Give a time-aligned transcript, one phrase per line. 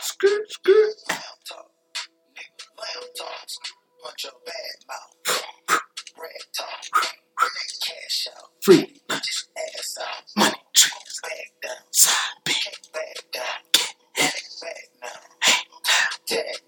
[0.00, 0.94] Skirt, skirt.
[4.02, 5.42] Punch your bad mouth.
[6.20, 7.08] Red talk.
[7.84, 8.50] Cash out.
[8.62, 10.24] Free Just ass out.
[10.36, 11.20] money tricks.
[11.22, 11.92] Back down.
[11.92, 12.14] Side.
[12.44, 13.44] Back down.
[14.16, 15.08] Back back now.
[15.08, 15.72] Now.
[16.28, 16.62] Get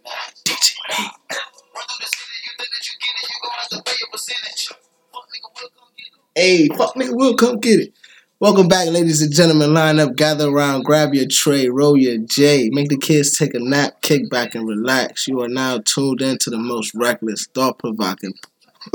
[5.76, 6.22] come get it.
[6.34, 7.94] Hey, fuck nigga, we'll come get it.
[8.44, 9.72] Welcome back, ladies and gentlemen.
[9.72, 13.58] Line up, gather around, grab your tray, roll your J, make the kids take a
[13.58, 15.26] nap, kick back, and relax.
[15.26, 18.34] You are now tuned into the most reckless, thought provoking,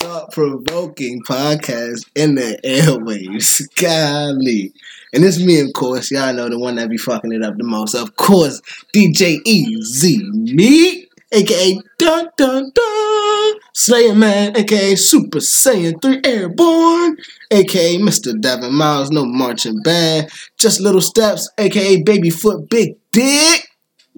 [0.00, 3.68] thought provoking podcast in the airwaves.
[3.78, 4.72] Golly.
[5.12, 6.10] And it's me, of course.
[6.10, 7.94] Y'all know the one that be fucking it up the most.
[7.94, 8.62] Of course,
[8.94, 17.16] DJ Easy Me, aka Dun Dun Dun, Slayer Man, aka Super Saiyan 3 Airborne,
[17.50, 18.38] aka Mr.
[18.40, 23.68] Devin Miles, no marching band, Just Little Steps, aka Babyfoot Big Dick,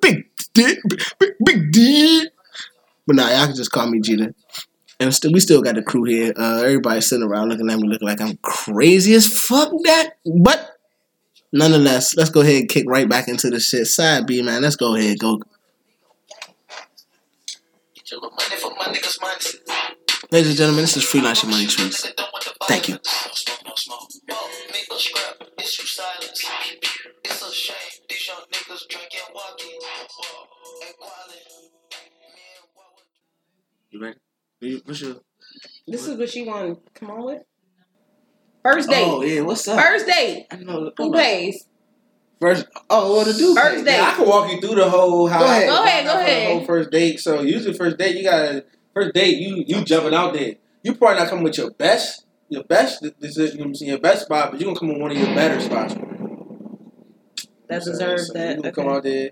[0.01, 0.79] Big Dick,
[1.19, 2.33] Big, big Dick.
[3.07, 4.35] But nah, y'all can just call me Gina.
[5.01, 6.33] And still, we still got the crew here.
[6.37, 9.71] Uh, everybody's sitting around looking at me, looking like I'm crazy as fuck.
[9.85, 10.77] That, but
[11.53, 13.89] nonetheless, let's go ahead and kick right back into the shit.
[13.89, 15.39] Side B, man, let's go ahead, go.
[15.39, 15.47] Get your little money for my
[17.35, 18.02] niggas' money.
[20.31, 22.13] Ladies and gentlemen, this is Freelance Your Money Trees.
[22.69, 22.95] Thank you.
[22.95, 23.01] No
[23.33, 24.09] smoke, no smoke.
[24.29, 26.45] Yo, nigga scrap, it's you silence.
[27.25, 27.77] It's a shame,
[28.11, 29.79] these young niggas drinking walking.
[30.87, 31.41] And quality.
[32.21, 33.07] Man, what would
[33.91, 34.83] You ready?
[34.85, 35.17] What's your?
[35.87, 37.43] This is what you want come on with?
[38.65, 39.05] Oh, First date.
[39.07, 39.81] Oh yeah, what's up?
[39.81, 40.47] First date.
[40.51, 40.93] I know.
[40.99, 41.67] Who pays?
[42.43, 43.55] First, oh, what to do?
[43.55, 43.93] First date.
[43.95, 45.39] Yeah, I can walk you through the whole how.
[45.39, 45.69] Go ahead.
[45.69, 46.49] Go ahead, go ahead.
[46.51, 47.21] The whole first date.
[47.21, 49.39] So usually first date, you gotta first date.
[49.39, 50.55] You you jumping out there.
[50.83, 53.07] You probably not coming with your best, your best.
[53.21, 55.13] This is you know what I'm your best spot, but you gonna come with one
[55.13, 55.95] of your better spots.
[57.69, 58.49] That So- deserves so that.
[58.49, 58.83] You gonna Okay.
[58.83, 59.31] come out there.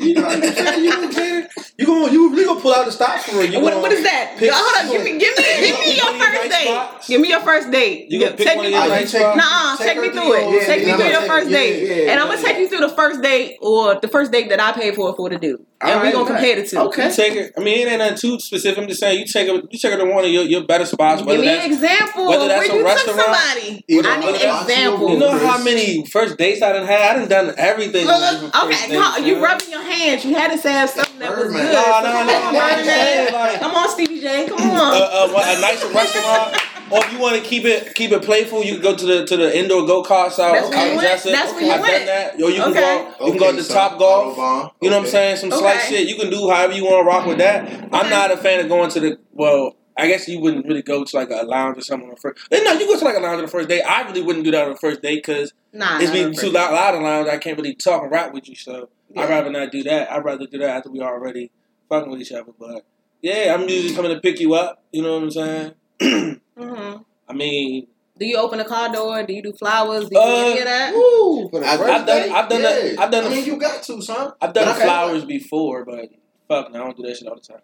[0.00, 0.84] You know what I'm saying?
[0.84, 1.72] You gonna get it.
[1.78, 3.50] You gonna you, you gonna pull out the stops for it.
[3.52, 4.34] You What, what is that?
[4.38, 6.64] pick- Hold on, give me, give me, give me your first nice date.
[6.66, 7.08] spots?
[7.08, 8.10] Give me your first date.
[8.10, 9.08] You gonna take me through it.
[9.08, 9.36] spots?
[9.36, 10.66] Nuh-uh, Take take me through through your- it.
[10.66, 12.46] Take me through your first date, yeah, and I'm gonna yeah.
[12.48, 15.28] take you through the first date or the first date that I paid for for
[15.28, 16.34] the dude, and we Alright, gonna bet.
[16.40, 17.02] compare the two.
[17.02, 17.60] You take her.
[17.60, 18.78] I mean, it ain't nothing too specific.
[18.82, 19.54] I'm just saying, you take her.
[19.70, 21.20] You take her to one of your, your better spots.
[21.20, 23.84] Give Whether me that's an example whether that's where a you took restaurant, somebody.
[23.88, 25.10] either- I need whether that's- examples.
[25.12, 27.00] You know how many first dates I done had?
[27.16, 28.08] I done done everything.
[28.08, 28.20] on
[28.50, 29.42] different Okay, dates, you man.
[29.42, 30.24] rubbing your hands.
[30.24, 31.66] You had to have something that was Birdman.
[31.66, 31.72] good.
[31.72, 32.32] No, no, no.
[32.32, 34.46] Come on, I'm just saying, like, Come on, Stevie J.
[34.48, 35.30] Come uh, on.
[35.30, 36.56] a, what, a nicer restaurant,
[36.90, 39.26] or if you want to keep it keep it playful, you can go to the
[39.26, 41.22] to the indoor go karts out That's where out you went?
[41.24, 41.92] That's where you I've went?
[41.96, 42.38] done that.
[42.38, 42.80] Yo, you can Okay.
[43.18, 43.26] go.
[43.26, 44.36] You can go to the top golf.
[44.80, 45.36] You know what I'm saying?
[45.36, 45.96] Some slight Okay.
[45.96, 46.08] shit.
[46.08, 47.88] You can do however you want to rock with that.
[47.92, 49.76] I'm not a fan of going to the well.
[49.98, 52.46] I guess you wouldn't really go to like a lounge or something on the first.
[52.52, 53.80] Eh, no, you go to like a lounge on the first day.
[53.80, 56.50] I really wouldn't do that on the first day because Nah, it's nah, being too
[56.50, 57.28] loud, loud in lounge.
[57.28, 59.22] I can't really talk and rap with you, so Yeah.
[59.22, 60.10] I'd rather not do that.
[60.12, 61.50] I'd rather do that after we already
[61.88, 62.52] fucking with each other.
[62.58, 62.84] But
[63.22, 64.82] yeah, I'm usually coming to pick you up.
[64.92, 65.72] You know what I'm saying?
[66.58, 67.04] Mhm.
[67.28, 67.86] I mean,
[68.18, 69.22] Do you open the car door?
[69.24, 70.08] Do you do flowers?
[70.08, 70.94] Do you Uh, do any of that?
[70.94, 72.30] Woo, for the I've- I've done- date?
[72.32, 73.02] I've done that- Yeah.
[73.02, 74.32] I've done I the- mean, you got to, son.
[74.40, 74.84] I've done Okay.
[74.84, 76.08] flowers before, but
[76.48, 77.60] fuck, no, I don't do that shit all the time.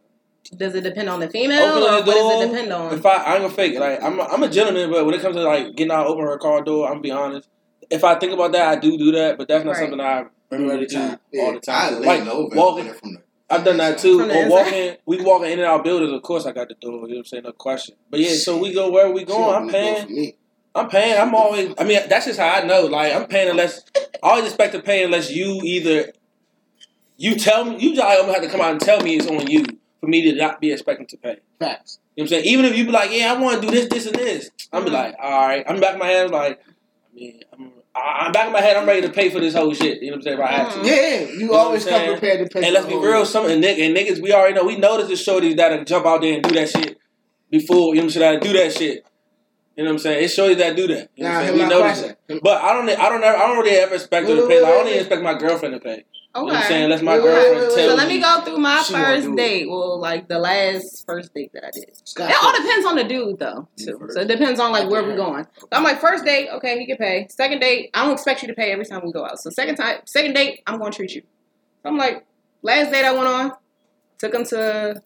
[0.59, 2.92] Does it depend on the female, Open or the what does it depend on?
[2.94, 3.80] If I, I'm gonna fake it.
[3.80, 6.24] Like I'm, a, I'm a gentleman, but when it comes to like getting out, open
[6.24, 7.48] her car door, I'm gonna be honest.
[7.88, 9.80] If I think about that, I do do that, but that's not Right.
[9.80, 10.26] something I
[10.58, 10.98] really do
[11.40, 11.94] all the I time.
[11.94, 13.22] lean Like over walking, and from the.
[13.50, 14.18] I've done that too.
[14.18, 16.12] From the Or walking, we walking in and out buildings.
[16.12, 16.92] Of course, I got the door.
[16.92, 17.42] You know what I'm saying?
[17.44, 17.96] No question.
[18.10, 19.42] But yeah, so we go where we She going.
[19.54, 20.32] I'm opened the door paying.
[20.74, 21.18] I'm paying.
[21.20, 21.74] I'm always.
[21.78, 22.86] I mean, that's just how I know.
[22.86, 26.12] Like I'm paying unless I always expect to pay unless you either
[27.16, 27.78] you tell me.
[27.78, 29.64] You just almost have to come out and tell me it's on you
[30.00, 31.36] for me to not be expecting to pay.
[31.58, 31.98] Facts.
[32.16, 32.44] You know what I'm saying?
[32.46, 34.84] Even if you be like, yeah, I want to do this, this, and this, I'm
[34.84, 34.94] be Mhm.
[34.94, 35.64] like, all right.
[35.66, 38.76] I'm back in my head like, I mean, I'm, I- I'm back in my head.
[38.76, 40.03] I'm ready to pay for this whole shit.
[40.03, 40.38] You know what I'm saying?
[40.38, 40.78] If I have to.
[40.80, 40.86] Mhm.
[40.86, 42.19] Yeah, you know always what I'm come saying?
[42.19, 42.64] prepared to pay.
[42.66, 44.64] And let's be real, some and, nigg- and niggas, we already know.
[44.64, 46.97] We know there's the shorties that'll jump out there and do that shit
[47.50, 47.94] before.
[47.94, 48.41] You know what I'm saying?
[48.41, 49.04] That'll do that shit.
[49.77, 50.24] You know what I'm saying?
[50.24, 51.09] It's shorties that do that.
[51.16, 51.54] You know Nah, what I'm him saying?
[51.54, 52.16] We not know question.
[52.28, 52.42] that.
[52.42, 54.48] But I don't, I don't, ever, I don't really ever expect her to pay.
[54.48, 56.04] wait, Like, I wait, don't even expect my girlfriend to pay.
[56.34, 56.46] Okay.
[56.46, 56.84] You know I'm saying?
[56.84, 59.68] Unless my Wait, girlfriend wait, wait, So let me go through my first date.
[59.68, 61.90] Well, like the last first date that I did.
[62.08, 63.68] Scott It all depends on the dude, though.
[63.76, 64.08] Too.
[64.08, 65.46] So it depends on like where we're going.
[65.60, 67.26] So I'm like, first date, okay, he can pay.
[67.28, 69.40] Second date, I don't expect you to pay every time we go out.
[69.40, 71.22] So second time, second date, I'm going to treat you.
[71.82, 72.24] So I'm like,
[72.62, 73.52] last date I went on,
[74.18, 75.02] took him to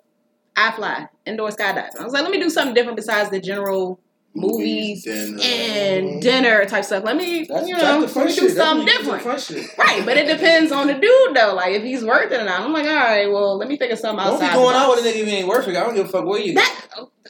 [0.56, 1.98] iFly indoor skydiving.
[1.98, 4.00] I was like, let me do something different besides the general
[4.36, 5.38] movies dinner.
[5.42, 7.04] and dinner type stuff.
[7.04, 8.40] Let me, That's, you know, the let fun me shit.
[8.42, 9.78] do something when you do the different.
[9.78, 11.54] Right, but it depends on the dude though.
[11.54, 12.60] Like if he's worth it or not.
[12.60, 14.50] I'm like, all right, well, let me think of something Don't outside.
[14.50, 15.76] be going out with a nigga if ain't worth it.
[15.76, 16.54] I don't give a fuck where you.
[16.54, 16.86] That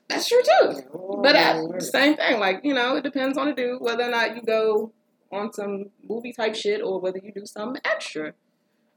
[0.09, 0.83] that's true too.
[1.23, 2.39] But uh, same thing.
[2.39, 4.93] Like you know, it depends on the dude whether or not you go
[5.33, 8.33] on some movie type shit or whether you do something extra.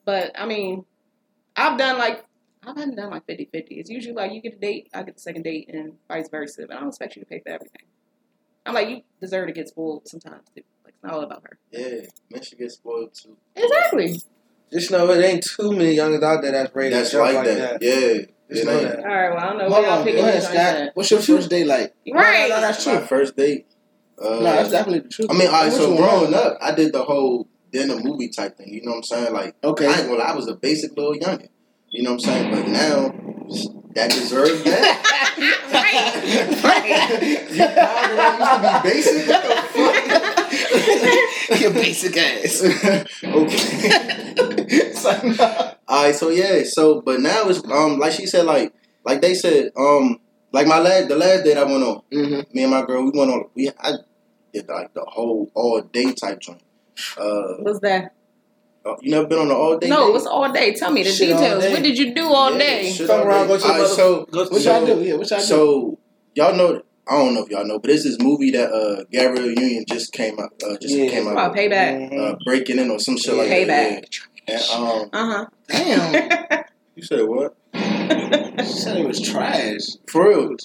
[0.05, 0.85] But I mean,
[1.55, 2.25] I've done like
[2.63, 3.75] I haven't done like 50 50.
[3.75, 6.65] It's usually like you get a date, I get the second date, and vice versa.
[6.67, 7.83] But I don't expect you to pay for everything.
[8.69, 10.63] I'm like, you deserve to get spoiled sometimes too.
[10.85, 11.57] Like, it's not all about her.
[11.71, 13.35] Yeah, man should get spoiled too.
[13.55, 14.21] Exactly.
[14.71, 17.35] Just know it ain't too many youngins out there that's ready That's to jump like,
[17.37, 17.79] like that.
[17.79, 17.81] that.
[17.81, 18.25] Yeah.
[18.51, 18.83] Just It know ain't.
[18.83, 18.99] that.
[18.99, 20.89] All right, well, I don't know Hold where y'all on, go picking ahead, this Scott.
[20.93, 21.93] What's your first day like?
[22.11, 22.49] Right.
[22.49, 23.05] No, no, that's My true.
[23.07, 23.65] first date.
[24.21, 25.27] Uh, No, that's definitely the truth.
[25.31, 25.71] I mean, all right.
[25.73, 28.67] So growing up, I did the whole dinner movie type thing.
[28.69, 29.33] You know what I'm saying?
[29.33, 29.87] Like, Okay.
[29.87, 31.49] I ain't I was a basic little youngin.
[31.89, 32.51] You know what I'm saying?
[32.51, 33.13] But now,
[33.95, 35.05] that deserves that.
[35.73, 36.15] right.
[36.63, 37.49] Right.
[37.51, 42.61] Now that used to be basic, what the Your basic ass.
[43.23, 43.93] okay.
[44.71, 45.73] It's like, no.
[45.87, 48.73] All right, so yeah, so but now it's um like she said like
[49.05, 50.19] like they said um
[50.51, 52.53] like my last the last date I went on Mhm.
[52.53, 53.93] me and my girl we went on we I
[54.53, 56.61] did like the whole all day type joint.
[57.17, 58.13] Uh, What's that?
[58.85, 59.89] Uh, you never been on an all day?
[59.89, 60.13] No, date?
[60.13, 60.73] what's all day?
[60.73, 61.63] Tell me the Shit details.
[61.65, 62.91] What did you do all Yeah, day?
[62.91, 63.47] shit Fuck around, day.
[63.47, 65.03] go to the Alright, mother- so Go to What y'all do?
[65.03, 65.45] Yeah, what y'all do?
[65.45, 65.99] so
[66.35, 69.49] y'all know I don't know if y'all know, but it's this movie that uh Gabrielle
[69.49, 71.09] Union just came out uh just Yeah.
[71.09, 72.11] came out About payback.
[72.11, 72.19] Mhm.
[72.33, 73.67] uh, breaking in or some shit like Payback.
[73.67, 74.05] that.
[74.47, 74.75] Yeah.
[74.77, 75.45] Um, Uh huh.
[75.67, 76.63] Damn.
[76.95, 77.55] you said what?
[77.73, 78.51] huh.
[78.63, 79.81] She said it was trash.
[80.07, 80.55] For real?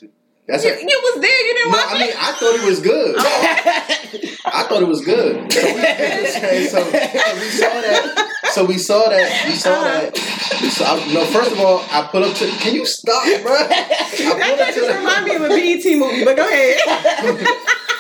[0.47, 1.47] That's you, a, you was there.
[1.47, 2.17] You didn't no, watch I mean it.
[2.19, 3.17] I thought it was good.
[4.47, 5.51] I thought it was good.
[5.51, 8.31] So we, so, so we saw that.
[8.53, 9.47] So we saw that.
[9.49, 9.85] We saw Uh-huh.
[10.11, 10.61] that.
[10.63, 12.47] We saw, I, no, first of all, I pull up to.
[12.61, 13.57] Can you stop, bro?
[13.69, 14.95] That just the.
[14.99, 16.25] remind me of a BET movie.
[16.25, 16.77] But go ahead.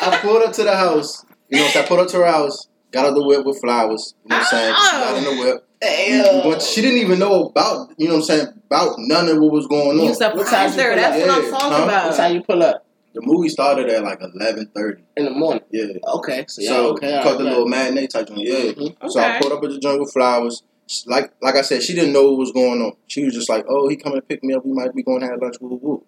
[0.02, 1.24] I pulled up to the house.
[1.48, 2.68] You know, so I pulled up to her house.
[2.92, 4.14] Got out the whip with flowers.
[4.24, 4.74] You know what I'm saying?
[4.74, 5.68] She got in the whip.
[5.84, 7.90] We went- she didn't even know about.
[7.96, 8.46] You know what I'm saying?
[8.66, 10.06] About none of what was going on.
[10.06, 10.90] You surprised her.
[10.90, 11.84] you That's what I'm talking huh?
[11.84, 12.04] about.
[12.04, 12.84] That's how you pull up
[13.14, 15.02] The movie started at like 11:30.
[15.16, 15.62] in the morning.
[15.70, 15.84] Yeah.
[16.14, 17.50] Okay, so, So, yeah, okay, caught all the right.
[17.50, 18.40] little matinee type joint.
[18.40, 18.54] Yeah.
[18.72, 19.10] Mhm.
[19.10, 19.38] So I Okay.
[19.40, 20.62] pulled up at the jungle flowers.
[21.06, 22.92] Like like I said, she didn't know what was going on.
[23.06, 24.64] She was just like, "Oh, he coming to pick me up.
[24.66, 26.02] We might be going to have lunch." Woo woo.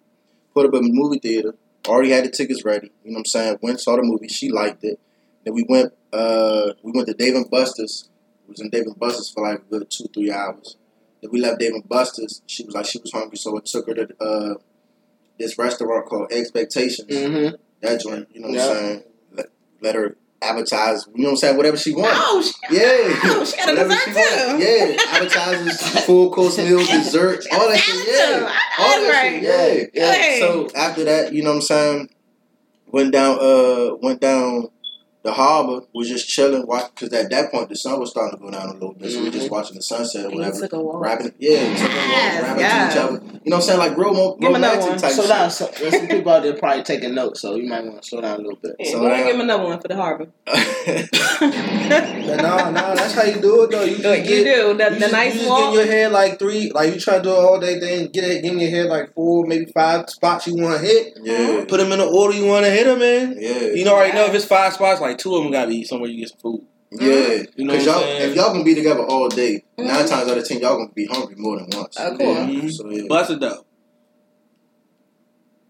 [0.53, 1.55] Put up at the movie theater.
[1.87, 2.91] Already had the tickets ready.
[3.03, 3.57] You know what I'm saying?
[3.61, 4.27] Went saw the movie.
[4.27, 4.99] She liked it.
[5.45, 5.93] Then we went.
[6.11, 8.09] Uh, we went to Dave and Buster's.
[8.47, 10.77] Was in Dave and Buster's for like a good two three hours.
[11.21, 12.41] Then we left Dave and Buster's.
[12.47, 14.53] She was like she was hungry, so I took her to uh,
[15.39, 17.09] this restaurant called Expectations.
[17.09, 17.57] Mhm.
[17.81, 18.27] That joint.
[18.33, 18.67] You know what Yeah.
[18.69, 19.03] I'm saying?
[19.33, 19.45] Let,
[19.81, 21.05] let her advertise.
[21.13, 21.57] You know what I'm saying?
[21.57, 22.11] Whatever she wants.
[22.19, 22.83] Oh, she, Yeah.
[23.25, 24.57] Oh, she got a Whatever dessert too.
[24.63, 24.97] Yeah.
[25.09, 28.07] Advertisers, full course meal, dessert, all that shit.
[28.07, 28.39] Yeah.
[28.79, 29.41] All that right.
[29.43, 29.91] shit.
[29.93, 30.11] Yeah.
[30.13, 30.39] Hey.
[30.39, 32.09] So after that, you know what I'm saying?
[32.89, 34.69] Went down uh went down
[35.27, 38.43] the harbor, was just chilling, watch because at that point the sun was starting to
[38.45, 39.11] go down a little bit.
[39.11, 39.53] So we were just mm-hmm.
[39.55, 40.59] watching the sunset or And whatever.
[40.61, 41.01] took a walk.
[41.03, 42.93] Rapping, yeah, took a walk, Yes, rapping yes.
[42.93, 43.13] to each other.
[43.13, 43.79] You know what I'm saying?
[43.79, 44.99] Like real mo- Give me another romantic one.
[44.99, 45.29] type So shit.
[45.29, 48.07] now, so, there's some people out there probably taking notes, so you might want to
[48.07, 48.75] slow down a little bit.
[48.79, 50.27] Yeah, So go ahead and now- give him another one for the harbor.
[51.87, 53.83] But no, no, that's how you do it though.
[53.83, 55.59] You, you just get, do the, you the just, nice you just walk.
[55.59, 58.11] get in your head like three, like you try to do it all day thing.
[58.11, 61.17] Get it, get in your head like four, maybe five spots you want to hit.
[61.21, 61.63] yeah.
[61.67, 63.37] Put them in the order you want to hit them in.
[63.39, 63.61] Yeah.
[63.73, 66.09] You know, already know if it's five spots, like two of them gotta be somewhere
[66.09, 66.61] you get some food.
[66.91, 68.29] Yeah, You know because what y'all, saying?
[68.31, 69.85] if y'all gonna be together all day, Mhm.
[69.87, 71.97] nine times out of ten, y'all gonna be hungry more than once.
[71.97, 72.37] Of course.
[72.39, 72.71] Mhm.
[72.71, 73.65] So yeah, Bust it though.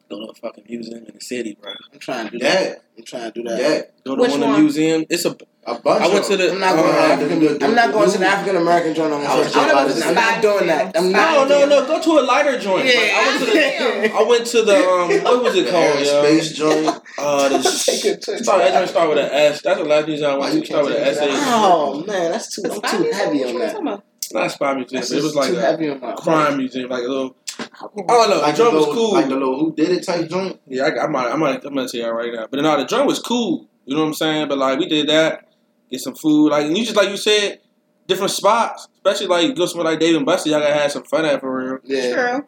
[0.09, 1.71] Go to a fucking museum in the city, bro.
[1.94, 2.64] I'm trying to do that.
[2.69, 3.57] that, I'm trying to do that.
[3.59, 4.61] that, Go to Which one of the one?
[4.61, 5.06] museums.
[5.09, 5.35] It's a.
[5.66, 6.02] a bunch.
[6.02, 6.52] I went to the.
[6.54, 7.40] I'm not going to uh, African.
[7.42, 9.66] the- the- I'm not going to the African American joint I my was first just
[9.68, 9.71] date.
[9.73, 10.97] about to I'm not doing that.
[10.97, 11.49] I'm No, not.
[11.49, 11.85] no, no.
[11.87, 12.85] Go to a lighter joint.
[12.85, 14.14] Like, I went to the.
[14.16, 15.23] I went to the um.
[15.26, 15.99] What was it called?
[15.99, 16.23] yo?
[16.23, 17.02] aerospace joint.
[17.18, 19.61] Uh, the, Take it to- start, that joint start with an S.
[19.61, 20.68] That's the last museum I Why went you to.
[20.68, 21.18] Start with an S.
[21.21, 22.64] Oh man, that's too.
[22.71, 23.71] I'm too heavy on that.
[23.73, 24.04] talking about?
[24.33, 25.04] Not a spy museum.
[25.04, 27.35] It was like a heavy on my crime museum, like a little.
[27.80, 28.07] I don't.
[28.07, 29.14] Like the the joint was little, cool.
[29.14, 30.60] like the little who did it type joint.
[30.68, 32.48] Yeah, I, I might, I might, I'm gonna tell you right now.
[32.50, 33.68] But no, the joint was cool.
[33.86, 34.48] You know what I'm saying?
[34.50, 35.48] But like, we did that,
[35.92, 37.60] get some food, like, and you just like you said,
[38.07, 40.50] different spots, especially like go somewhere like Dave and Buster.
[40.50, 41.78] Y'all gotta have some fun at for real.
[41.84, 42.14] Yeah.
[42.14, 42.48] True.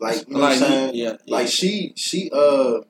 [0.00, 0.94] Like you know Like, what I'm saying?
[0.94, 2.80] yeah, Like she, she, uh,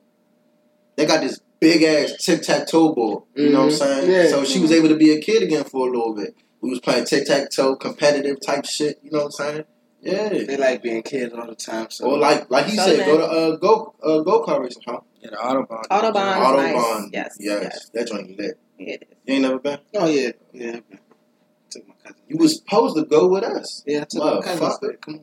[0.95, 3.27] they got this big ass tic tac toe ball.
[3.35, 3.77] You know what I'm Mhm.
[3.79, 4.11] saying?
[4.11, 4.27] Yeah.
[4.27, 6.35] So she was able to be a kid again for a little bit.
[6.61, 8.99] We was playing tic tac toe, competitive type shit.
[9.03, 9.63] You know what I'm saying?
[10.01, 10.29] Yeah.
[10.29, 11.89] They like being kids all the time.
[11.89, 14.83] So Or like, like he So said, go to uh go uh go car racing,
[14.87, 14.99] huh?
[15.21, 15.83] yeah, the Autobahn.
[15.89, 16.37] Autobahn.
[16.37, 17.01] is Autobahn.
[17.01, 17.09] nice.
[17.11, 17.89] Yes, yes, yes.
[17.93, 18.59] that joint lit.
[18.77, 19.17] It is.
[19.25, 19.79] You ain't never been?
[19.95, 20.69] Oh yeah, yeah.
[20.77, 20.99] okay.
[21.69, 22.21] Took my cousin.
[22.27, 23.83] You was supposed to go with us.
[23.85, 24.67] Yeah, I took my cousin.
[24.67, 25.01] Motherfucker.
[25.01, 25.19] Come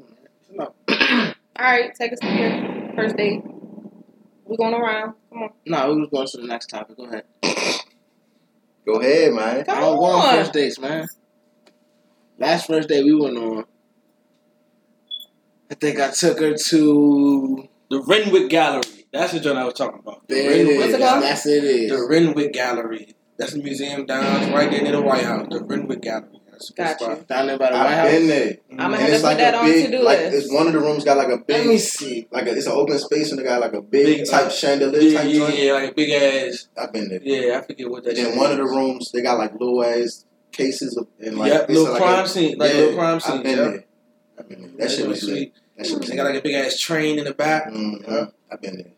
[0.58, 1.34] on, man.
[1.58, 3.42] All right, take us to your first date.
[4.44, 5.14] We going around.
[5.32, 5.50] Come on.
[5.64, 6.96] No, we was going to the next topic.
[6.98, 7.24] Go ahead.
[8.86, 9.64] Go ahead, man.
[9.64, 10.34] Come I don't go on on.
[10.36, 11.08] first dates, man.
[12.38, 13.64] Last first date we went on,
[15.70, 17.68] I think I took her to.
[17.90, 19.06] The Renwick Gallery.
[19.12, 20.26] That's the joint I was talking about.
[20.28, 21.00] The There it Renwick, What's it?
[21.00, 22.06] That's it the.
[22.08, 23.14] Renwick Gallery.
[23.38, 26.40] That's the museum down right there near the White House, the Renwick Gallery.
[26.50, 27.24] That's a Got you.
[27.28, 28.10] Down there by the White I've House.
[28.10, 28.56] been there.
[28.70, 30.18] I'm gonna And have to it's put like that a on big, to do like
[30.18, 30.36] list.
[30.44, 31.56] it's one of the rooms got like a big.
[31.58, 32.28] Let me big, see.
[32.30, 34.50] like a, it's an open space and they got like a big, Big, type uh,
[34.50, 35.58] chandelier Yeah, type yeah, joint.
[35.58, 36.68] yeah, like a big ass.
[36.78, 37.20] I've been there.
[37.22, 38.10] Yeah, I forget what that.
[38.10, 41.36] And then shit one of the rooms they got like little ass cases of and
[41.36, 43.36] like yep, little like crime a, scene, like yeah, little crime scene.
[43.36, 43.66] I've been yep.
[43.72, 43.84] there.
[44.46, 44.86] I've been there.
[44.88, 45.52] That shit was lit.
[45.76, 47.68] That shit was They got like a big ass train in the back.
[47.72, 47.96] hmm
[48.50, 48.92] I've been there.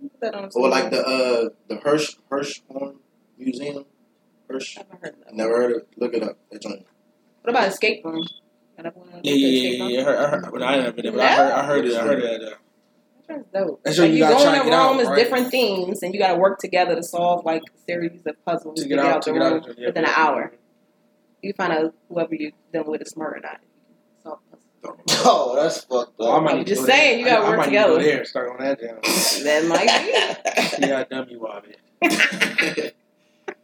[0.00, 2.96] Put that on Or like the uh the Hirsch Hirshhorn
[3.38, 3.84] Museum.
[4.48, 4.78] Hirsch.
[4.78, 5.34] I've heard of.
[5.34, 5.88] Never heard of it.
[5.96, 6.38] Look it up.
[6.50, 6.86] That joint.
[7.42, 8.22] What about escape room?
[8.76, 10.00] Got that one on Yeah, yeah, yeah, yeah.
[10.00, 11.84] I heard, I heard, well, I ain't never been there, but I heard, I heard
[11.86, 11.94] it.
[11.96, 12.42] I heard it.
[12.42, 12.56] At, uh,
[13.28, 13.80] That's dope.
[13.84, 15.16] That's like what you you gotta go try in a get out, room, it's right?
[15.16, 18.76] different themes, and you got to work together to solve like a series of puzzles
[18.76, 19.78] to to get get out, out to the get room out.
[19.78, 20.52] yeah, within an hour.
[21.42, 23.60] You find out whoever you dealing with is smart or not.
[24.82, 25.22] Solve the puzzle.
[25.24, 26.42] Oh, that's fucked up.
[26.42, 27.18] might I'm need to just go saying, there.
[27.18, 27.92] you gotta I, I work might together.
[27.92, 28.98] To go there and start on that down.
[29.44, 29.88] That might
[30.70, 32.90] See how dumb you are, man.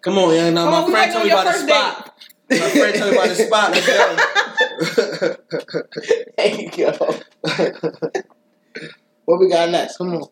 [0.00, 0.50] Come on, yeah.
[0.50, 2.14] No, Come my on, we friend told me about the spot.
[2.50, 3.70] My friend told me about the spot.
[3.72, 5.36] Let's go.
[6.38, 6.92] There you go.
[9.24, 9.96] what we got next?
[9.96, 10.28] Come on.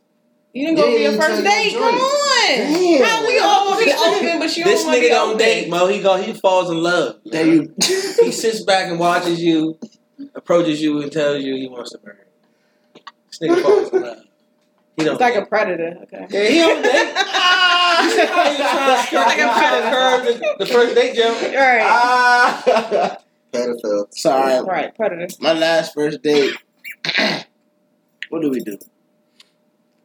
[0.53, 1.73] You didn't go Yeah, for your first date.
[1.75, 2.47] Come on.
[2.47, 3.03] Damn.
[3.05, 5.37] How we all gonna be open, but you this don't want to nigga be don't
[5.39, 5.87] date, Mo.
[5.89, 7.17] He go, he falls in love.
[7.27, 7.75] There you.
[7.81, 9.79] He sits back and watches you,
[10.37, 12.19] approaches you, and tells you he wants to marry.
[12.95, 13.03] you.
[13.31, 14.19] This nigga falls in love.
[14.97, 15.13] He don't.
[15.15, 15.43] It's like date.
[15.43, 15.99] a predator.
[16.05, 16.27] Okay.
[16.31, 17.13] Yeah, he don't date.
[18.05, 20.39] You see how you trying to Like a predator.
[20.39, 21.43] the, the first date joke?
[21.43, 21.83] All right.
[21.83, 23.19] Ah.
[23.53, 24.07] Pedophile.
[24.13, 24.61] Sorry.
[24.65, 24.95] Right.
[24.95, 25.27] Predator.
[25.41, 26.55] My last first date.
[28.29, 28.79] what do we do?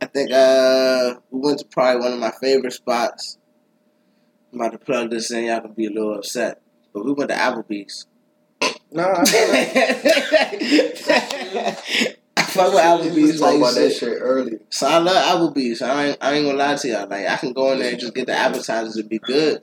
[0.02, 3.38] I think uh we went to probably one of my favorite spots.
[4.52, 6.62] I'm about to plug this in, y'all can be a little upset.
[6.94, 8.06] But we went to Applebee's.
[8.92, 9.22] No, I
[12.38, 14.00] I fuck with Applebee's was like about that shit.
[14.00, 14.60] shit earlier.
[14.70, 15.82] So I love Applebee's.
[15.82, 17.08] I ain't, I ain't gonna lie to y'all.
[17.08, 19.62] Like I can go in there and just get the appetizers and be good.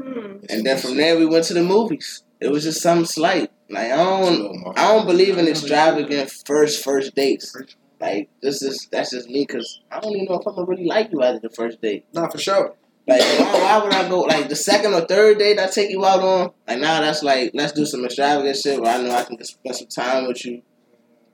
[0.00, 0.36] Hmm.
[0.48, 2.22] And then from there we went to the movies.
[2.40, 3.50] It was just something slight.
[3.68, 7.56] Like I don't I don't believe in extravagant first first dates.
[8.00, 10.86] Like this is that's just me because I don't even know if I'm gonna really
[10.86, 12.04] like you after the first date.
[12.12, 12.74] Not for sure.
[13.08, 16.04] Like why, why would I go like the second or third date I take you
[16.04, 16.50] out on?
[16.66, 19.54] Like now that's like let's do some extravagant shit where I know I can just
[19.54, 20.62] spend some time with you.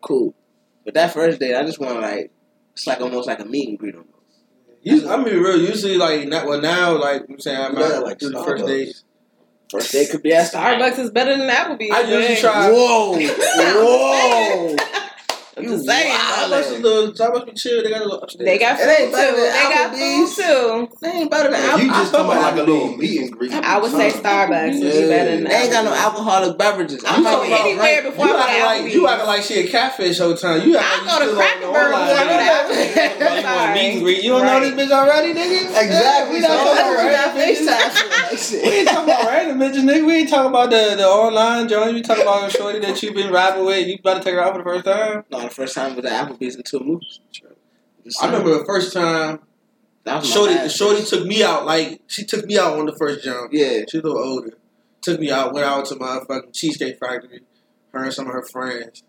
[0.01, 0.35] Cool.
[0.85, 2.31] But that first date I just want to like
[2.75, 4.11] it's like almost like a meet and greet almost.
[4.83, 5.61] Usually, I'm gonna be real.
[5.61, 6.97] Usually, like not well now.
[6.97, 8.67] Like I'm saying, I'm Yeah, out like like do the first Starbucks.
[8.69, 9.03] date.
[9.71, 11.91] First date could be at Starbucks is better than Applebee's.
[11.91, 12.41] I usually man.
[12.41, 12.71] try.
[12.71, 13.17] Whoa,
[14.77, 14.77] whoa!
[15.57, 16.09] I'm You just saying.
[16.09, 16.51] wild.
[16.53, 17.13] Starbucks is little.
[17.13, 17.83] Starbucks be chill.
[17.83, 18.47] They got a little upstairs.
[18.47, 19.13] They got food too.
[19.13, 20.97] They got food too.
[21.01, 23.53] They ain't better than You just come out like a little meet and greet.
[23.53, 27.05] I would say Starbucks would be better than They ain't got no alcoholic beverages.
[27.07, 29.43] I'm I'm talking talking anywhere about before you I go acting like you acting like
[29.43, 30.67] she a catfish whole time.
[30.69, 32.75] You I go to Cracker Barrel before I go to
[33.35, 34.23] You meet and greet.
[34.23, 35.65] You don't know this bitch already, nigga.
[35.85, 36.35] Exactly.
[36.37, 38.35] We So not that's talking what you got about random bitches.
[38.35, 40.07] FaceTime We ain't talking about random bitches, nigga.
[40.07, 41.95] We ain't talking about the, the online joint.
[41.95, 43.87] We talking about a shorty that you've been rapping with.
[43.87, 45.25] You about to take her out for the first time.
[45.31, 47.21] No, the first time was at Applebee's in two movies.
[48.21, 49.41] I remember the first time
[50.05, 51.65] that was my Shorty, last Shorty took me out.
[51.65, 53.51] Like she took me out on the first jump.
[53.53, 53.81] Yeah.
[53.89, 54.59] She's a little older.
[55.01, 55.53] Took me out.
[55.55, 57.41] Went out to my fucking cheesecake factory.
[57.93, 59.03] Her and some of her friends.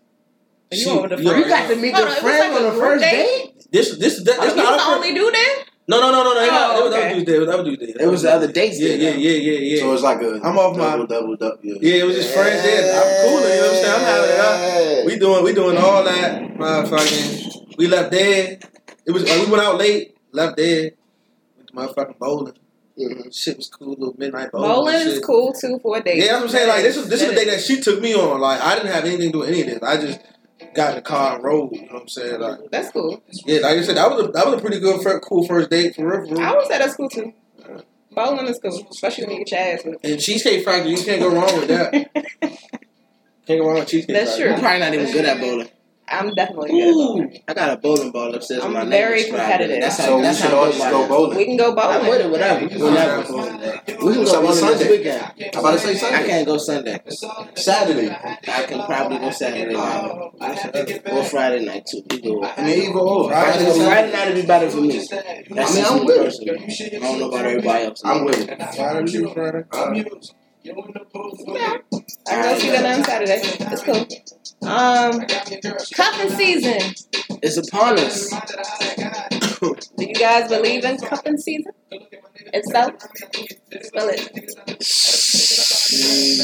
[0.70, 1.44] You She- over the you friends?
[1.44, 3.44] You got to meet Hold your on, friend like on the first date?
[3.54, 3.66] date?
[3.70, 5.56] This this that, Oh, that's you not the our only dude then?
[5.88, 6.40] No no no no no.
[6.40, 7.04] They Oh, they was okay.
[7.06, 7.46] other dudes there.
[7.46, 8.06] That was dudes there.
[8.06, 8.80] It was the other dates.
[8.80, 9.80] Yeah yeah yeah yeah yeah.
[9.80, 11.58] So it's like a I'm off my- double, double, double.
[11.62, 11.76] Yeah.
[11.80, 12.92] yeah, it was just friends there.
[12.92, 13.40] I'm cool.
[13.40, 13.94] You know what I'm saying?
[13.94, 17.76] I'm having it We doing we doing all that, motherfucking.
[17.78, 18.58] We left there.
[19.06, 20.90] It was uh, we went out late, left there,
[21.56, 22.54] went to motherfucking bowling.
[22.98, 23.32] Mhm.
[23.36, 24.70] Shit was cool, little midnight bowling.
[24.70, 26.16] Bowling is cool too for a date.
[26.16, 26.68] Yeah, that's what I'm saying.
[26.68, 28.40] Like this is this is the day that she took me on.
[28.40, 29.82] Like I didn't have anything to do with any of this.
[29.82, 30.18] I just
[30.76, 31.72] got in the car and rode.
[31.72, 32.40] You know what I'm saying?
[32.40, 33.22] Like That's cool.
[33.46, 35.70] yeah, like I said, that was a that was a pretty good, fir- cool first
[35.70, 36.28] date for real.
[36.34, 36.56] For I real.
[36.58, 37.32] would say that's cool too.
[38.12, 40.04] Bowling is cool, especially when you get your ass whipped.
[40.06, 42.10] And Cheesecake Factory, you can't go wrong with that.
[43.46, 44.46] Can't go wrong with Cheesecake That's Factory.
[44.46, 44.62] You're true.
[44.62, 45.68] probably not even good at bowling.
[46.08, 47.34] I'm definitely good at bowling.
[47.34, 48.62] Ooh, I got a bowling ball upstairs.
[48.62, 49.80] I'm with my very name inscribed in it.
[49.80, 49.82] competitive.
[49.82, 51.36] That's how, So we that's should how all good just go bowling.
[51.38, 51.96] We can go bowling.
[51.96, 52.60] I'm with it, whatever.
[52.62, 53.22] You can Whenever.
[53.22, 53.60] go bowling.
[53.86, 54.90] We can go So bowling Sunday?
[54.90, 55.32] weekend.
[55.54, 56.16] I'm about to say Sunday.
[56.16, 57.00] I can't go Sunday.
[57.56, 58.10] Saturday.
[58.10, 61.02] I can probably go Saturday night.
[61.10, 62.02] Or Friday night too.
[62.12, 62.44] Either or.
[62.46, 63.28] I mean, either or.
[63.30, 64.98] Friday, Friday, Friday, night would be better for me.
[64.98, 66.94] That's I mean, I'm with it.
[66.94, 68.02] I don't know about everybody else.
[68.04, 68.74] I'm with it.
[68.76, 69.64] Friday, shoot, Friday.
[70.66, 71.78] Yeah.
[72.26, 73.40] I can go see that on Saturday.
[73.42, 74.06] It's cool.
[74.68, 75.26] Um,
[75.94, 76.94] cuffing season.
[77.42, 78.30] It's upon us.
[79.60, 81.72] Do you guys believe in cuffing season?
[82.52, 82.92] If so,
[83.82, 84.20] spell it.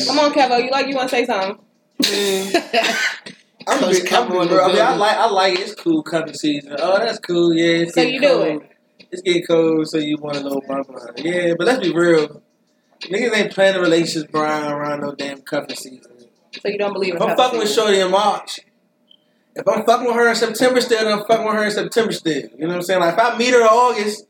[0.06, 0.64] Come on, Kevo.
[0.64, 1.58] You like you want to say something?
[3.66, 4.64] I'm big, I'm Capo in big, the bro.
[4.64, 5.60] I mean, I like, I like it.
[5.60, 6.76] It's cool, cuffing season.
[6.78, 7.54] Oh, that's cool.
[7.54, 7.82] Yeah.
[7.82, 8.64] It's So getting you do cold.
[9.10, 11.24] It's getting cold, so you want a little bump it.
[11.24, 12.42] Yeah, but let's be real.
[13.02, 16.12] Niggas ain't planning relationships Brian, around no damn cuffing season.
[16.60, 17.70] So you don't believe in If I'm fucking with.
[17.70, 18.60] Shorty in March,
[19.54, 22.12] if I'm fucking with her in September still, then I'm fucking with her in September
[22.12, 22.42] still.
[22.42, 23.00] You know what I'm saying?
[23.00, 24.26] Like if I meet her in August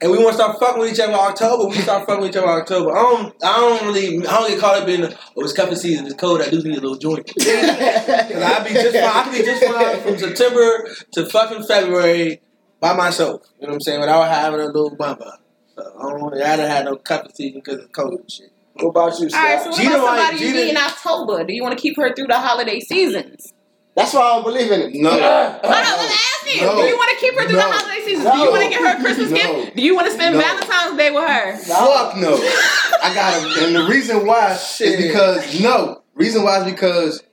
[0.00, 2.30] and we want to start fucking with each other in October, we start fucking with
[2.30, 2.96] each other in October.
[2.96, 5.76] I don't, I don't really, I don't get caught up in the, oh, it's cuffing
[5.76, 7.26] season, it's cold, I do need a little joint.
[7.26, 12.40] Cause I be just fine, I be just fine from September to fucking February
[12.80, 13.42] by myself.
[13.60, 14.00] You know what I'm saying?
[14.00, 15.32] Without having a little bumper.
[15.78, 18.50] So I don't, I done had no cuffing season because it's cold and shit.
[18.74, 20.76] What about you, All right, so what Gina about might- somebody you Gina- meet in
[20.76, 21.44] October?
[21.44, 23.52] Do you want to keep her through the holiday seasons?
[23.96, 24.94] That's why I don't believe in it.
[24.94, 25.10] No.
[25.10, 26.62] No, no, I'm asking.
[26.64, 26.76] No.
[26.76, 27.68] Do you want to keep her through No.
[27.68, 28.30] the holiday seasons?
[28.30, 29.36] Do you want to get her a Christmas No.
[29.36, 29.76] gift?
[29.76, 30.40] Do you want to spend No.
[30.40, 31.56] Valentine's Day with her?
[31.56, 32.34] Fuck no.
[33.02, 33.64] I got him.
[33.64, 36.02] And the reason why is because no.
[36.14, 37.24] Reason why is because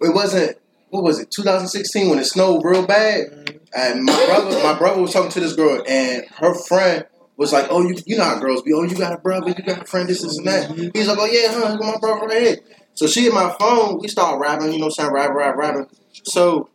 [0.00, 0.56] it wasn't.
[0.88, 1.30] What was it?
[1.30, 3.56] 2016 when it snowed real bad, mm-hmm.
[3.76, 7.04] and my brother, my brother was talking to this girl, and her friend
[7.36, 8.72] was like, "Oh, you, you know how girls be.
[8.72, 11.18] Oh, you got a brother, you got a friend, this, this, and that." He's like,
[11.18, 11.72] "Oh yeah, huh?
[11.72, 12.56] Look at my brother right here."
[12.94, 13.98] So she hit my phone.
[14.00, 14.72] We start rapping.
[14.72, 15.86] You know, what I'm saying rap, rap, rapping.
[16.24, 16.68] So,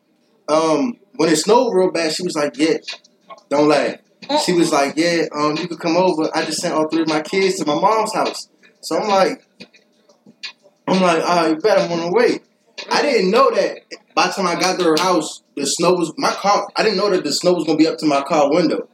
[0.47, 2.77] um, when it snowed real bad, she was like, "Yeah,
[3.49, 3.97] don't laugh."
[4.45, 6.29] She was like, "Yeah, um, you could come over.
[6.35, 8.49] I just sent all three of my kids to my mom's house."
[8.81, 9.45] So I'm like,
[10.87, 12.39] I'm like, "Ah, you bet I'm on the way."
[12.91, 13.79] I didn't know that
[14.15, 16.67] by the time I got to her house, the snow was my car.
[16.75, 18.87] I didn't know that the snow was gonna be up to my car window.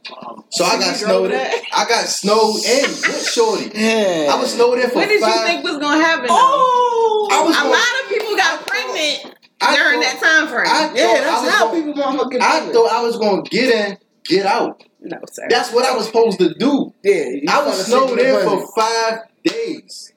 [0.50, 1.30] So I got snowed in.
[1.32, 1.54] that?
[1.74, 3.70] I got snowed in with Shorty.
[3.74, 4.30] Yeah.
[4.32, 6.26] I was snowed in for What did you think was gonna happen?
[6.30, 7.28] Oh!
[7.32, 10.66] I was a gonna- lot of people got pregnant I during thought- that time frame.
[10.68, 13.16] I Yeah, thought I that's was how gonna- people motherfucking I do thought I was
[13.16, 14.82] gonna get in, get out.
[15.00, 15.46] no, sir.
[15.48, 16.92] That's what I was supposed to do.
[17.02, 20.12] Yeah, I was snowed sick in for five days.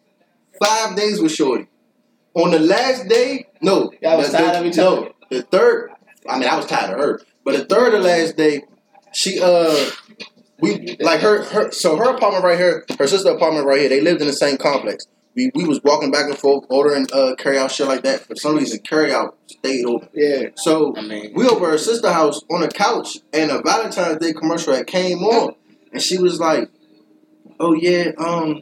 [0.63, 1.67] Five days with Shorty.
[2.35, 3.91] On the last day, no.
[4.01, 5.09] Y'all was the, tired the- of each no.
[5.29, 5.91] The third,
[6.29, 7.21] I mean, I was tired of her.
[7.43, 8.63] But the third or last day,
[9.13, 9.89] she uh,
[10.59, 11.71] we like her her.
[11.71, 13.89] So her apartment right here, her sister apartment right here.
[13.89, 15.06] They lived in the same complex.
[15.36, 18.25] We we was walking back and forth, ordering uh carry out shit like that.
[18.25, 20.10] For some reason, carry out stayed open.
[20.13, 20.49] Yeah.
[20.56, 24.34] So I mean, we over her sister house on a couch, and a Valentine's Day
[24.34, 25.56] commercial had came on,
[25.93, 26.69] and she was like,
[27.60, 28.62] "Oh yeah, um,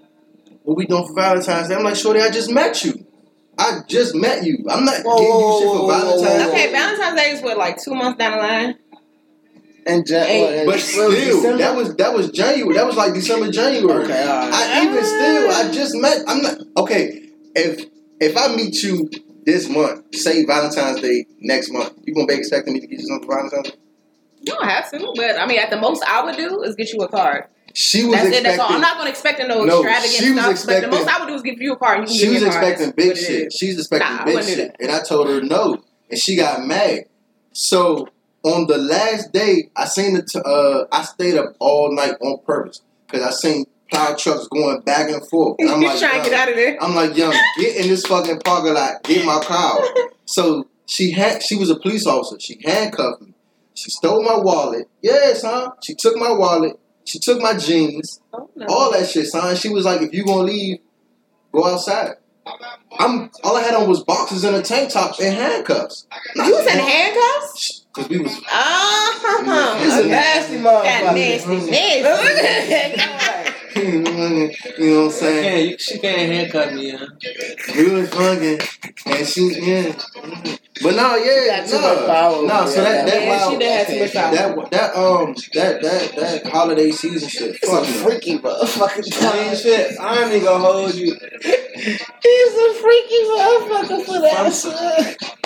[0.63, 3.06] what we doing for Valentine's Day?" I'm like, "Shorty, I just met you.
[3.59, 4.65] I just met you.
[4.69, 7.81] I'm not Whoa, getting you shit for Valentine's Day." Okay, Valentine's Day is what, like
[7.81, 8.75] two months down the line?
[9.85, 11.57] and ja- Hey, But still, December?
[11.57, 12.75] that was that was January.
[12.75, 14.03] That was like December, January.
[14.03, 14.53] Okay, all right.
[14.53, 16.23] I even still, I just met.
[16.27, 17.29] I'm not okay.
[17.55, 17.85] If
[18.19, 19.09] if I meet you
[19.45, 23.05] this month, say Valentine's Day next month, you gonna be expecting me to get you
[23.07, 23.77] something for Valentine's Day?
[24.41, 26.91] You don't have to, but I mean, at the most I would do is get
[26.93, 27.45] you a card.
[27.79, 28.29] She was That's it.
[28.29, 28.43] expecting.
[28.57, 28.73] That's all.
[28.75, 30.81] I'm not going to expect no, No, extravagant she was stuff.
[30.81, 31.99] but the most I would do is give you a part.
[31.99, 32.63] And you can She was me a card.
[32.63, 33.53] expecting big shit.
[33.53, 34.75] She's expecting Nah, big shit.
[34.79, 35.83] And I told her no.
[36.09, 37.01] And she got mad.
[37.53, 38.07] So
[38.43, 42.39] on the last day, I seen the t- uh I stayed up all night on
[42.45, 42.81] purpose.
[43.09, 45.57] Cause I seen plow trucks going back and forth.
[45.59, 46.81] And I'm like, trying to get out of there?
[46.83, 49.79] I'm like, young, get in this fucking parking lot, get my car.
[50.29, 52.37] So she had she was a police officer.
[52.39, 53.33] She handcuffed me.
[53.75, 54.89] She stole my wallet.
[55.01, 55.71] Yes, huh?
[55.81, 56.77] She took my wallet.
[57.07, 58.65] She took my jeans Oh, no.
[58.67, 59.55] all that shit, son.
[59.55, 60.79] She was like, if you gonna leave,
[61.53, 62.15] go outside.
[62.99, 66.05] I'm all I had on was boxes and a tank top and handcuffs.
[66.35, 67.85] You was in handcuffs?
[67.93, 69.77] Cause we was Uh-huh.
[69.83, 70.09] He's a Okay.
[70.09, 71.13] nasty Got motherfucker.
[71.15, 73.03] nasty, nasty.
[73.83, 75.43] you know what I'm saying?
[75.43, 77.05] Can't, you- she can't handcuff me, yeah.
[77.75, 78.59] We was fucking
[79.05, 79.93] and she yeah.
[80.83, 82.65] But no, yeah, Got too much power, no, no.
[82.67, 84.35] So that that Yeah, wow, she did have too much power.
[84.35, 87.57] that that um that that that holiday season shit.
[87.59, 87.97] He's Fuck a no.
[88.03, 89.33] freaky motherfucker.
[89.33, 91.13] I mean, shit, I ain't even gonna hold you.
[91.13, 95.17] He's a freaky motherfucker for that shit.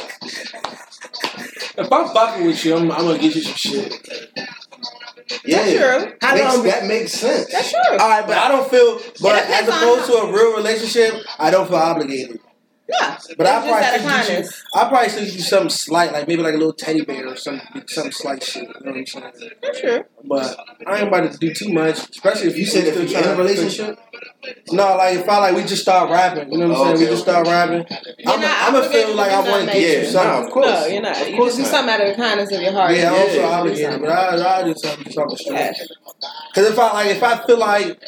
[1.77, 3.93] If I'm fucking with you, I'm, I'm gonna get you some shit.
[5.51, 5.71] Yeah, That's
[6.03, 6.13] true.
[6.21, 7.51] How Makes- long- that makes sense.
[7.51, 7.97] That's true.
[7.97, 8.99] All right, but I don't feel.
[9.21, 12.39] But It as opposed to a real relationship, I don't feel obligated.
[12.91, 13.17] Yeah.
[13.37, 14.33] But I It's just probably out of still get you.
[14.35, 14.63] kindness.
[14.75, 17.61] I probably still you something slight, like maybe like a little teddy bear or some
[17.87, 18.63] some slight shit.
[18.63, 19.51] You know what I'm saying?
[19.63, 20.03] That's true.
[20.27, 23.29] But I ain't about to do too much, especially if You said if you're in
[23.29, 23.97] a relationship,
[24.71, 26.95] No, like if I like we just start rapping, you know what I'm saying?
[26.95, 27.85] Okay, we just start rapping.
[28.19, 29.81] You're I'm not I'm gonna feel like I want to nothing.
[29.81, 30.31] get you Yeah, something.
[30.31, 30.65] nah, of course.
[30.67, 31.21] No, you're not.
[31.21, 31.71] Of You course just do not.
[31.71, 32.91] something out of the kindness of your heart.
[32.95, 35.73] Yeah, I'm Yeah, also do obligated, but I I do something something Yeah.
[35.73, 35.89] straight.
[36.53, 37.99] Because if I like if I feel like,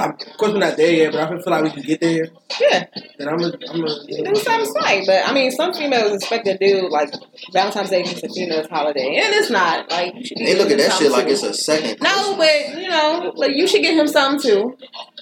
[0.00, 2.28] I'm, of course we're not there yet, but I feel like we can get there.
[2.58, 2.86] Yeah.
[3.18, 3.94] Then I'm gonna I'm gonna.
[4.08, 7.12] You know, Do something slight, but I mean, some females expect to do like
[7.52, 9.90] Valentine's Day is a female's holiday, and it's not.
[9.90, 11.98] Like you should be they look at that him shit like it's a second.
[12.02, 14.78] no, but you know, like you should get him something too.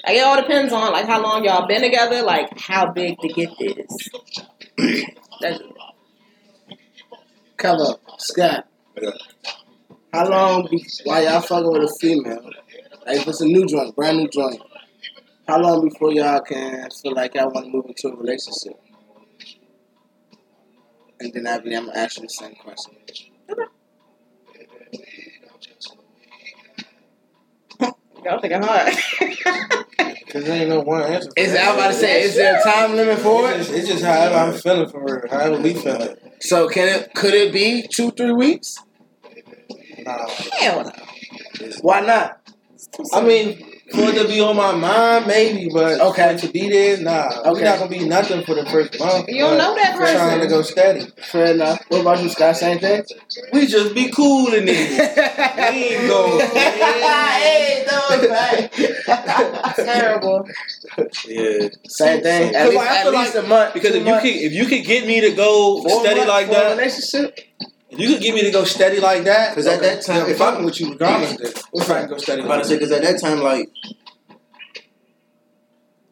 [0.06, 3.28] Like it all depends on like how long y'all been together, like how big the
[3.30, 4.10] gift is.
[5.40, 5.60] That's,
[7.56, 8.68] Cover, Scott.
[9.00, 9.10] Yeah.
[10.12, 12.50] How long be, while y'all fucking with a female?
[13.08, 14.60] Like if it's a new joint, brand new joint,
[15.48, 18.78] How long before y'all can feel like y'all want to move into a relationship?
[21.18, 22.94] And then Abby, I'm gonna ask you the same question.
[28.24, 28.92] Y'all thinking hard.
[30.28, 31.30] Because there ain't no one answer.
[31.34, 31.68] For Is that.
[31.68, 33.72] I about to say, is there a time limit for It's it?
[33.72, 36.16] just, it's just however I'm feeling for her, however we feeling.
[36.40, 37.14] So can it?
[37.14, 38.76] Could it be two, three weeks?
[40.00, 40.28] Nah.
[40.61, 40.92] Hell no.
[41.80, 42.46] Why not?
[43.14, 46.37] I mean, for it to be on my mind, maybe, but Okay.
[46.37, 47.29] to be there, nah.
[47.40, 47.51] Okay.
[47.53, 49.29] We're not gonna be nothing for the first month.
[49.29, 50.51] You don't uh, know that we're Trying to person.
[50.51, 51.07] go steady.
[51.31, 51.83] Fair enough.
[51.88, 52.57] What about you, Scott?
[52.57, 53.03] Same thing.
[53.53, 54.77] We just be cool in it.
[55.72, 56.38] we ain't go.
[56.55, 57.98] hey, no,
[59.77, 60.48] Terrible.
[61.27, 61.68] Yeah.
[61.88, 62.55] Same thing.
[62.55, 63.74] At Cause least, I at feel least like- a month.
[63.74, 66.24] Because two if you months, could, if you could get me to go four steady
[66.27, 67.38] like that, relationship.
[67.98, 70.40] If you could get me to go steady like that, 'Cause at that time- if
[70.40, 71.37] I'm with you regardless.
[71.37, 72.40] Then we're trying to go steady.
[72.42, 72.80] I'm about to say that.
[72.80, 73.70] because at that time, like,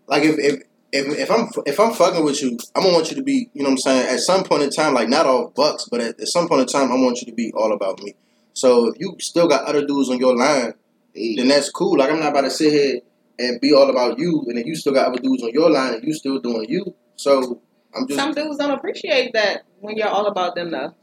[0.09, 3.17] like if if if, if I'm if I'm fucking with you, I'm gonna want you
[3.17, 4.07] to be, you know what I'm saying.
[4.09, 6.67] At some point in time, like not all bucks, but at, at some point in
[6.67, 8.15] time, I want you to be all about me.
[8.55, 10.75] So if you still got other dudes on your line,
[11.15, 11.99] then that's cool.
[11.99, 13.01] Like I'm not about to sit here
[13.39, 15.95] and be all about you, and then you still got other dudes on your line,
[15.95, 16.95] and you still doing you.
[17.17, 17.61] So
[17.95, 20.95] I'm just Some dudes don't appreciate that when you're all about them though.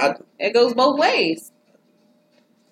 [0.00, 1.52] I- it goes both ways.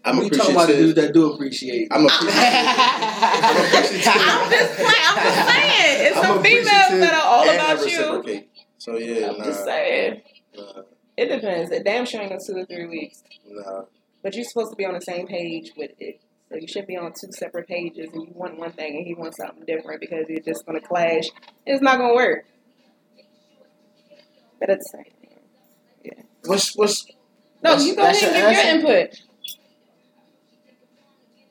[0.05, 0.95] I'm we talking about the appreciative.
[0.95, 1.89] dudes that do appreciate.
[1.91, 2.35] I'm appreciative.
[2.39, 4.13] I'm appreciative.
[4.17, 5.05] I'm just playing.
[5.05, 6.07] I'm just saying.
[6.07, 6.65] It's I'm some females
[7.01, 8.45] that are all and about you.
[8.79, 10.23] So yeah, I'm nah, just saying.
[10.57, 10.83] nah,
[11.17, 11.71] It depends.
[11.73, 13.23] It damn sure ain't gonna two or three weeks.
[13.47, 13.83] nah.
[14.23, 16.21] But you're supposed to be on the same page with it.
[16.49, 19.15] So you should be on two separate pages and you want one thing and he
[19.15, 21.25] wants something different because you're just gonna clash.
[21.67, 22.47] It's not gonna work.
[24.61, 26.25] But it's the same thing.
[26.47, 27.07] What's what's
[27.63, 29.21] No, That's- you go ahead and give your input.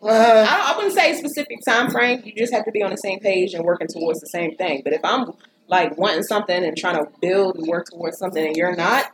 [0.01, 2.21] uh, I, I wouldn't say specific time frame.
[2.23, 4.81] You just have to be on the same page and working towards the same thing.
[4.83, 5.31] But if I'm
[5.67, 9.11] like wanting something and trying to build and work towards something and you're not,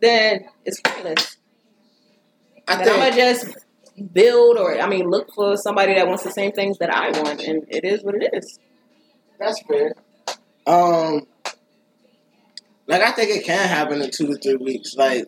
[0.00, 1.36] then it's pointless.
[2.68, 3.56] I And I'm gonna just
[4.12, 7.40] build or I mean look for somebody that wants the same things that I want,
[7.42, 8.58] and it is what it is.
[9.38, 9.94] that's fair.
[10.66, 11.26] Um,
[12.86, 14.94] like I think it can happen in two to three weeks.
[14.96, 15.26] Like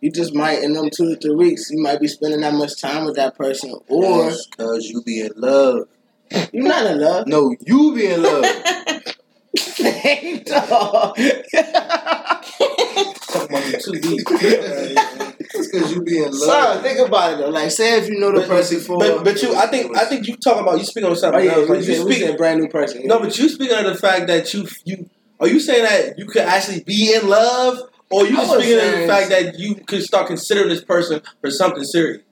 [0.00, 2.80] you just might in them two to three weeks, you might be spending that much
[2.80, 5.88] time with that person, or because you be in love.
[6.52, 7.26] you're not in love.
[7.26, 8.44] No, you be in love.
[9.76, 10.68] Hey, dog.
[10.68, 11.16] Talking
[13.48, 15.34] about the two weeks.
[15.50, 16.32] It's because you be in love.
[16.32, 17.48] Son, think about it though.
[17.48, 20.04] Like, say if you know the But, person for, but, but you, I think, I
[20.04, 21.68] think you talking about you speaking on oh something yeah, else.
[21.68, 23.06] Like you said, we speaking, said brand new person.
[23.06, 25.08] no, but you speaking of the fact that you, you,
[25.40, 27.78] are you saying that you could actually be in love,
[28.10, 30.82] or you I just was speaking of the fact that you could start considering this
[30.84, 32.22] person for something serious?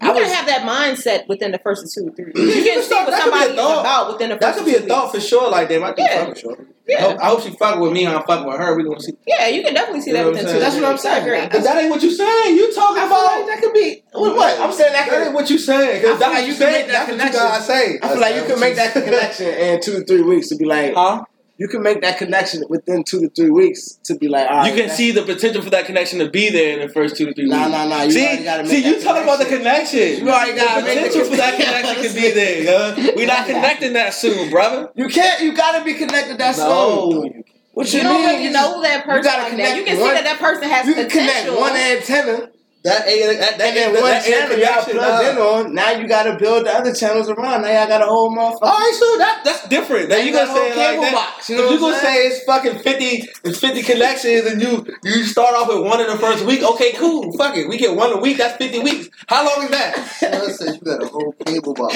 [0.00, 2.26] You I can was- have that mindset within the first two or three.
[2.26, 2.38] weeks.
[2.56, 3.80] You can see what That could be a somebody is thought.
[3.80, 5.50] about within the first That could be a thought for sure.
[5.50, 6.18] Like, damn, I think Yeah.
[6.24, 6.56] fucking sure.
[6.88, 8.06] I, hope, I hope she fucking with me.
[8.06, 8.74] I'm fucking with her.
[8.76, 9.12] We gonna see.
[9.26, 10.58] yeah, you can definitely see You that within two.
[10.58, 11.28] That's what I'm saying.
[11.28, 11.48] I.
[11.48, 12.56] But that ain't what you saying.
[12.56, 13.46] You talking I feel like about.
[13.48, 14.36] that could be what?
[14.36, 14.58] what?
[14.60, 15.34] I'm saying that That ain't could.
[15.34, 16.00] what you saying.
[16.00, 16.72] Because that's like what you you saying.
[16.72, 17.40] make that That's what you connection.
[17.40, 17.98] gotta say.
[18.02, 20.64] I feel like you can make that connection in two to three weeks to be
[20.64, 21.24] like, Huh?
[21.58, 24.72] You can make that connection within two to three weeks to be like, all right,
[24.74, 27.26] You can see the potential for that connection to be there in the first two
[27.26, 27.56] to three weeks.
[27.56, 28.02] Nah, nah, nah.
[28.02, 30.24] You see, make see, you talking about the connection.
[30.24, 31.94] You already gotta the make potential for that connection.
[31.94, 32.62] connection to be there.
[33.06, 33.12] Yo.
[33.16, 34.90] We not connecting that soon, brother.
[34.94, 35.42] You can't.
[35.42, 37.10] You gotta be connected that No.
[37.10, 37.44] soon.
[37.72, 38.26] What You you, don't mean?
[38.30, 39.76] really You know that person gotta like that.
[39.76, 41.60] You can one- see that that person has You can connect potential.
[41.60, 42.50] one antenna,
[42.84, 45.74] That ain't that, that, and then that, one that channel y'all plugged in on.
[45.74, 47.62] Now you gotta build the other channels around.
[47.62, 48.62] Now y'all got a whole motherfucker.
[48.62, 50.10] All right, so that that's different.
[50.10, 51.12] Now you you gonna got say like cable that.
[51.12, 55.24] box, you know you gonna say it's fucking fifty, it's fifty connections, and you you
[55.24, 56.62] start off with one in the first week.
[56.62, 57.36] Okay, cool.
[57.36, 57.68] Fuck it.
[57.68, 58.38] We get one a week.
[58.38, 59.08] That's fifty weeks.
[59.26, 59.96] How long is that?
[60.54, 61.94] Son you got a whole cable box.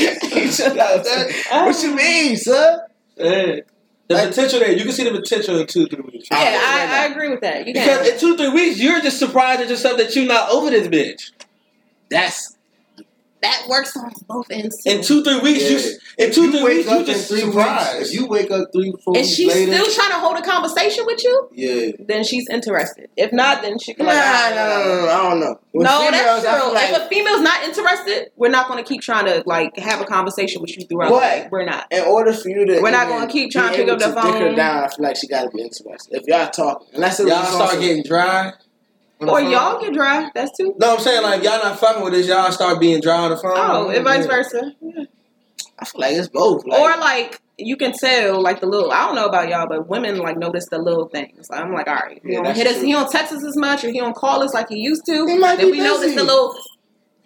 [0.56, 1.30] Shut up, son.
[1.64, 2.80] what you mean, son?
[3.16, 3.60] Yeah.
[4.08, 6.28] The potential there, you can see the potential in two, three weeks.
[6.30, 7.66] Yeah, I, I agree with that.
[7.66, 8.12] You Because can.
[8.14, 11.30] in two, three weeks, you're just surprised at yourself that you're not over this bitch.
[12.10, 12.51] That's
[13.42, 14.80] That works on both ends.
[14.86, 17.40] In two, three weeks, you in two, you three wake weeks, up you just three
[17.40, 17.98] surprised.
[17.98, 18.08] weeks.
[18.10, 21.04] If you wake up three, four and she's later, still trying to hold a conversation
[21.06, 21.48] with you?
[21.52, 21.90] yeah.
[21.98, 23.10] Then she's interested.
[23.16, 25.60] If not, then she nah, can no, like, ah, no, no, no, I don't know.
[25.72, 26.72] With No, females, that's true.
[26.72, 30.00] like- if a female's not interested, we're not going to keep trying to like have
[30.00, 31.10] a conversation with you throughout.
[31.10, 31.20] What?
[31.22, 31.48] the day.
[31.50, 31.86] We're not.
[31.90, 34.14] in order for you to, We're not gonna keep trying to pick up the Dick
[34.14, 34.54] her phone.
[34.54, 34.84] down.
[34.84, 36.14] I feel like she got to be interested.
[36.20, 38.52] If y'all talking, unless Y'all start getting dry.
[39.28, 40.30] Or y'all get dry.
[40.34, 40.74] That's too.
[40.78, 42.26] No, I'm saying like y'all not fucking with this.
[42.26, 43.52] Y'all start being dry on the phone.
[43.54, 44.72] Oh, and vice versa.
[44.80, 45.04] Yeah.
[45.78, 46.64] I feel like it's both.
[46.64, 49.88] Like, or like you can tell like the little I don't know about y'all, but
[49.88, 51.48] women like notice the little things.
[51.50, 52.76] I'm like, all right, he yeah, don't hit true.
[52.76, 55.04] us, he don't text us as much, or he don't call us like he used
[55.06, 55.26] to.
[55.26, 56.56] He might then we notice the little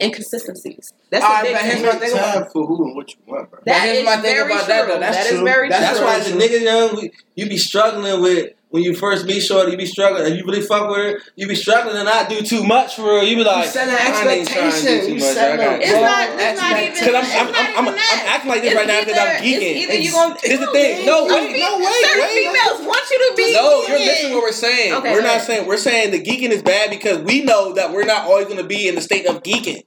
[0.00, 0.92] inconsistencies.
[1.10, 3.60] That's all right, but here's thing about for who and what you want, bro.
[3.64, 4.68] That, that is my thing about true.
[4.68, 4.88] that.
[4.88, 5.00] Though.
[5.00, 5.38] That's that true.
[5.38, 6.06] Is very that's true.
[6.06, 9.40] That's why as a nigga young, we, you be struggling with when you first meet
[9.40, 10.30] Shorty, you be struggling.
[10.30, 13.04] If you really fuck with her, you be struggling to not do too much for
[13.04, 13.22] her.
[13.22, 15.08] You be like, you setting expectations.
[15.08, 16.92] You setting it's, not, it's not even.
[16.92, 19.76] Because I'm, I'm, I'm, I'm, acting like this it's right either, now because I'm geeking.
[19.80, 21.06] Either you gonna, it's no, the thing.
[21.06, 22.52] No, wait, be, no, wait, certain wait.
[22.52, 23.52] females want you to be.
[23.54, 24.92] No, you're missing what we're saying.
[24.92, 28.04] Okay, we're not saying we're saying the geeking is bad because we know that we're
[28.04, 29.84] not always going to be in the state of geeking.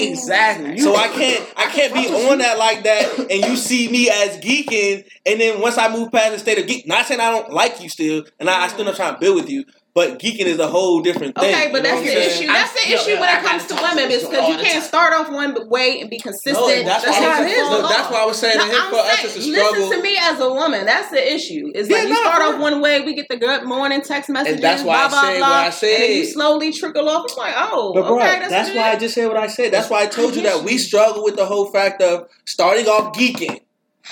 [0.00, 0.78] Exactly.
[0.78, 0.96] So oh.
[0.96, 5.04] I can't I can't be on that like that and you see me as geeking
[5.26, 7.80] and then once I move past the state of geek, not saying I don't like
[7.82, 10.58] you still and I, I still not trying to build with you, but geeking is
[10.60, 11.52] a whole different thing.
[11.52, 12.30] Okay, but that's the saying?
[12.30, 12.46] issue.
[12.46, 15.12] That's the I, issue yo, when it comes to women, is because you can't start
[15.12, 16.54] off one way and be consistent.
[16.54, 17.68] No, that's, that's how it is.
[17.88, 19.80] That's why I was saying that hip for us a struggle.
[19.80, 20.86] Listen to me as a woman.
[20.86, 21.72] That's the issue.
[21.74, 24.02] Is that yeah, like you no, start off one way, we get the good morning
[24.02, 25.94] text messages, and that's why blah, I said blah, what I said.
[25.94, 27.24] And then you slowly trickle off.
[27.24, 29.72] It's like, oh, but bro, okay, that's, that's why I just said what I said.
[29.72, 33.16] That's why I told you that we struggle with the whole fact of starting off
[33.16, 33.60] geeking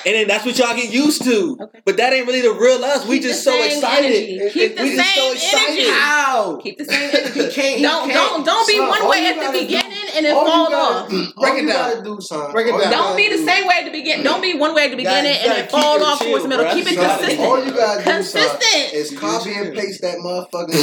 [0.05, 1.57] and then that's what y'all get used to.
[1.61, 1.81] Okay.
[1.85, 3.07] But that ain't really the real us.
[3.07, 4.53] We just so excited.
[4.55, 5.91] We just so excited.
[5.91, 6.61] How?
[6.63, 7.41] Keep the same energy.
[7.41, 10.75] you can't, you don't don't don't be one way at the beginning and then fall
[10.75, 11.09] off.
[11.09, 12.53] Break it down.
[12.53, 12.91] Break it down.
[12.93, 14.25] Don't be the same way at the beginning.
[14.25, 16.73] Don't be one way at the beginning and then fall off towards the middle.
[16.73, 17.41] Keep it consistent.
[17.47, 18.93] All you gotta do consistent.
[18.93, 20.75] is copy and paste that motherfucker.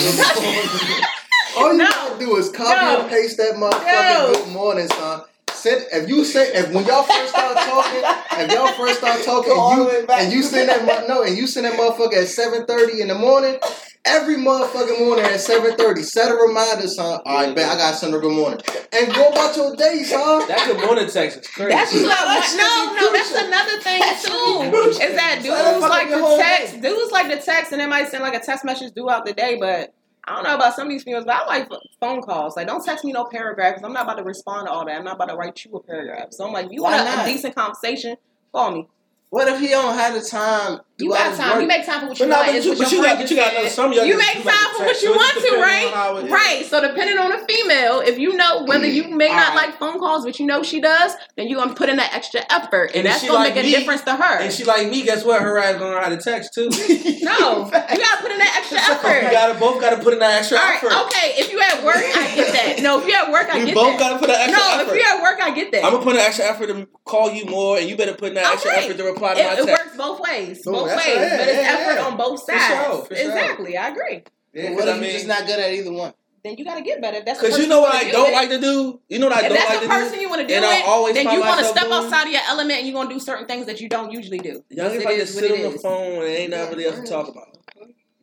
[1.57, 1.85] All you no.
[1.85, 3.01] gotta do is copy no.
[3.01, 4.33] and paste that motherfucking no.
[4.33, 5.21] good morning, son
[5.63, 8.03] said if you said if when y'all first start talking,
[8.43, 11.65] if y'all first start talking, and you, and you send that no, and you send
[11.65, 13.57] that motherfucker at seven thirty in the morning.
[14.05, 17.21] Every motherfucking morning at seven thirty, set a reminder, son.
[17.25, 18.59] All right, bet I gotta send her good morning,
[18.91, 20.45] and go about your day, son.
[20.45, 21.49] That's a morning text.
[21.57, 22.27] That's not.
[22.57, 24.89] No, no, that's another thing too.
[24.89, 26.81] Is that dudes like the text?
[26.81, 29.55] Dudes like the text, and they might send like a text message throughout the day,
[29.57, 29.93] but
[30.25, 32.55] I don't know about some of these females, but I like phone calls.
[32.55, 33.81] Like, don't text me no paragraphs.
[33.83, 34.95] I'm not about to respond to all that.
[34.95, 36.27] I'm not about to write you a paragraph.
[36.31, 38.15] So I'm like, you want a decent conversation?
[38.53, 38.87] Call me.
[39.33, 40.79] What if he don't have the time?
[40.99, 41.53] You got time.
[41.53, 41.61] Work?
[41.63, 42.45] You make time for what you but.
[42.45, 43.91] No, but you, but you got, you got some.
[43.91, 46.29] You make time for what you want to, right?
[46.29, 46.63] Right.
[46.67, 49.69] So depending on the female, if you know whether you may not right.
[49.69, 52.41] like phone calls, but you know she does, then you gonna put in that extra
[52.47, 54.39] effort, and, and that's gonna like make me, a difference to her.
[54.39, 55.41] And she like me, guess what?
[55.41, 56.69] Her ass gonna know how to text too.
[57.23, 59.25] no, you gotta put in that extra effort.
[59.25, 60.91] you gotta both gotta put in that extra effort.
[61.07, 62.83] Okay, if you at work, I get that.
[62.83, 64.85] No, if you at work, I we get both gotta put that extra effort.
[64.85, 65.85] No, if you at work, I get that.
[65.85, 68.35] I'm gonna put an extra effort to call you more, and you better put in
[68.35, 71.15] that extra effort to reply it, my it works both ways, both ways, right.
[71.15, 72.05] but it's yeah, effort yeah.
[72.05, 72.63] on both sides.
[72.63, 73.81] For sure, for exactly, sure.
[73.81, 74.23] I agree.
[74.53, 76.13] Yeah, what if I mean, you're just not good at either one?
[76.43, 77.21] Then you got to get better.
[77.25, 78.33] That's because you know what I don't it.
[78.33, 78.99] like to do.
[79.07, 79.79] You know what I if don't like to do.
[79.79, 80.67] That's the person you want to do and it.
[80.67, 83.19] I always then you want to step outside of your element and you're gonna do
[83.19, 84.61] certain things that you don't usually do.
[84.69, 87.47] Y'all get like sit on the phone and ain't nobody else to talk about.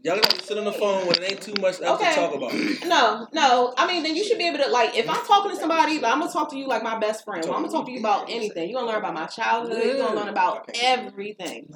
[0.02, 2.14] Y'all gonna sit on the phone when it ain't too much else okay.
[2.14, 2.52] to talk about.
[2.86, 3.74] No, no.
[3.76, 4.96] I mean, then you should be able to like.
[4.96, 7.44] If I'm talking to somebody, like, I'm gonna talk to you like my best friend.
[7.44, 8.70] Well, I'm gonna talk to you about anything.
[8.70, 9.84] You are gonna learn about my childhood.
[9.84, 11.72] You are gonna learn about everything.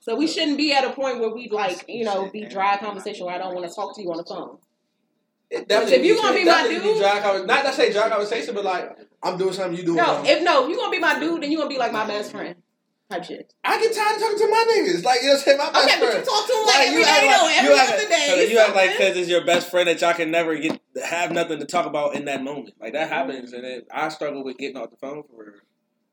[0.00, 3.24] So we shouldn't be at a point where we like, you know, be dry conversation
[3.24, 4.58] where I don't want to talk to you on the phone.
[5.50, 8.90] If you're gonna be my dude, be dry, not to say dry conversation, but like
[9.22, 9.96] I'm doing something, you doing.
[9.96, 12.06] No, if no, if you're gonna be my dude, then you're gonna be like my
[12.06, 12.56] best friend
[13.10, 13.52] type shit.
[13.64, 15.04] I get tired of talking to my niggas.
[15.04, 15.58] Like, you know what I'm saying?
[15.58, 16.12] My best okay, friend.
[16.12, 17.56] but you talk to them like, like every like.
[17.56, 18.48] Every other day.
[18.50, 21.58] You have like because it's your best friend that y'all can never get have nothing
[21.58, 22.74] to talk about in that moment.
[22.80, 23.30] Like, that mm-hmm.
[23.30, 23.52] happens.
[23.52, 25.54] And then I struggle with getting off the phone for.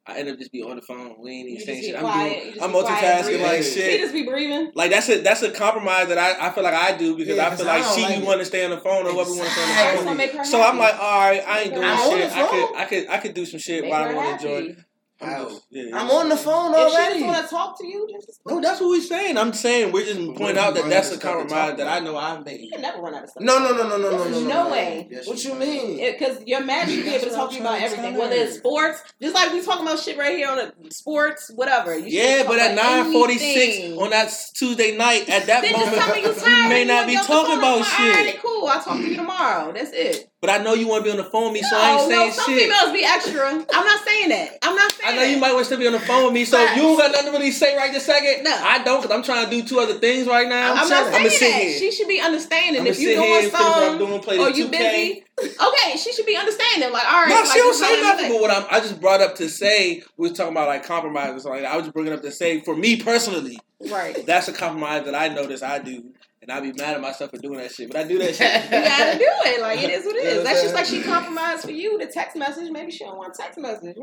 [0.04, 1.15] I end up just be on the phone.
[1.19, 1.99] We ain't even saying shit.
[1.99, 2.58] Quiet.
[2.60, 3.93] I'm, doing, I'm multitasking like shit.
[3.93, 4.71] You just be breathing.
[4.73, 7.47] Like that's a that's a compromise that I, I feel like I do because yeah,
[7.47, 9.43] I feel like I she like want to stay on the phone or whoever wants
[9.43, 10.45] to stay on the phone.
[10.45, 12.36] So I'm like, all right, I ain't doing shit.
[12.36, 14.75] I could I could I could do some shit while I want to enjoy.
[15.21, 15.99] I'm, just, yeah, yeah.
[15.99, 17.13] I'm on the phone already.
[17.13, 18.62] If she want to talk to you, just no.
[18.62, 19.38] That's what we're saying.
[19.38, 22.65] I'm saying we're just pointing out that that's a compromise that I know I'm making.
[22.65, 23.43] You can never run out of stuff.
[23.43, 25.07] No, no, no, no, no, no, no, no, way.
[25.10, 25.97] Yes, what you mean?
[25.97, 29.36] Because you're mad be able to talk to you about everything, whether it's sports, just
[29.36, 31.97] like we talking about shit right here on the sports, whatever.
[31.97, 37.07] You yeah, but at 9:46 on that Tuesday night, at that moment, we may not
[37.07, 38.41] be talking about shit.
[38.41, 38.67] Cool.
[38.67, 39.71] I'll talk to you tomorrow.
[39.71, 40.31] That's it.
[40.41, 41.91] But I know you want to be on the phone with me, so no, I
[41.91, 42.63] ain't saying no, some shit.
[42.63, 43.47] females be extra.
[43.47, 44.58] I'm not saying that.
[44.63, 45.13] I'm not saying.
[45.13, 45.30] I know that.
[45.30, 47.12] you might want to be on the phone with me, so but, you don't got
[47.12, 48.43] nothing to really say right this second.
[48.43, 50.71] No, I don't, cause I'm trying to do two other things right now.
[50.71, 51.77] I'm, I'm not saying I'm that.
[51.77, 54.71] She should be understanding I'm if you doing something or you 2K.
[54.71, 55.25] busy.
[55.43, 56.91] Okay, she should be understanding.
[56.91, 58.32] Like, all right, no, like, she don't say nothing.
[58.32, 61.36] But what I'm, I just brought up to say, we was talking about like compromise
[61.36, 61.62] or something.
[61.62, 63.60] Like I was bringing up to say, for me personally,
[63.91, 67.32] right, that's a compromise that I notice I do and I'd be mad at myself
[67.32, 67.91] for doing that shit.
[67.91, 68.63] But I do that shit.
[68.65, 69.62] you gotta do it.
[69.62, 70.43] Like, it is what it is.
[70.43, 72.71] That's just like she compromised for you, the text message.
[72.71, 73.97] Maybe she don't want text message.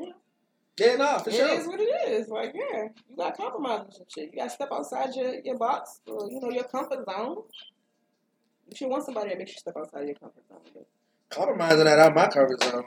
[0.78, 1.48] Yeah, no, for it sure.
[1.48, 2.28] It is what it is.
[2.28, 4.30] Like, yeah, you got to compromise with some shit.
[4.32, 7.38] You got to step outside your, your box, or, you know, your comfort zone.
[8.68, 10.84] You should want somebody that makes you step outside your comfort zone.
[11.30, 12.84] Compromising that out my comfort zone.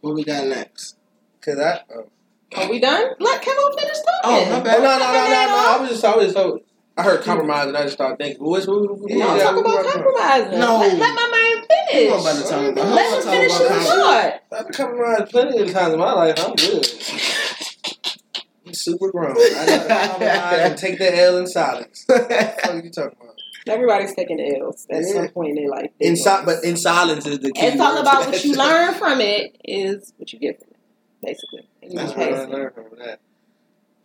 [0.00, 0.96] What we got next?
[1.40, 1.80] Cause I.
[1.92, 2.08] Oh.
[2.56, 3.04] Are we done?
[3.18, 4.20] Let Kevin finish talking.
[4.24, 4.82] Oh my bad.
[4.82, 5.74] No, no, no, no, no.
[5.74, 6.62] I was just, I was just.
[6.98, 8.42] I heard compromise and I just started thinking.
[8.44, 8.80] What's what?
[8.80, 10.58] what, what yeah, talk what- about what- compromising.
[10.60, 10.78] No.
[10.78, 12.08] Let, let my man finish.
[12.10, 12.88] don't about to talk about.
[12.94, 14.32] Let him talk finish about his thought.
[14.52, 16.34] I've compromised plenty of times in my life.
[16.38, 16.86] I'm good.
[18.66, 19.36] I'm super grown.
[19.36, 22.04] I got to compromise and take the L in silence.
[22.08, 23.34] What are you talking about?
[23.68, 25.12] Everybody's taking L's at Yeah.
[25.12, 25.90] some point in their life.
[26.00, 27.66] In si- but in silence is the key.
[27.66, 30.76] it's all about what you learn from it is what you get from it,
[31.22, 31.68] basically.
[31.82, 33.20] And That's what pass I learned from that.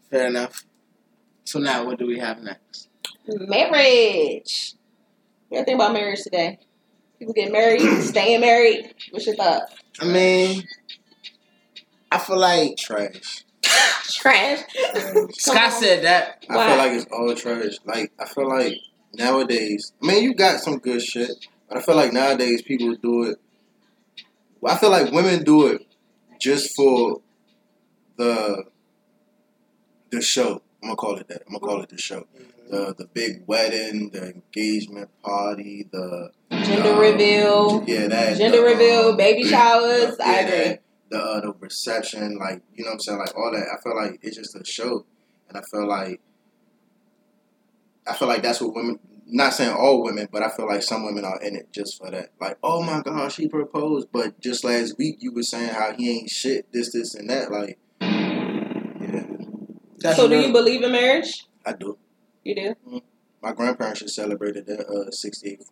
[0.10, 0.64] Fair enough.
[1.44, 2.90] So now, what do we have next?
[3.28, 4.76] Marriage.
[5.50, 6.60] What do you think about marriage today?
[7.20, 8.94] People getting married, staying married.
[9.12, 9.64] What's your thought?
[10.00, 10.64] I mean,
[12.12, 13.46] I feel like Trash.
[14.12, 14.60] Trash.
[15.34, 16.46] Scott said that.
[16.50, 16.68] I Why?
[16.68, 17.78] feel like it's all trash.
[17.86, 18.76] Like I feel like
[19.14, 21.32] nowadays, I mean, you got some good shit,
[21.70, 23.40] but I feel like nowadays people do it.
[24.66, 25.86] I feel like women do it
[26.40, 27.22] just for
[28.18, 28.66] the
[30.12, 30.62] the show.
[30.82, 31.44] I'm gonna call it that.
[31.48, 32.26] I'm gonna call it the show.
[32.70, 37.84] The the big wedding, the engagement party, the Gender um, reveal.
[37.86, 40.16] Yeah, that Gender the, reveal, um, baby showers.
[40.20, 40.58] yeah, I agree.
[40.58, 43.68] that, the uh, the reception, like you know what I'm saying, like all that.
[43.78, 45.06] I feel like it's just a show,
[45.50, 46.20] and I feel like
[48.08, 49.00] I feel like that's what women.
[49.34, 52.12] Not saying all women, but I feel like some women are in it just for
[52.12, 52.32] that.
[52.42, 56.20] Like, oh my gosh, he proposed, but just last week you were saying how he
[56.20, 57.50] ain't shit, this, this, and that.
[57.50, 57.80] Like,
[60.02, 61.46] That's so, do you believe in marriage?
[61.66, 61.98] I do.
[62.44, 63.02] You do.
[63.42, 65.70] My grandparents just celebrated their uh, 68th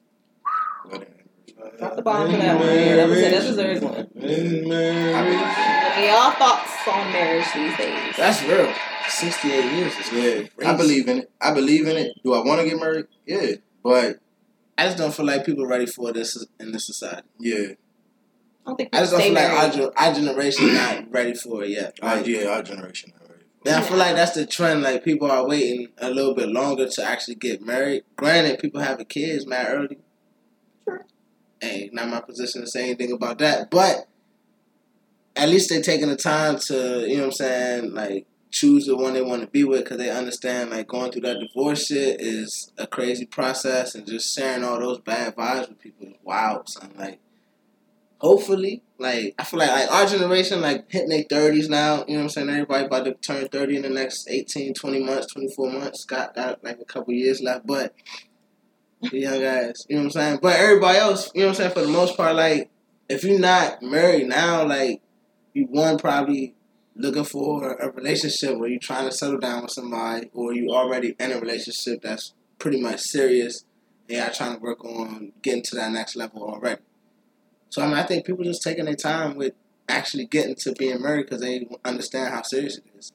[0.90, 1.78] wedding anniversary.
[1.78, 2.68] Drop the bomb for that one.
[2.68, 3.32] Yeah, that was it.
[3.32, 4.08] That deserves one.
[4.14, 8.16] What are y'all thoughts on marriage these days?
[8.18, 8.74] That's real.
[9.08, 10.12] 68 years is
[10.62, 11.32] Yeah, I believe in it.
[11.42, 12.14] I believe in it.
[12.24, 13.06] Do I want to get married?
[13.26, 14.20] Yeah, but
[14.78, 17.28] I just don't feel like people are ready for this in this society.
[17.40, 19.74] yeah, I don't think I just don't stay feel like our, married.
[19.74, 21.98] gen- our generation not ready for it yet.
[22.02, 23.12] our, Like, yeah, our generation.
[23.66, 24.84] Yeah, I feel like that's the trend.
[24.84, 28.04] Like people are waiting a little bit longer to actually get married.
[28.16, 29.98] Granted, people having kids mad early.
[30.86, 31.06] Sure.
[31.62, 34.08] Hey, not my position to say anything about that, but
[35.36, 38.96] at least they're taking the time to, you know what I'm saying, like choose the
[38.96, 42.20] one they want to be with because they understand like going through that divorce shit
[42.20, 46.68] is a crazy process and just sharing all those bad vibes with people is wild.
[46.68, 46.92] Son.
[46.98, 47.20] Like,
[48.20, 52.06] hopefully, like I feel like like our generation like hitting their thirties now.
[52.08, 52.50] You know what I'm saying?
[52.50, 56.06] Everybody about to turn thirty in the next 18, 20 months, twenty four months.
[56.06, 57.94] Got got like a couple years left, but
[59.02, 60.40] the young guys, you know what I'm saying.
[60.42, 61.74] But everybody else, you know what I'm saying.
[61.74, 62.70] For the most part, like
[63.08, 65.02] if you're not married now, like
[65.54, 66.56] you one probably
[66.96, 71.16] looking for a relationship where you're trying to settle down with somebody, or you already
[71.20, 73.64] in a relationship that's pretty much serious,
[74.10, 76.82] and y'all trying to work on getting to that next level already.
[77.70, 79.54] So I mean, I think people just taking their time with
[79.88, 83.12] actually getting to being married because they understand how serious it is.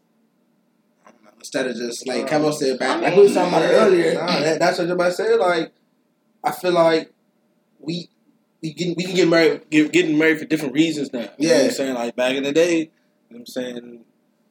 [1.06, 1.12] Know.
[1.38, 4.14] Instead of just like Kevin said back, like we was talking about it earlier.
[4.14, 5.38] Nah, that, that's what everybody said.
[5.38, 5.72] Like,
[6.42, 7.12] I feel like
[7.80, 8.08] we
[8.62, 11.28] we can we can get married get, getting married for different reasons now.
[11.38, 11.64] You know what Yeah.
[11.66, 11.94] I'm saying?
[11.94, 12.90] Like back in the day, you know
[13.30, 14.04] what I'm saying,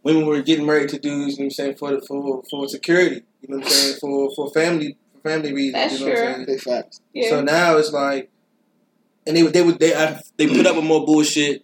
[0.04, 2.68] women were getting married to dudes, you know what I'm saying, for the, for for
[2.68, 5.74] security, you know what I'm saying, for for family for family reasons.
[5.74, 6.34] That's you know what I'm true.
[6.36, 6.46] saying?
[6.46, 7.02] Big facts.
[7.14, 7.30] Yeah.
[7.30, 8.30] So now it's like,
[9.28, 11.64] and they they would they uh, they put up with more bullshit.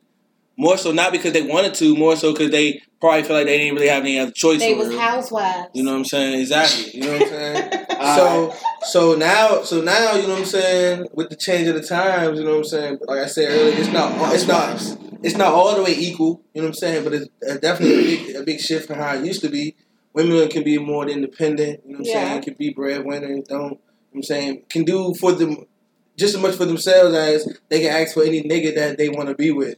[0.57, 3.57] More so not because they wanted to, more so because they probably feel like they
[3.59, 4.59] didn't really have any other choice.
[4.59, 5.69] they was housewives.
[5.73, 6.37] You know what I'm saying?
[6.41, 6.99] Exactly.
[6.99, 7.85] You know what I'm saying?
[8.17, 11.81] so so now so now you know what I'm saying with the change of the
[11.81, 15.35] times you know what I'm saying like I said earlier it's not it's not it's
[15.37, 17.27] not all the way equal you know what I'm saying but it's
[17.61, 19.75] definitely a big, a big shift from how it used to be
[20.13, 22.29] women can be more independent you know what I'm Yeah.
[22.29, 23.79] saying can be breadwinners don't you know what
[24.15, 25.65] I'm saying can do for them
[26.19, 29.29] just as much for themselves as they can ask for any nigga that they want
[29.29, 29.77] to be with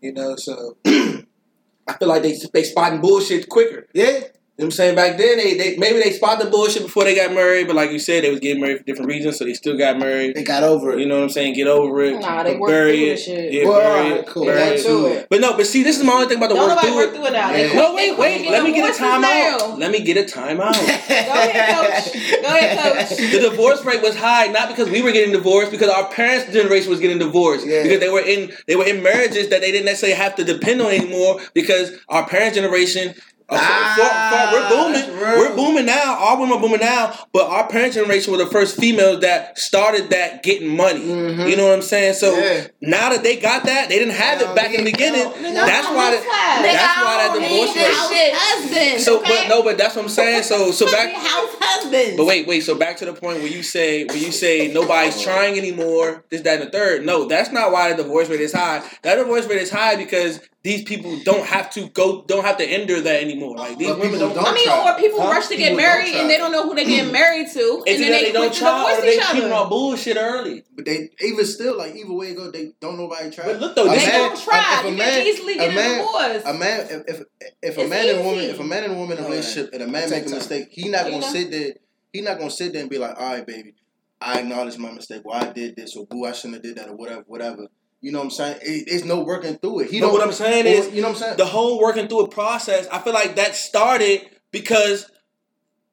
[0.00, 4.20] you know so I feel like they they spotting bullshit quicker Yeah.
[4.58, 4.94] You know what I'm saying?
[4.96, 7.90] Back then, they, they maybe they spot the bullshit before they got married, but like
[7.90, 10.36] you said, they was getting married for different reasons, so they still got married.
[10.36, 11.00] They got over it.
[11.00, 11.54] You know what I'm saying?
[11.54, 12.20] Get over it.
[12.20, 13.16] Nah, they but worked bury through it.
[13.16, 13.52] shit.
[13.54, 14.26] Yeah, Well, bury alright, it.
[14.26, 14.44] cool.
[14.44, 14.70] bury it.
[14.72, 15.26] worked through it.
[15.30, 17.08] But no, but see, this is my only thing about the Don't work through work
[17.08, 17.14] it.
[17.14, 17.50] through it now.
[17.50, 17.72] Yeah.
[17.72, 18.50] No, wait, wait.
[18.50, 19.78] Let me get a timeout.
[19.78, 20.74] Let me get a timeout.
[20.74, 21.74] Go ahead,
[22.04, 22.12] coach.
[22.12, 23.18] Go ahead, coach.
[23.32, 26.90] the divorce rate was high not because we were getting divorced, because our parents' generation
[26.90, 27.66] was getting divorced.
[27.66, 27.84] Yeah.
[27.84, 30.82] Because they were in they were in marriages that they didn't necessarily have to depend
[30.82, 31.40] on anymore.
[31.54, 33.14] Because our parents' generation.
[33.48, 35.20] Uh, Ah, for- for- we're booming.
[35.38, 36.16] We're booming now.
[36.18, 37.18] Our women are booming now.
[37.32, 41.00] But our parents' generation were the first females that started that getting money.
[41.00, 41.48] Mhm.
[41.50, 42.14] You know what I'm saying?
[42.14, 42.64] So Yeah.
[42.80, 45.24] now that they got that, they didn't have it back in the beginning.
[45.42, 46.10] No, That's no, why.
[46.12, 46.62] The, housewives.
[46.62, 47.76] that's why that divorce rate.
[47.76, 49.00] need this husband.
[49.00, 49.38] So, okay?
[49.42, 50.42] but no, but that's what I'm saying.
[50.44, 51.12] So, so back.
[51.12, 52.16] house husbands.
[52.16, 52.60] But wait, wait.
[52.64, 56.24] So back to the point where you say where you say nobody's trying anymore.
[56.30, 57.04] This, that, and the third.
[57.06, 58.82] No, that's not why the divorce rate is high.
[59.02, 62.80] That divorce rate is high because these people don't have to go, don't have to
[62.80, 63.56] endure that anymore.
[63.56, 64.36] Like these But women people don't.
[64.36, 64.92] don't I mean, try.
[64.94, 65.30] or people Huh?
[65.30, 67.12] rush to get People married and they don't know who they getting mm.
[67.12, 69.54] married to, and then they, they don't quick to try or they each keeping other.
[69.54, 70.62] on bullshit early.
[70.74, 73.44] But they even still like either way it go, they don't nobody try.
[73.46, 74.78] But look though, A They this man- don't try.
[74.78, 76.42] if a You man- can easily a get a man- divorce.
[76.44, 77.22] a man if if,
[77.62, 79.28] if a It's man and a woman if a man and a woman in a
[79.28, 81.72] relationship and a man make a mistake, he not gonna sit there.
[82.12, 83.74] He not gonna sit there and be like, "All right, baby,
[84.20, 85.22] I acknowledge my mistake.
[85.24, 87.66] Well, I did this, or boo, I shouldn't have did that, or whatever, whatever."
[88.02, 88.58] You know what I'm saying?
[88.62, 89.90] It, it's no working through it.
[89.90, 90.14] He But don't.
[90.14, 91.36] what I'm saying or- is, you know what I'm saying?
[91.38, 95.08] the whole working through a process, I feel like that started because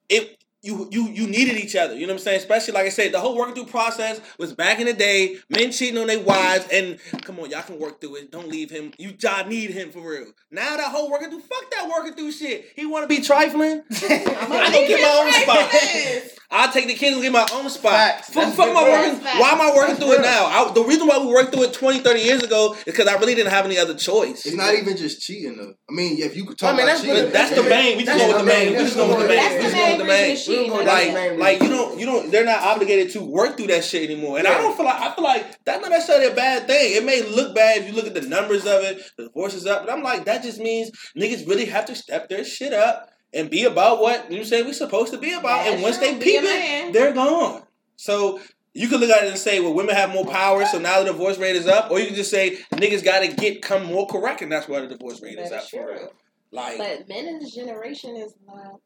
[0.10, 1.94] it you you you needed each other.
[1.96, 2.40] You know what I'm saying?
[2.40, 5.72] Especially like I said, the whole working through process was back in the day, men
[5.72, 8.32] cheating on their wives, and come on, y'all can work through it.
[8.32, 8.92] Don't leave him.
[8.98, 10.28] You y'all need him for real.
[10.52, 12.66] Now that whole working through, fuck that working through shit.
[12.76, 13.84] He want to be trifling.
[13.92, 16.36] I don't get my own spot.
[16.52, 17.92] I'll take the kids and get my own spot.
[17.94, 18.30] Facts.
[18.34, 19.24] Fuck, fuck big my facts.
[19.24, 19.40] working.
[19.40, 20.46] Why am I working That's through it now?
[20.48, 23.14] I, the reason why we worked through it 20, 30 years ago is because I
[23.18, 24.48] really didn't have any other choice.
[24.48, 25.74] it's not even just cheating though.
[25.88, 27.70] I mean, if you could talk I mean, about that's cheating, But that's the That's
[27.70, 27.98] main.
[27.98, 28.66] We just go with the the main.
[28.66, 29.54] main- We just go with the that's main.
[29.54, 30.30] the We just go with the main main.
[30.32, 30.86] reason cheating.
[30.86, 32.32] That's Like, like you don't, you don't.
[32.32, 34.38] They're not obligated to work through that shit anymore.
[34.38, 36.96] And I don't feel like I feel like that's not necessarily a bad thing.
[36.96, 39.86] It may look bad if you look at the numbers of it, the divorces up.
[39.86, 43.50] But I'm like, that just means niggas really have to step their shit up and
[43.50, 45.66] be about what you know what I'm saying we're supposed to be about.
[45.66, 46.14] Yeah, and once sure.
[46.14, 47.64] they peep it, they're gone.
[47.96, 48.40] So.
[48.72, 51.06] You could look at it and say, well, women have more power, so now the
[51.06, 51.90] divorce rate is up.
[51.90, 54.80] Or you can just say, niggas got to get come more correct, and that's why
[54.80, 56.08] the divorce rate is up is true.
[56.52, 58.80] Like, But men in this generation is not,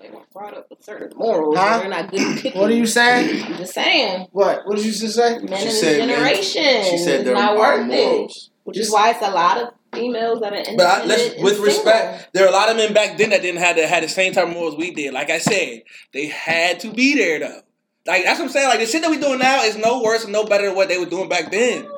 [0.00, 1.56] they weren't brought up with certain morals.
[1.56, 1.78] Huh?
[1.80, 2.60] They're not good at kicking.
[2.60, 3.44] What are you saying?
[3.44, 4.26] I'm just saying.
[4.32, 4.66] What?
[4.66, 5.38] What did you just say?
[5.38, 7.86] Men She in this said men- generation she said is they're not our worth it.
[7.86, 8.50] morals.
[8.64, 11.42] Which is why it's a lot of females that are independent But I, let's, and
[11.42, 11.66] with single.
[11.66, 14.08] respect, there are a lot of men back then that didn't have the, had the
[14.08, 15.12] same type of morals we did.
[15.12, 15.82] Like I said,
[16.12, 17.60] they had to be there though.
[18.06, 18.68] Like that's what I'm saying.
[18.68, 20.88] Like the shit that we doing now is no worse and no better than what
[20.88, 21.88] they were doing back I then.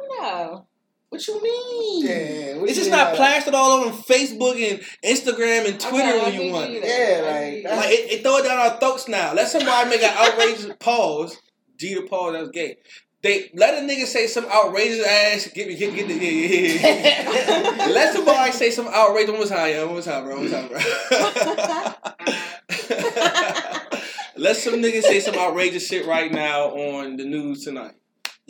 [1.13, 1.35] Don't know.
[1.39, 2.07] What you mean?
[2.07, 6.19] Yeah, what It's just mean not by plastered all over Facebook and Instagram and Twitter
[6.23, 6.85] when you want you it.
[6.85, 7.69] Yeah, like, give you.
[7.69, 9.33] Like it, it throw it down our throats now.
[9.35, 11.39] Let somebody make an outrageous pause.
[11.77, 12.33] G to pause.
[12.35, 12.77] That was gay.
[13.23, 15.49] They let a nigga say some outrageous ass.
[15.55, 16.15] Get me, get, get the.
[16.15, 17.87] Yeah, yeah, yeah, yeah.
[17.93, 19.31] let somebody say some outrageous.
[19.31, 19.85] One more time, yeah.
[19.85, 20.35] One more time, bro.
[20.37, 20.79] One more time, bro.
[24.37, 27.95] let some nigga say some outrageous shit right now on the news tonight.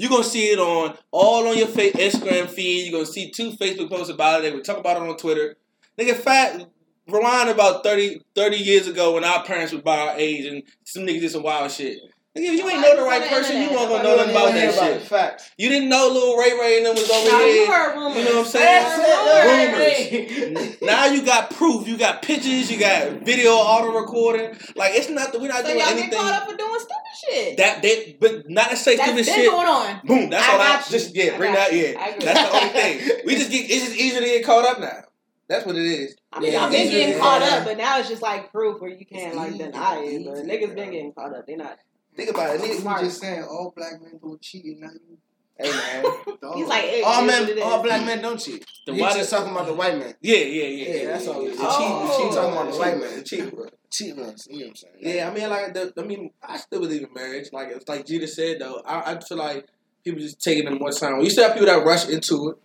[0.03, 2.86] You're gonna see it on all on your fa- Instagram feed.
[2.86, 4.42] You're gonna see two Facebook posts about it.
[4.42, 5.55] They would talk about it on Twitter.
[5.96, 6.68] Nigga, fat
[7.07, 11.05] rewind about 30, 30 years ago when our parents was about our age and some
[11.05, 12.00] niggas did some wild shit.
[12.34, 14.72] Nigga, if you ain't know the right person, you won't gonna know nothing about that
[14.74, 15.02] shit.
[15.02, 15.50] Facts.
[15.58, 17.66] You didn't know little Ray Ray and them was over Now you here.
[17.66, 18.16] heard rumors.
[18.16, 20.54] You know what I'm saying?
[20.56, 20.80] Rumors.
[20.80, 21.86] Now you got proof.
[21.86, 22.70] You got pictures.
[22.70, 24.56] You got video, auto recording.
[24.76, 25.32] Like it's not.
[25.32, 26.08] The we're not So doing y'all anything.
[26.10, 26.96] get caught up for doing stupid
[27.28, 27.56] shit.
[27.58, 29.50] That they, but not to say That's stupid been shit.
[29.50, 30.00] going on.
[30.06, 30.30] Boom.
[30.30, 30.60] That's I all.
[30.60, 30.98] I got you.
[30.98, 31.34] just yeah.
[31.34, 31.72] I Bring that.
[31.74, 31.82] you.
[31.84, 32.16] Yeah.
[32.18, 33.00] That's the only thing.
[33.26, 33.70] We just get.
[33.70, 35.02] It's just easier to get caught up now.
[35.48, 36.16] That's what it is.
[36.32, 38.90] I mean, Yeah, I've been getting caught up, but now it's just like proof where
[38.90, 40.24] you can't like deny it.
[40.24, 41.46] But niggas been getting caught up.
[41.46, 41.76] They not.
[42.16, 42.60] Think about it.
[42.60, 43.02] Niggas Smart.
[43.02, 45.18] was just saying all black men don't cheat and now you.
[45.58, 46.04] Hey man.
[46.54, 48.64] He's like, hey, all it is what it men, all black men don't cheat.
[48.86, 50.14] The He's white- just talking about the white man.
[50.20, 50.94] Yeah, yeah, yeah.
[50.94, 51.42] Yeah, that's all.
[51.42, 51.68] yeah, The yeah.
[51.68, 52.06] cheat, Oh.
[52.06, 53.16] the cheat talking about the white man.
[53.18, 53.66] The cheat, bro.
[53.90, 54.48] Cheat ones.
[54.50, 54.94] You know what I'm saying?
[55.16, 57.48] Yeah, I mean, like, the, I mean, I still believe in marriage.
[57.52, 58.82] Like, it's like Gita said, though.
[58.86, 59.66] I, I feel like
[60.04, 61.20] people just taking them more time.
[61.20, 62.56] You still have people that rush into it.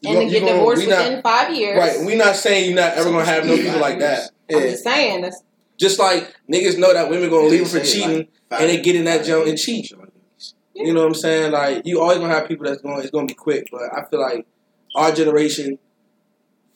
[0.00, 1.78] You and gon- to get gon- divorced we not- within five years.
[1.78, 4.30] Right, we're not saying you're not ever gonna have no people like that.
[4.50, 4.70] I'm Yeah.
[4.70, 5.42] just saying that's
[5.78, 8.96] Just like niggas know that women gonna leave them for cheating, like and they get
[8.96, 9.90] in that junk and cheat.
[9.90, 10.86] Yeah.
[10.86, 11.52] You know what I'm saying?
[11.52, 13.00] Like, you always gonna have people that's going.
[13.00, 14.46] It's gonna be quick, but I feel like
[14.94, 15.78] our generation,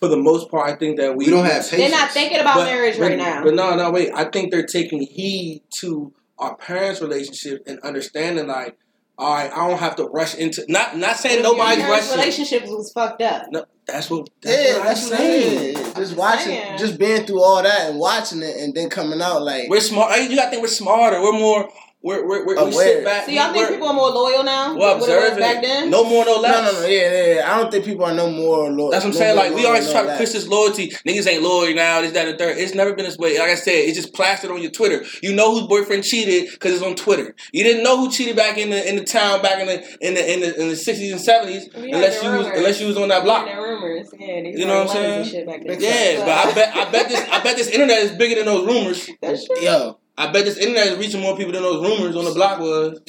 [0.00, 2.56] for the most part, I think that we, We don't have they're not thinking about
[2.56, 3.44] But- marriage but- right now.
[3.44, 4.10] But no, no, wait.
[4.14, 8.76] I think they're taking heed to our parents' relationship and understanding like,
[9.18, 10.64] all right, I don't have to rush into.
[10.68, 12.18] Not not saying Your nobody's parents' rushing.
[12.20, 13.46] relationships was fucked up.
[13.50, 14.28] No, that's what.
[14.40, 15.74] That's Yeah, what that's I'm what saying.
[15.94, 16.78] Just I'm watching, saying.
[16.78, 20.18] just being through all that and watching it, and then coming out like, We're smart.
[20.20, 21.20] You gotta think we're smarter.
[21.20, 21.68] We're more.
[22.04, 22.72] We're, we're, we're, we Aware.
[22.72, 23.26] sit back.
[23.26, 24.74] So y'all think people are more loyal now?
[24.76, 25.38] we're than what it was observing.
[25.38, 25.88] back then?
[25.90, 26.72] No more, no no, less.
[26.74, 27.52] no, no, yeah, yeah, yeah.
[27.54, 28.70] I don't think people are no more.
[28.72, 29.36] Lo- That's what I'm no saying.
[29.36, 30.18] Like we always no try to that.
[30.18, 30.90] push this loyalty.
[31.06, 32.00] Niggas ain't loyal now.
[32.00, 32.58] This, that, and the third.
[32.58, 33.38] It's never been this way.
[33.38, 35.04] Like I said, it's just plastered on your Twitter.
[35.22, 37.36] You know whose boyfriend cheated because it's on Twitter.
[37.52, 40.14] You didn't know who cheated back in the in the town back in the in
[40.14, 42.58] the in the, in the 60s and 70s We heard unless the you was rumors.
[42.58, 43.46] unless you was on that block.
[43.46, 44.08] Yeah, rumors.
[44.18, 45.24] Yeah, You know what I'm saying?
[45.26, 45.80] Shit back then.
[45.80, 48.66] Yeah, but I bet I bet this I bet this internet is bigger than those
[48.66, 49.08] rumors.
[49.22, 49.60] That's true.
[49.62, 52.58] Yo, I bet this internet is reaching more people than those rumors on the block
[52.60, 53.00] was.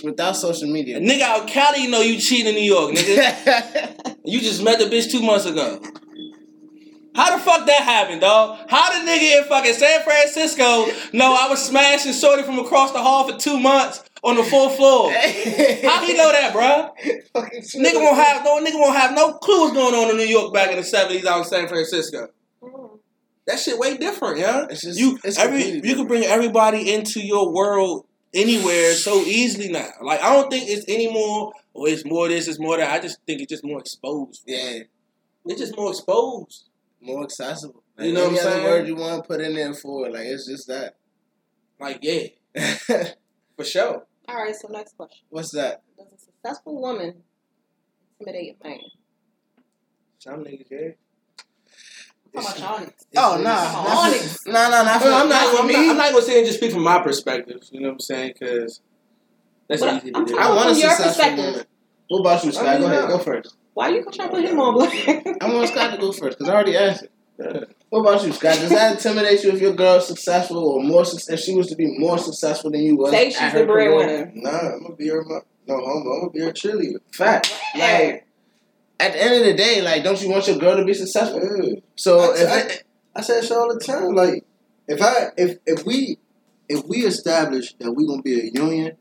[0.02, 0.98] without social A media.
[0.98, 4.16] nigga out Cali know you cheating in New York, nigga.
[4.24, 5.80] You just met the bitch two months ago.
[7.16, 8.58] How the fuck that happened, dog?
[8.68, 12.98] How the nigga in fucking San Francisco know I was smashing shorty from across the
[13.00, 15.10] hall for two months on the fourth floor.
[15.10, 16.90] How he know that, bro?
[17.80, 20.52] Nigga won't have no nigga won't have no clue what's going on in New York
[20.52, 22.28] back in the seventies out in San Francisco.
[23.46, 24.66] That shit way different, yeah.
[24.70, 29.20] It's just You it's every completely you can bring everybody into your world anywhere so
[29.22, 29.88] easily now.
[30.02, 32.90] Like I don't think it's any more or it's more this, it's more that.
[32.92, 34.42] I just think it's just more exposed.
[34.46, 34.80] yeah,
[35.46, 36.64] It's just more exposed.
[37.00, 37.82] more accessible.
[37.96, 38.64] Like, You know what I'm other saying?
[38.64, 40.96] word you want to put in there for it, like it's just that.
[41.80, 42.26] Like yeah,
[43.56, 44.06] for sure.
[44.28, 45.24] All right, so next question.
[45.30, 45.82] What's that?
[45.98, 47.22] Does a successful woman
[48.20, 48.78] intimidate a man?
[50.18, 50.88] Some niggas yeah.
[52.36, 52.86] I'm about y'all.
[53.16, 54.36] Oh no, nah, Come on, not Onyx.
[54.42, 55.52] for- nah, nah, not for, Well, I'm not.
[55.52, 57.60] not I'm not, I'm not gonna say and just speak from my perspective.
[57.72, 58.32] You know what I'm saying?
[58.38, 58.80] Because
[59.68, 60.38] that's But easy to do.
[60.38, 61.44] I want a From your successful perspective.
[61.46, 61.64] woman.
[62.08, 62.66] What about you, Scott?
[62.66, 63.56] I mean, go ahead, go first.
[63.74, 64.98] Why are you trying to put him on blast?
[65.40, 67.08] I want Scott to go first because I already answered.
[67.38, 67.60] Yeah.
[67.88, 68.56] What about you, Scott?
[68.58, 71.04] Does that intimidate you if your girl's successful or more?
[71.04, 73.10] suc- If she was to be more successful than you was?
[73.12, 73.90] Say at she's her the career?
[73.96, 74.32] breadwinner.
[74.34, 75.24] Nah, I'm gonna be her.
[75.24, 76.10] mo- No homo.
[76.12, 76.98] I'm gonna be her cheerleader.
[77.12, 77.52] Fact.
[77.76, 78.26] Like
[79.00, 81.40] at the end of the day, like, don't you want your girl to be successful?
[81.40, 81.80] Yeah.
[81.96, 82.82] So I- if I- it,
[83.16, 84.14] I say shit all the time.
[84.14, 84.44] Like
[84.86, 86.18] if I if if we
[86.68, 88.92] if we establish that we're gonna be a union,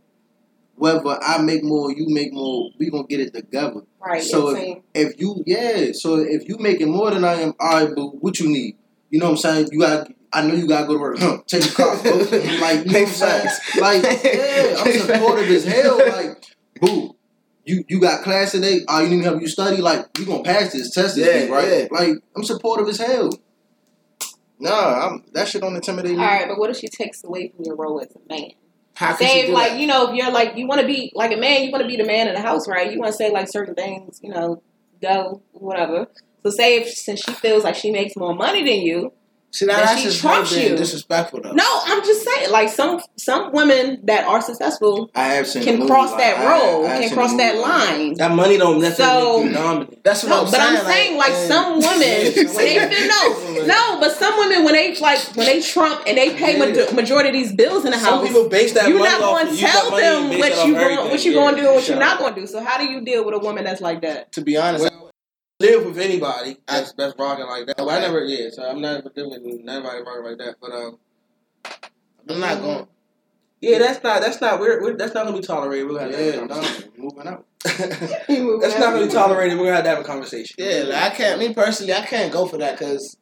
[0.75, 3.81] whether I make more, you make more, we gonna get it together.
[4.03, 4.23] Right.
[4.23, 4.83] So it's same.
[4.93, 8.39] If you yeah, so if you making more than I am, all right, but what
[8.39, 8.77] you need?
[9.11, 9.69] You know what I'm saying?
[9.71, 10.09] You got.
[10.31, 11.17] I know you gotta go to work.
[11.19, 11.39] Huh?
[11.47, 11.95] Take your car.
[12.03, 13.47] Like you know what I'm saying?
[13.79, 15.97] Like yeah, I'm supportive as hell.
[15.97, 16.43] Like
[16.79, 17.08] boo.
[17.69, 18.81] You, you got class today.
[18.87, 19.77] Oh, you need help you study.
[19.77, 21.81] Like you gonna pass this test this Yeah, week, right?
[21.81, 21.87] yeah.
[21.91, 23.29] Like I'm supportive as hell.
[24.59, 26.17] Nah, I'm that shit don't intimidate me.
[26.17, 28.49] All right, but what if she takes away from your role as a man?
[28.95, 29.79] how can Say she if, do like that?
[29.79, 31.87] you know, if you're like you want to be like a man, you want to
[31.87, 32.91] be the man in the house, right?
[32.91, 34.63] You want to say like certain things, you know,
[35.01, 36.07] go whatever.
[36.43, 39.13] So say if since she feels like she makes more money than you,
[39.51, 40.75] See, now that that's she just her trumps you.
[40.77, 41.53] disrespectful though.
[41.53, 45.79] no, I'm just saying like some some women that are successful I have seen can
[45.79, 48.13] movie cross like- that I- road, I have can cross movie that like line.
[48.15, 50.03] That money don't necessarily So- make you dominant.
[50.03, 50.77] That's what No, I'm but saying.
[50.77, 54.95] I'm saying like and- some women, when they no, no, but some women when they
[54.97, 56.85] like when they trump and they pay Yeah.
[56.85, 59.21] ma- majority of these bills in the Some house, people base that you're money not
[59.21, 59.41] off.
[59.41, 61.87] going to tell them what you going what you Yeah, going to do and what
[61.87, 62.47] you're not going to do.
[62.47, 64.31] So how do you deal with a woman that's like that?
[64.33, 64.89] to be honest,
[65.59, 67.77] live with anybody that's that's rocking like that.
[67.77, 70.55] But I never yeah, so I'm not with nobody rocking like that.
[70.61, 70.99] But um,
[72.29, 72.87] I'm not going.
[73.61, 75.87] yeah, that's not that's not we're, we're that's not gonna be tolerated.
[75.87, 76.91] We're gonna have to Yeah, have a no, conversation.
[76.97, 77.45] moving out.
[77.65, 79.57] That's not gonna be tolerated.
[79.59, 80.55] We're gonna have to have a conversation.
[80.57, 81.39] Yeah, like I can't.
[81.39, 83.17] Me personally, I can't go for that because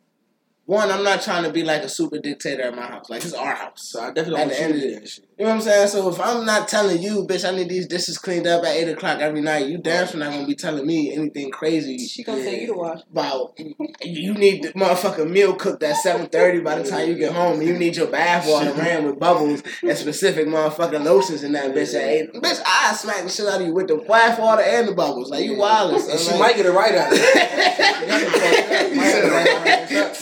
[0.66, 3.10] one, I'm not trying to be like a super dictator at my house.
[3.10, 3.90] Like it's our house.
[3.90, 5.27] So I definitely At don't the want end of to the.
[5.38, 5.88] You know what I'm saying?
[5.90, 8.90] So if I'm not telling you, bitch, I need these dishes cleaned up at eight
[8.90, 12.44] o'clock every night, you damn sure not gonna be telling me anything crazy She gonna
[12.44, 13.02] tell you to wash.
[13.12, 13.54] about
[14.02, 17.62] you need the motherfucking meal cooked at seven thirty by the time you get home,
[17.62, 21.94] you need your bath water ran with bubbles and specific motherfucking lotions in that bitch
[21.94, 22.34] at eight.
[22.34, 25.30] Bitch, I smack the shit out of you with the bath water and the bubbles.
[25.30, 26.08] Like you wireless.
[26.10, 27.12] And she might get a write up.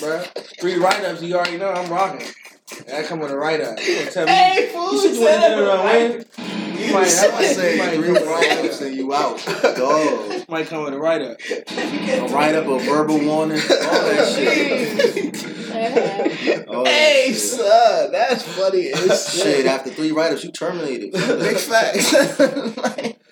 [0.01, 0.23] bro.
[0.59, 2.27] Three write ups, you already know I'm rocking.
[2.87, 3.79] That come with a write up.
[3.79, 4.31] You gonna tell me?
[4.31, 6.87] Hey, fool, you said you want to dinner?
[6.87, 9.45] You might, that might I say say you might, three you write-ups and you out.
[9.77, 10.49] Dog.
[10.49, 11.37] might come with a write up.
[11.49, 16.67] A write-up, a verbal warning, all that shit.
[16.67, 17.37] All that Hey, shit.
[17.37, 19.65] son, that's funny as Shit, shit.
[19.67, 21.11] after three write-ups, you terminated.
[21.13, 22.13] Big facts.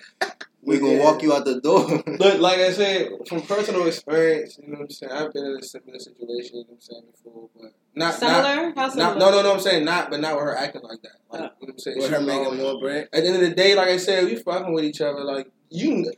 [0.66, 2.02] we gonna walk you out the door.
[2.18, 5.12] But like I said, from personal experience, you know what I'm saying.
[5.12, 8.44] I've been in a similar situation, you know what I'm saying before, but not not,
[8.44, 8.72] Similar?
[8.76, 9.08] How similar?
[9.10, 9.52] not no no no.
[9.54, 11.16] I'm saying not, but not with her acting like that.
[11.30, 11.44] Like oh.
[11.44, 11.98] you know what I'm saying.
[11.98, 13.08] With her making more bread.
[13.12, 15.22] At the end of the day, like I said, we fucking with each other.
[15.24, 16.12] Like you,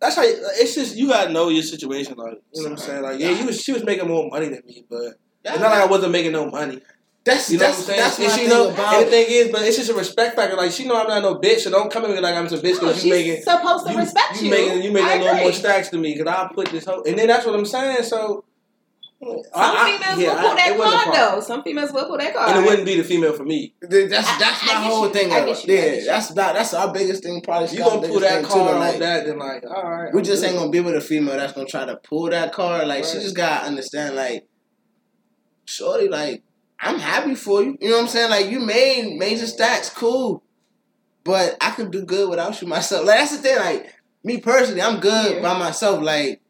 [0.00, 0.22] that's how.
[0.24, 2.16] It's just you gotta know your situation.
[2.16, 3.02] Like you know what I'm saying.
[3.02, 5.82] Like yeah, you was she was making more money than me, but it's not like
[5.82, 6.80] I wasn't making no money.
[7.22, 8.00] That's You know that's what I'm saying?
[8.00, 8.94] that's and she know, about.
[8.94, 10.56] and the thing is, but it's just a respect factor.
[10.56, 12.60] Like she know I'm not no bitch, so don't come at me like I'm some
[12.60, 14.50] bitch No, because she's you making supposed to you, respect you you.
[14.50, 15.52] making you making I a little more agree.
[15.52, 18.04] stacks to me because I put this whole and then that's what I'm saying.
[18.04, 18.44] So
[19.22, 21.40] Some I- I- females yeah, will I- pull that card though.
[21.42, 22.56] Some females will pull that card.
[22.56, 23.74] and it wouldn't be the female for me.
[23.82, 25.12] That's that's I- I- my I whole you.
[25.12, 25.30] thing.
[25.30, 25.68] I of get it.
[25.68, 25.74] you.
[25.74, 27.42] I Yeah, that's not that's our biggest thing.
[27.42, 30.10] Probably You Scott's gonna pull that thing, too, card like, that, then like all right.
[30.14, 30.48] We I'm just good.
[30.48, 32.88] ain't gonna be with a female that's gonna try to pull that card.
[32.88, 34.46] Like she just gotta understand, like,
[35.66, 36.42] shorty, like,
[36.80, 37.76] I'm happy for you.
[37.80, 38.30] You know what I'm saying?
[38.30, 40.42] Like, you made major stacks, cool.
[41.24, 43.06] But I could do good without you myself.
[43.06, 43.56] Like that's the thing.
[43.58, 45.42] Like me personally, I'm good Yeah.
[45.42, 46.02] by myself.
[46.02, 46.40] Like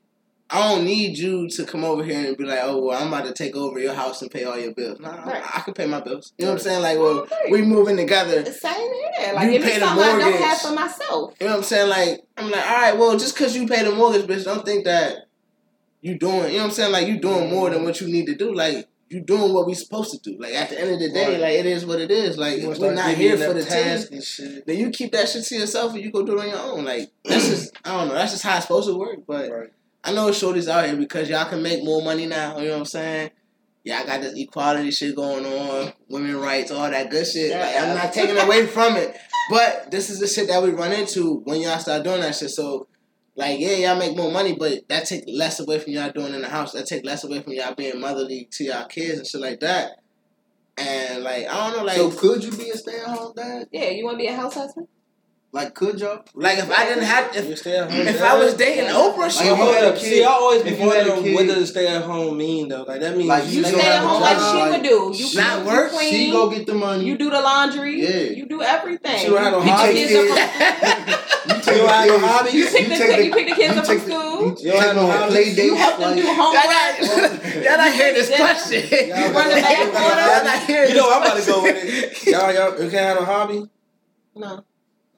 [0.52, 3.24] I don't need you to come over here and be like, oh, well, I'm about
[3.26, 4.98] to take over your house and pay all your bills.
[4.98, 5.40] Nah, Right.
[5.44, 6.32] I, I can pay my bills.
[6.38, 6.82] You know what I'm saying?
[6.82, 7.50] Like, well, Right.
[7.52, 8.42] we moving together.
[8.42, 9.32] The same here.
[9.32, 11.34] Like You if pay it's the something I don't have for myself.
[11.40, 11.88] You know what I'm saying?
[11.88, 14.84] Like, I'm like, all right, well, just because you pay the mortgage, bitch, don't think
[14.86, 15.26] that
[16.00, 16.92] you doing, you know what I'm saying?
[16.92, 18.52] Like, you doing more than what you need to do.
[18.52, 20.38] Like, you doing what we supposed to do.
[20.40, 21.40] Like at the end of the day, Right.
[21.40, 22.38] like it is what it is.
[22.38, 24.66] Like if we're not here for the team, and shit.
[24.66, 26.84] then you keep that shit to yourself and you go do it on your own.
[26.84, 28.14] Like that's just I don't know.
[28.14, 29.18] That's just how it's supposed to work.
[29.26, 29.68] But Right.
[30.04, 32.58] I know shorties out here because y'all can make more money now.
[32.58, 33.30] You know what I'm saying?
[33.82, 37.50] Y'all got this equality shit going on, women rights, all that good shit.
[37.50, 39.16] Like, I'm not taking away from it,
[39.50, 42.50] but this is the shit that we run into when y'all start doing that shit.
[42.50, 42.86] So,
[43.40, 46.42] like, yeah, y'all make more money, but that take less away from y'all doing in
[46.42, 46.72] the house.
[46.72, 50.02] That take less away from y'all being motherly to y'all kids and shit like that.
[50.76, 53.68] And like, I don't know, like, so could you be a stay at home dad?
[53.72, 54.88] Yeah, you want to be a house husband?
[55.52, 56.22] Like, could y'all?
[56.34, 59.44] like if I didn't have, You if stay if I was dating Oprah, Like, she
[59.48, 59.74] if would.
[59.74, 62.38] had See, I always be if you had a wondering what does stay at home
[62.38, 62.84] mean though.
[62.84, 65.10] Like that means Like, You She stay at home like she like, would do.
[65.12, 67.04] You not work, you She go get the money.
[67.04, 68.30] you do the laundry, Yeah.
[68.30, 69.18] you do everything.
[69.18, 69.92] She don't have no You hobby.
[69.92, 72.50] the kids up from- You take You don't the have no kids- hobby?
[72.56, 74.40] You pick the take you pick the kids you up from school.
[74.40, 75.58] You You don't take have no play dates.
[75.66, 77.64] You help them do homework.
[77.64, 78.82] Y'all not hearing this question.
[79.08, 80.44] Y'all run the back Y'all order.
[80.46, 82.26] not hearing You know I'm about to go with it.
[82.28, 83.66] Y'all, y'all, you can't have no hobby.
[84.36, 84.64] No.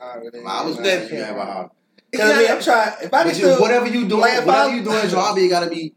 [0.02, 0.34] Alright.
[0.46, 1.08] I was Nah, there.
[1.14, 1.68] You have a hobby.
[2.14, 2.92] Cause I mean, I'm trying.
[3.02, 5.20] If I But you, whatever you doing, Like, if whatever I- you doing as your
[5.20, 5.94] hobby, you gotta be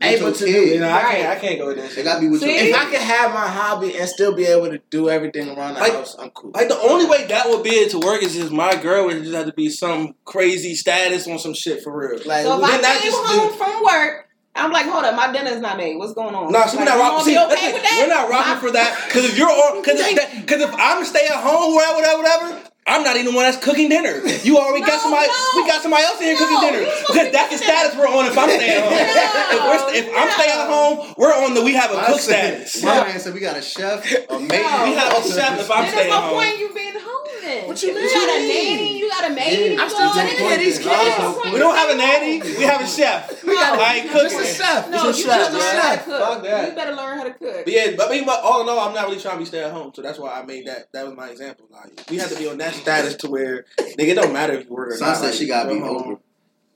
[0.00, 0.74] Able to your do kid.
[0.74, 1.28] you know, I can't.
[1.28, 2.04] I can't go with that They shit.
[2.04, 2.46] gotta be with See?
[2.46, 2.66] kid.
[2.68, 5.80] If I can have my hobby and still be able to do everything around the
[5.80, 6.52] Like- house, I'm cool.
[6.54, 9.22] Like the only way that would be it to work is if my girl would
[9.22, 12.20] just have to be some crazy status on some shit for real.
[12.26, 15.14] Like, So if then I came just home do- from work, I'm like, hold up,
[15.16, 15.96] my dinner's not made.
[15.96, 16.52] What's going on?
[16.52, 17.24] No, so we're not rocking.
[17.24, 17.98] See, okay with that?
[18.00, 20.00] we're not rocking My- for that because if you're on, because
[20.42, 22.62] because if I'm stay at home, whatever, whatever, whatever.
[22.88, 24.20] I'm not even the one that's cooking dinner.
[24.42, 25.28] You already got somebody.
[25.28, 25.60] no.
[25.62, 27.78] We got somebody else in here No, cooking dinner because that's the cook dinner.
[27.84, 28.26] status we're on.
[28.26, 31.54] If I'm staying at home, if, we're, st- if I'm staying at home, we're on
[31.54, 32.82] the we have a I cook said- status.
[32.84, 34.62] My man said we got a chef, a maid.
[34.68, 34.84] No.
[34.88, 36.34] We have a chef if I'm Then staying there's at no home.
[36.34, 37.68] point in you being home then.
[37.68, 38.04] What you mean?
[38.04, 39.72] You got a nanny, you got a maid.
[39.72, 39.82] Yeah.
[39.82, 41.52] I'm still taking care of these kids.
[41.52, 42.40] We don't have a nanny.
[42.42, 43.44] We have a chef.
[43.44, 44.40] We got a- like Just cooking.
[44.40, 44.90] a chef.
[44.90, 45.52] No, Just you a better chef.
[45.52, 46.04] Just a chef.
[46.06, 46.68] Fuck that.
[46.68, 47.64] You better learn how to cook.
[47.64, 49.44] But yeah, but I mean, but all in all, I'm not really trying to be
[49.46, 50.92] stay at home, so that's why I made that.
[50.92, 51.66] That was my example.
[51.70, 54.64] Like, we have to be on that status to where nigga, it don't matter if
[54.66, 56.02] you work or Son said like, she gotta be home.
[56.02, 56.18] home.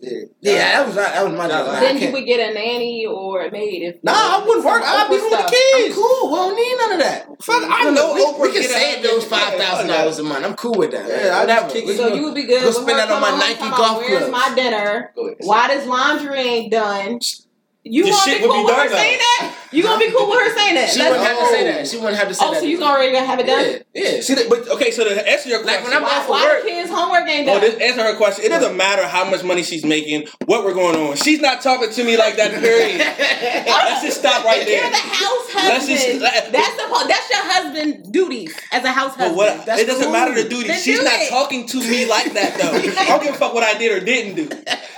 [0.00, 1.66] Yeah, Yeah, that was that was my Nah, job.
[1.68, 1.72] nah.
[1.74, 4.82] I Then you would get a nanny or a maid if Nah, I wouldn't work.
[4.84, 5.46] I'd be Oprah with the stuff.
[5.46, 5.94] I'm kids.
[5.94, 6.30] cool.
[6.30, 7.42] We don't need none of that.
[7.44, 10.24] Fuck, I know we, Oprah we can get a- save those five thousand dollars a
[10.24, 10.44] month.
[10.44, 11.08] I'm cool with that.
[11.08, 11.60] Yeah, I whatever.
[11.62, 11.96] just kick We it.
[11.98, 12.62] So you would be good.
[12.62, 15.12] Go with spend that on my Nike golf about, Where's my dinner?
[15.38, 17.20] Why this laundry ain't done?
[17.84, 18.94] You The gonna be cool be with her though.
[18.94, 19.56] saying that?
[19.72, 20.90] You gonna be cool with her saying that?
[20.90, 21.88] She Let's wouldn't have to say that.
[21.88, 22.60] She wouldn't have to say Oh, that.
[22.60, 23.64] so you already gonna have it done?
[23.92, 24.20] Yeah, yeah.
[24.20, 24.92] See, that, but okay.
[24.92, 26.62] So to answer your question, Like, when I'm Why, off of why work.
[26.62, 27.60] kids' homework ain't Oh, done?
[27.62, 28.44] this answer her question.
[28.44, 31.16] It doesn't matter how much money she's making, what we're going on.
[31.16, 32.52] She's not talking to me like that.
[32.52, 32.98] Period.
[33.66, 34.80] Let's just stop right there.
[34.82, 36.54] You're the house Let's just- husband.
[36.54, 39.36] that's the that's your husband's duties as a house husband.
[39.36, 39.66] what?
[39.66, 40.12] That's it doesn't cool.
[40.12, 40.68] matter the duty.
[40.68, 41.30] Then She's do not it.
[41.30, 42.78] talking to me like that though.
[43.02, 44.48] I don't give a fuck what I did or didn't do.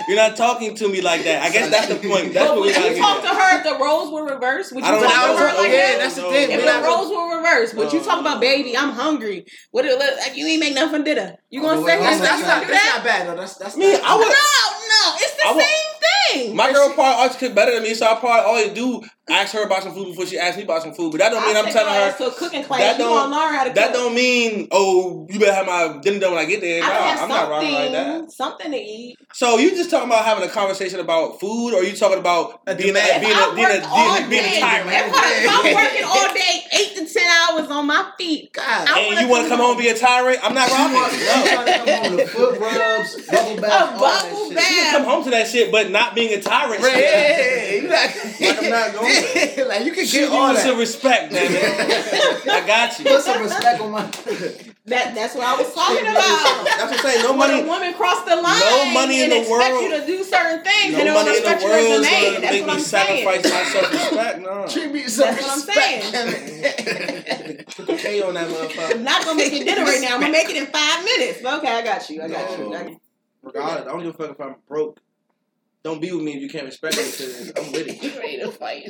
[0.07, 1.41] You're not talking to me like that.
[1.41, 2.33] I guess that's the point.
[2.33, 4.73] That's what we would you talk to her if the roles were reversed?
[4.73, 5.33] Would you talk know.
[5.33, 5.97] to her like yeah, that?
[5.99, 6.51] that's the thing.
[6.51, 8.77] If the not roles were reversed, would you talk about baby?
[8.77, 9.45] I'm hungry.
[9.71, 10.35] What it look like?
[10.35, 11.37] You ain't make nothing for dinner.
[11.49, 12.19] You gonna Oh, stay wait, here?
[12.19, 13.35] That's, that's, not, that's not bad though.
[13.35, 14.27] That's that's Me, I would.
[14.27, 16.55] No, no, it's the I same thing.
[16.55, 19.63] My girl probably always cook better than me, so I probably always do ask her
[19.63, 21.11] about some food before she asked me about some food.
[21.11, 21.99] But that don't mean I'll I'm take telling her.
[22.01, 22.79] ass to cooking class.
[22.79, 26.31] that don't- learn how to That don't mean oh you better have my dinner done
[26.35, 26.83] when I get there.
[26.83, 28.31] I Nah, have I'm not rocking like that.
[28.31, 29.17] something to eat.
[29.33, 32.75] So you just talking about having a conversation about food, or you talking about A
[32.75, 33.21] being a, demand.
[33.21, 34.57] being I a, being a, work all being a, being day.
[34.57, 34.89] a tyrant?
[34.91, 38.87] If, I, if I'm working all day, eight to ten hours on my feet, God.
[38.87, 40.39] I And you want to come home and be a tyrant?
[40.43, 40.95] I'm not She rocking.
[40.95, 41.65] want- No.
[41.65, 44.51] to come home with foot rubs, bubble bath, all bubble shit.
[44.51, 46.81] You can come home to that shit, but not being a tyrant.
[46.81, 47.81] Right, yeah, yeah, yeah.
[47.89, 49.67] Not, Like I'm not going there.
[49.69, 50.65] like you can Shoot get you all with that.
[50.67, 52.47] some respect, damn it.
[52.49, 53.05] I got you.
[53.05, 54.11] Put some respect on my.
[54.85, 56.21] That that's what I was talking about.
[56.21, 57.23] That's what I'm saying.
[57.23, 57.61] No when money.
[57.63, 60.61] a woman cross the line no money in and the expect you to do certain
[60.63, 62.79] things No and they money in the world is gonna That's make what me I'm
[62.79, 63.25] saying.
[63.25, 64.39] sacrifice my self-respect.
[64.45, 64.67] No.
[64.69, 66.85] Treat me with some That's what I'm respect.
[67.77, 69.01] Put the K on that I'm motherfucker.
[69.01, 70.13] not gonna make you dinner right now.
[70.13, 71.39] I'm gonna make it in five minutes.
[71.43, 72.21] Okay, I got you.
[72.21, 72.69] I got you.
[72.69, 73.01] I got you.
[73.41, 74.99] Regardless, I don't give a fuck if I'm broke.
[75.85, 78.01] Don't be with me if you can't respect me because I'm with it.
[78.03, 78.89] You ready to fight?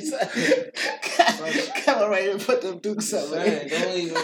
[1.84, 3.30] Come on, ready to put them dukes up.
[3.32, 4.16] Man, don't even.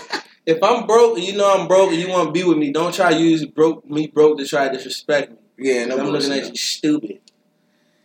[0.47, 2.73] If I'm broke and you know I'm broke and you want to be with me,
[2.73, 5.37] don't try to use broke me broke to try to disrespect me.
[5.59, 7.21] Yeah, no I'm looking at you stupid.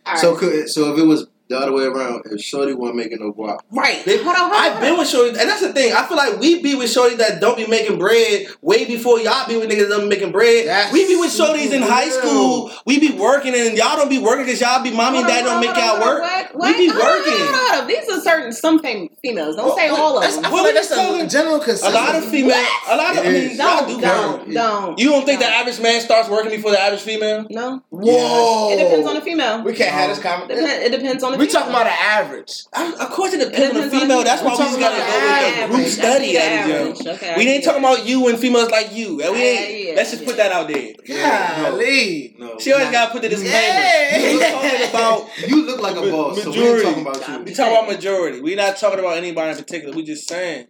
[0.04, 0.20] All right.
[0.20, 3.32] So could so if it was the other way around, if Shorty wasn't making no
[3.32, 4.04] guap, right.
[4.04, 4.58] They- hold on, hold on.
[4.58, 5.92] I've been with shorty, and that's the thing.
[5.92, 9.46] I feel like we be with shorty that don't be making bread way before y'all
[9.48, 10.66] be with niggas that don't be making bread.
[10.68, 12.70] That's we be with shorties in high school.
[12.86, 15.46] We be working, and y'all don't be working because y'all be mommy and Hold dad
[15.46, 16.22] on, don't make y'all work.
[16.54, 16.72] What?
[16.76, 17.32] We be Hold working.
[17.32, 17.88] hold on, hold on.
[17.88, 19.56] These are certain some females.
[19.56, 20.44] Don't say Well, all of them.
[20.44, 22.56] I feel like that's a talking- general A lot of female,
[22.88, 23.58] a lot of, I It mean, is.
[23.58, 24.52] y'all Don't, do don't, work.
[24.54, 24.98] don't.
[24.98, 27.46] You don't think the average man starts working before the average female?
[27.50, 27.82] No.
[27.90, 28.70] Whoa.
[28.72, 29.62] It depends on the female.
[29.62, 30.64] We can't have this It conversation.
[30.82, 32.64] it depends on the we talking about an average.
[32.72, 34.24] I'm, of course, it depends on the female.
[34.24, 37.64] That's why we just gotta go with a group study at it, okay, We ain't
[37.64, 39.16] talking about you and females like you.
[39.16, 40.94] We ain't, let's just put that out there.
[41.06, 42.34] Golly.
[42.38, 43.78] No, she always gotta put the disclaimer.
[44.18, 46.44] We talking about you look like a boss.
[46.44, 46.52] Majority.
[46.52, 47.44] So we talking about you.
[47.44, 48.40] We talking about majority.
[48.40, 49.94] We not talking about anybody in particular.
[49.94, 50.66] We just saying.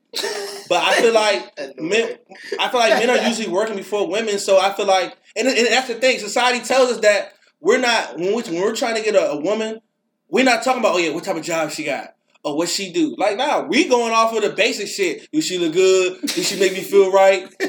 [0.69, 2.19] But I feel like men.
[2.61, 4.39] I feel like men are usually working before women.
[4.39, 6.19] So I feel like, and, and that's the thing.
[6.19, 9.81] Society tells us that we're not when, we, are trying to get a, a, woman
[10.31, 12.15] we're not talking about, oh yeah, what type of job she got.
[12.45, 13.15] Or what she do.
[13.19, 15.29] Like now, nah, we going off of the basic shit.
[15.33, 16.21] Do she look good?
[16.21, 17.43] Does she make me feel right?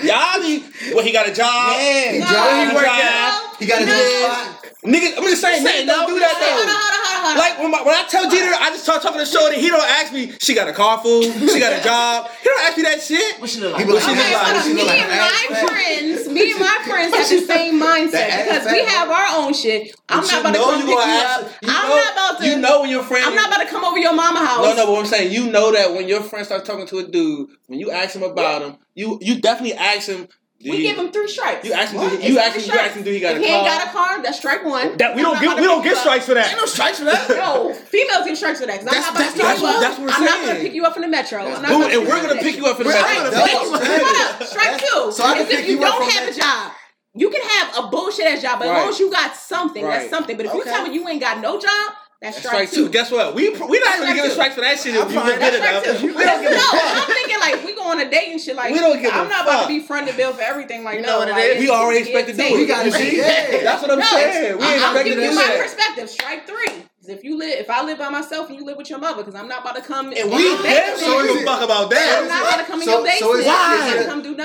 [0.00, 0.62] Y'all be
[0.94, 1.72] well, he got a job.
[1.80, 3.56] Yeah, no, he, he out.
[3.58, 4.64] He got a job.
[4.84, 6.97] Nigga, I'm just saying, nigga, don't do that though.
[7.38, 9.60] like when, my, when I tell Jeter, I just start talking to Shorty.
[9.60, 10.32] He don't ask me.
[10.40, 11.24] She got a car, food.
[11.24, 12.30] She got a job.
[12.42, 13.40] He don't ask me that shit.
[13.40, 13.86] What she look like?
[13.86, 14.62] What she look like?
[14.62, 18.84] So me like my friends, me and my friends have the same mindset because we
[18.84, 19.94] have our own shit.
[20.08, 21.52] I'm not about to come pick you up.
[21.64, 22.48] I'm know, not about to.
[22.48, 23.24] You know when your friend.
[23.24, 24.64] I'm not about to come over your mama house.
[24.64, 24.86] No, no.
[24.86, 27.50] But what I'm saying, you know that when your friend starts talking to a dude,
[27.66, 30.28] when you ask him about him, you you definitely ask him
[30.60, 31.64] we give him three strikes.
[31.64, 32.18] You actually.
[32.18, 32.66] Do you actually.
[32.98, 33.04] You.
[33.04, 33.46] Do he got if a card?
[33.46, 33.46] car?
[33.46, 34.22] He ain't got a car.
[34.22, 34.96] That's strike one.
[34.96, 35.56] That we don't get.
[35.56, 36.00] We don't get up.
[36.00, 36.50] strikes for that.
[36.50, 37.28] Ain't no strikes for that.
[37.30, 38.82] no, females get strikes for that.
[38.82, 40.18] That's, I'm not that's, that's, what, that's what I'm saying.
[40.18, 41.46] I'm not going to pick you up in the metro.
[41.46, 44.46] I'm not and we're going to pick you up in the metro.
[44.46, 45.12] Strike two.
[45.12, 46.72] So I you don't have a job.
[47.14, 50.10] You can have a bullshit ass job, but as long as you got something, that's
[50.10, 50.36] something.
[50.36, 52.86] But if you tell me you ain't got no job that's, strike, strike two.
[52.86, 52.90] two.
[52.90, 53.34] Guess what?
[53.36, 54.96] We we not even giving strikes for that shit.
[54.96, 56.82] If you get it up, we don't give a fuck.
[56.82, 58.56] I'm thinking like we go on a date and shit.
[58.56, 60.82] Like we don't give I'm not about to be front of bill for everything.
[60.82, 61.62] Like you know no, what like, it is.
[61.62, 62.54] We already expected to do.
[62.56, 63.20] We got to see.
[63.20, 64.58] That's what I'm saying.
[64.58, 65.30] We ain't expecting that.
[65.30, 66.10] you my perspective.
[66.10, 66.87] Strike three.
[67.08, 69.34] If you live, if I live by myself and you live with your mother, because
[69.34, 70.12] I'm not about to come.
[70.12, 72.20] And we damn sure give a fuck about that.
[72.22, 73.42] I'm not about to come in your basement.
[73.42, 73.94] So why?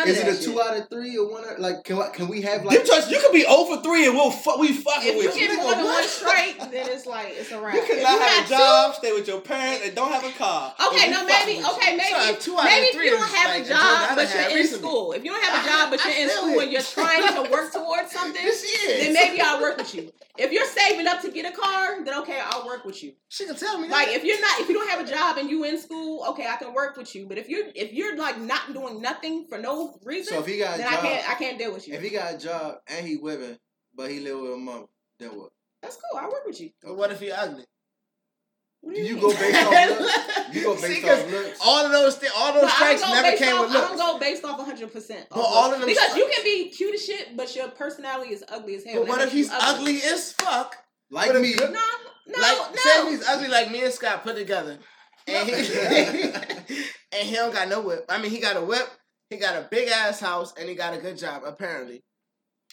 [0.05, 1.43] Is it, a two out of three or one?
[1.59, 2.85] Like, can, can we have like?
[2.87, 2.93] You?
[3.09, 4.57] You could be over three and we'll fuck.
[4.59, 5.45] We fucking with you.
[5.45, 7.75] If you get more than one straight, then it's like it's a wrap.
[7.75, 10.73] You cannot have, a job, stay with your parents, and don't have a car.
[10.87, 11.63] Okay, no, maybe.
[11.65, 12.37] Okay, maybe.
[12.63, 15.63] Maybe if you don't have a job but you're in school, if you don't have
[15.65, 18.41] a job but you're in school and you're trying to work towards something,
[18.87, 20.11] then maybe I'll work with you.
[20.35, 23.13] If you're saving up to get a car, then okay, I'll work with you.
[23.29, 23.87] She can tell me.
[23.87, 26.47] Like if you're not, if you don't have a job and you in school, okay,
[26.47, 27.27] I can work with you.
[27.27, 30.57] But if you're if you're like not doing nothing for no reason, so if he
[30.57, 31.93] got then job, I can't I can't deal with you.
[31.93, 33.57] If he got a job and he living,
[33.95, 34.87] but he live with a mom,
[35.19, 35.51] then what?
[35.83, 36.19] That's cool.
[36.19, 36.71] I work with you.
[36.81, 37.65] But what if he ugly?
[38.83, 40.55] do you, go based off looks?
[40.55, 41.59] You go based See, off looks.
[41.63, 43.85] All of those th- all those but tracks never came off, with looks.
[43.91, 44.91] I don't go based off 100.
[44.91, 46.17] percent But all of them because tracks.
[46.17, 49.01] you can be cute as shit, but your personality is ugly as hell.
[49.01, 49.63] But what if he's ugly.
[49.67, 50.75] ugly as fuck,
[51.09, 51.55] like me?
[51.55, 52.75] No, no, like, no.
[52.75, 54.77] Say he's ugly like me and Scott put together,
[55.27, 55.55] and he,
[57.11, 58.05] and he don't got no whip.
[58.09, 58.87] I mean, he got a whip.
[59.29, 62.03] He got a big ass house and he got a good job apparently.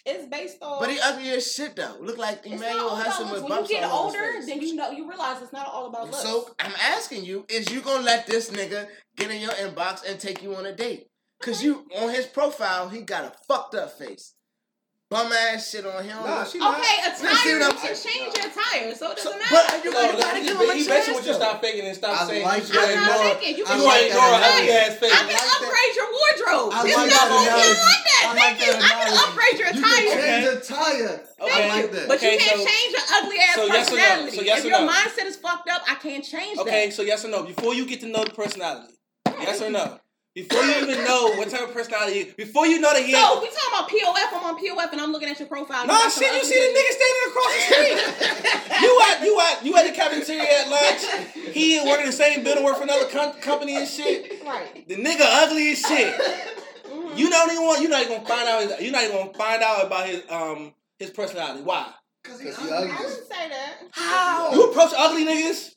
[0.07, 0.81] It's based on.
[0.81, 1.97] But he ugly as shit though.
[2.01, 5.53] Look like Emmanuel Hudson bumps When you get older, then you know you realize it's
[5.53, 6.23] not all about looks.
[6.23, 10.19] So I'm asking you: Is you gonna let this nigga get in your inbox and
[10.19, 11.07] take you on a date?
[11.43, 14.35] Cause you on his profile, he got a fucked up face
[15.11, 16.23] bum ass shit on him.
[16.23, 16.79] Nah, she okay, not.
[17.03, 19.51] a tire see what change your attire, so it doesn't so, matter.
[19.51, 20.87] But you, no, gotta give him a chance.
[20.87, 23.59] Basically, when you stop faking and stop I saying, like I'm not ignore, faking.
[23.59, 25.03] You can like ignore an ugly ass.
[25.03, 26.71] I can like upgrade your wardrobe.
[26.71, 28.79] I like that I like Thank that you.
[28.79, 29.99] I can upgrade your attire.
[29.99, 30.23] you tire.
[30.23, 31.15] Change your tire.
[31.43, 31.51] Okay.
[31.51, 32.07] I like that.
[32.07, 34.37] But okay, you can't so, change your ugly ass so yes personality.
[34.37, 36.63] So yes if your mindset is fucked up, I can't change that.
[36.63, 37.43] Okay, so yes or no?
[37.43, 38.95] Before you get to know the personality,
[39.27, 39.99] yes or no?
[40.33, 43.75] Before you even know what type of personality, before you know that he—no, we talking
[43.75, 44.31] about POF.
[44.33, 45.85] I'm on POF, and I'm looking at your profile.
[45.89, 48.81] No nah, shit, you see the nigga standing across the street.
[48.83, 51.35] you at you at you at the cafeteria at lunch.
[51.53, 54.41] He ain't working the same building, work for another com- company and shit.
[54.47, 54.87] Right.
[54.87, 56.21] The nigga ugly as shit.
[56.91, 57.19] Mm-hmm.
[57.19, 57.81] You don't even want.
[57.81, 58.83] You're not even gonna find out.
[58.83, 61.63] You not even gonna find out about his um his personality.
[61.63, 61.87] Why?
[62.23, 62.91] Cause, Cause he ugly.
[62.91, 63.77] I didn't say that.
[63.93, 64.53] How?
[64.53, 65.75] You approach ugly niggas?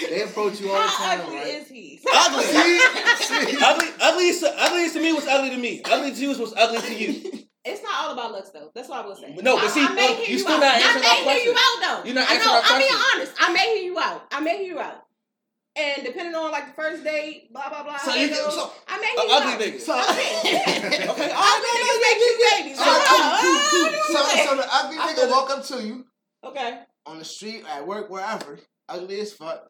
[0.10, 1.18] they approach you all the time.
[1.18, 1.46] How ugly right?
[1.46, 2.00] is he?
[2.06, 2.44] Ugly.
[3.60, 3.88] ugly.
[4.00, 4.38] Ugly.
[4.38, 5.82] To, ugly to me was ugly to me.
[5.84, 7.48] Ugly to you was ugly to you.
[7.64, 8.70] It's not all about looks though.
[8.72, 9.34] That's what I will say.
[9.42, 10.60] No, but see, I, I you, still out.
[10.60, 12.04] not answering I may hear you out though.
[12.06, 13.32] You're not answering I know, I'm being honest.
[13.38, 14.22] I may hear you out.
[14.30, 15.04] I may hear you out.
[15.78, 17.98] And depending on like the first date, blah blah blah.
[17.98, 19.80] So you so, I make you ugly nigga.
[19.80, 22.78] So, okay, ugly niggas make you babies.
[22.78, 23.42] So, uh,
[24.08, 26.04] so, so the ugly nigga walk up to you.
[26.42, 26.80] Okay.
[27.06, 28.58] On the street, at work, wherever,
[28.88, 29.68] ugly as fuck,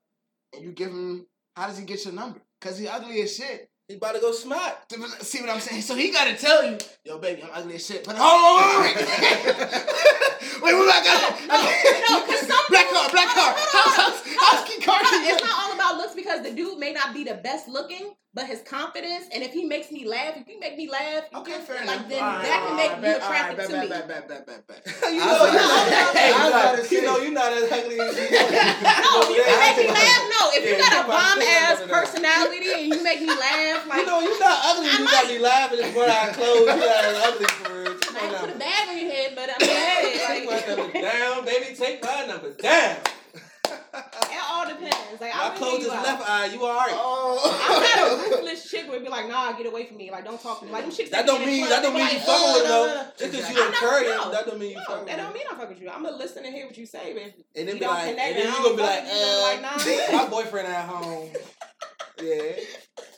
[0.55, 1.27] and you give him.
[1.57, 2.41] How does he get your number?
[2.61, 3.69] Cause he ugly as shit.
[3.89, 4.85] He about to go smack.
[5.23, 5.81] See what I'm saying?
[5.81, 8.05] So he gotta tell you, yo, baby, I'm ugly as shit.
[8.05, 9.07] But hold on, wait, wait,
[10.61, 14.27] wait, wait, I got no, no, because some black people, car, black car, house, house,
[14.27, 15.01] house, house, car.
[15.03, 18.47] It's not all about looks because the dude may not be the best looking, but
[18.47, 21.85] his confidence, and if he makes me laugh, if you make me laugh, okay, fair
[21.85, 22.09] like enough.
[22.09, 23.91] then right, that can make right, you attractive right, to me.
[25.11, 27.97] You know, you know you know you're not as ugly.
[27.99, 30.23] no, you can make me laugh.
[30.31, 34.07] No, if you got a bomb ass personality and you make me laugh, like you
[34.07, 34.87] know, you're not ugly.
[34.87, 36.61] You got me laughing and wear our clothes.
[36.61, 37.91] you got an ugly for real.
[37.91, 40.15] I put a bag on your head, but I'm mad.
[40.31, 41.75] Take my down, baby.
[41.75, 42.53] Take my number.
[42.53, 42.99] down
[44.31, 45.21] it all depends.
[45.21, 46.47] Like, I I closed really his left eye.
[46.47, 46.91] You alright?
[46.93, 48.31] I'm not a Oh.
[48.31, 50.11] ruthless chick where be like, nah, get away from me.
[50.11, 50.73] Like, don't talk to me.
[50.73, 52.95] Like, them chicks That don't mean that don't mean you like, fucking with him "Uh,
[52.95, 53.07] though.
[53.19, 55.43] Just because you I'm encourage him, that don't mean you No, fucking that don't mean
[55.51, 55.91] I'm fucking with you.
[55.91, 58.37] I'm gonna listen and hear what you say, but And then be like, and then
[58.37, 60.19] you gonna be like, fuck with you, like, uh, nah.
[60.25, 61.31] my boyfriend at home.
[62.23, 62.53] Yeah.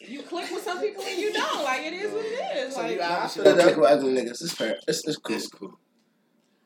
[0.00, 1.64] you click with some people and you don't.
[1.64, 2.74] Like, it is what it is.
[2.74, 3.64] So Like, you I obviously feel don't that.
[3.64, 4.42] click with ugly niggas.
[4.42, 4.76] It's fair.
[4.86, 5.36] It's, it's cool.
[5.36, 5.78] It's cool.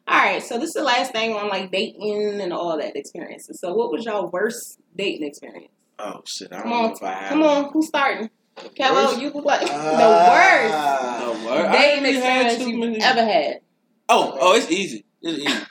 [0.06, 0.42] All right.
[0.42, 3.60] So this is the last thing on like dating and all that experiences.
[3.60, 5.72] So, what was y'all worst dating experience?
[5.98, 6.52] Oh shit!
[6.52, 7.28] I don't Come know on, if I have.
[7.30, 7.72] come on.
[7.72, 8.30] Who's starting?
[8.56, 9.20] Kello, Worst?
[9.20, 11.44] you look like the uh, worst.
[11.44, 11.72] No, what?
[11.72, 13.00] Dating ain't really had experience many.
[13.02, 13.60] ever had.
[14.08, 15.04] Oh, oh, it's easy.
[15.22, 15.64] It's easy.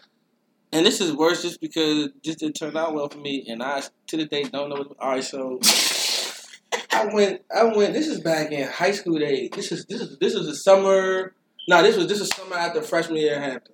[0.74, 3.62] And this is worse just because it just didn't turn out well for me, and
[3.62, 4.76] I to the day don't know.
[4.78, 5.60] What, all right, so
[6.92, 7.42] I went.
[7.56, 7.94] I went.
[7.94, 9.50] This is back in high school days.
[9.54, 11.34] This is this is this is the summer.
[11.68, 13.73] No, this was this is summer after freshman year at Hampton.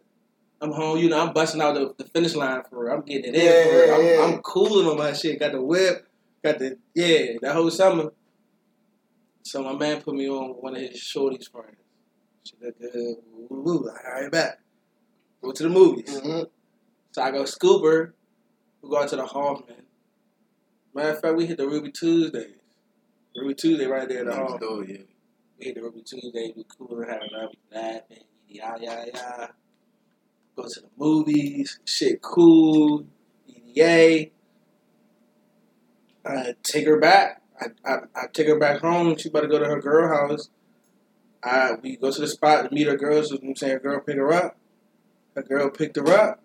[0.62, 0.97] I'm home.
[0.99, 2.93] You know, I'm busting out the, the finish line for real.
[2.95, 3.93] I'm getting it in Yeah, for real.
[3.95, 4.24] I'm, yeah, yeah.
[4.36, 5.39] I'm cooling on my shit.
[5.39, 6.07] Got the whip.
[6.43, 7.38] Got the yeah.
[7.41, 8.12] That whole summer.
[9.43, 11.78] So my man put me on one of his shorties friends.
[12.43, 12.93] She looked good.
[12.93, 13.89] Woo, woo, woo.
[13.89, 14.60] All right, back.
[15.41, 16.20] Go to the movies.
[16.20, 16.47] Mhm.
[17.12, 17.82] So I go scoop.
[18.82, 19.76] We go out to the Hoffman.
[20.93, 22.55] Matter of fact, we hit the Ruby Tuesdays.
[23.36, 24.60] Ruby Tuesday right there at the Next Hoffman.
[24.60, 24.97] door, yeah.
[25.57, 26.53] We hit the Ruby Tuesday.
[26.55, 29.53] We cool and having love, we laughing, yada yada yada.
[30.60, 31.80] Go to the movies.
[31.86, 33.05] Shit, cool.
[33.47, 34.30] EDA.
[36.26, 37.41] I take her back.
[37.62, 39.16] I, I, I take her back home.
[39.16, 40.49] She about to go to her girl house.
[41.41, 43.32] I we go to the spot to meet her girls.
[43.32, 44.57] I'm saying her girl pick her up.
[45.34, 46.43] Her girl picked her up.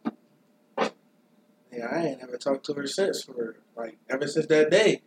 [1.73, 5.03] Yeah, I ain't never talked to her since for like ever since that day.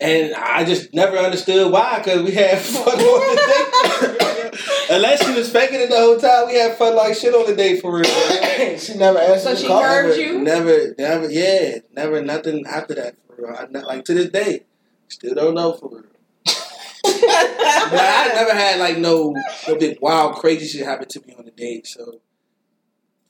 [0.00, 4.29] And I just never understood why, because we had fun on the.
[4.90, 7.54] Unless she was faking it the whole time, we had fun like shit on the
[7.54, 8.04] date for real.
[8.76, 9.44] she never asked.
[9.44, 9.82] So the she call.
[9.84, 10.38] heard never, you?
[10.40, 13.56] Never, never, yeah, never, nothing after that for real.
[13.56, 14.64] I, not, like to this day,
[15.06, 16.02] still don't know for real.
[16.44, 16.54] but
[17.04, 19.32] I never had like no,
[19.68, 21.86] no big wild crazy shit happen to me on the date.
[21.86, 22.20] So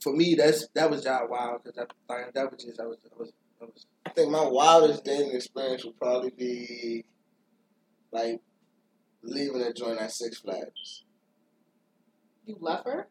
[0.00, 2.96] for me, that's that was just wild because that, like, that was just I was,
[3.04, 7.04] I was, I was I think my wildest dating experience would probably be
[8.12, 8.40] like
[9.22, 11.04] leaving a joint at Six Flags.
[12.50, 13.06] You left her?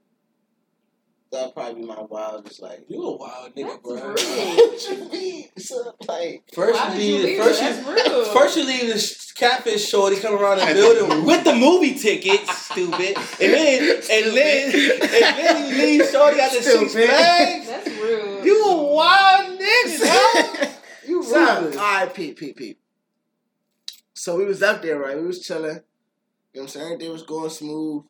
[1.32, 2.62] That'd probably be my wildest.
[2.62, 3.94] Like, you a wild nigga, That's bro.
[3.96, 4.18] rude.
[4.58, 5.46] what you mean?
[5.58, 7.82] So, like, First Why you leave, leave first her?
[7.82, 8.28] you, rude.
[8.34, 13.16] first you leave this catfish shorty come around the building with the movie tickets, stupid,
[13.40, 17.08] and then and then and then you leave shorty at the Six Stupid.
[17.10, 17.68] Flags.
[17.68, 18.44] That's rude.
[18.44, 20.70] You a wild nigga, dog.
[21.08, 22.14] You Son, all ruthless.
[22.14, 22.80] peep, peep, peep.
[24.16, 25.16] So we was up there, right?
[25.16, 25.64] We was chilling.
[25.72, 25.82] You know
[26.54, 26.86] what I'm saying?
[26.94, 28.04] Everything was going smooth.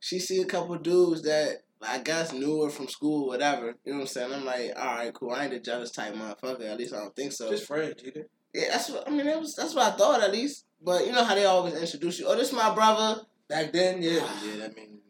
[0.00, 3.74] She see a couple dudes that I guess knew her from school, whatever.
[3.84, 4.32] You know what I'm saying?
[4.32, 5.30] I'm like, all right, cool.
[5.32, 6.64] I ain't a jealous type motherfucker.
[6.70, 7.50] At least I don't think so.
[7.50, 8.26] Just friends, Jeter.
[8.52, 9.26] yeah, that's what I mean.
[9.26, 10.66] That was that's what I thought at least.
[10.82, 12.26] But you know how they always introduce you.
[12.26, 13.22] Oh, this is my brother.
[13.48, 14.26] Back then, yeah.
[14.44, 15.00] Yeah, I mean,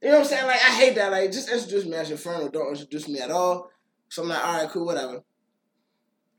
[0.00, 0.46] You know what I'm saying?
[0.46, 1.12] Like I hate that.
[1.12, 3.70] Like just introduce me as your friend or don't introduce me at all.
[4.08, 5.22] So I'm like, all right, cool, whatever.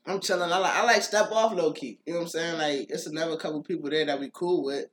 [0.06, 0.51] I'm chilling.
[0.51, 1.99] I like I like step off low key.
[2.06, 2.58] You know what I'm saying?
[2.58, 4.88] Like it's another couple people there that we cool with.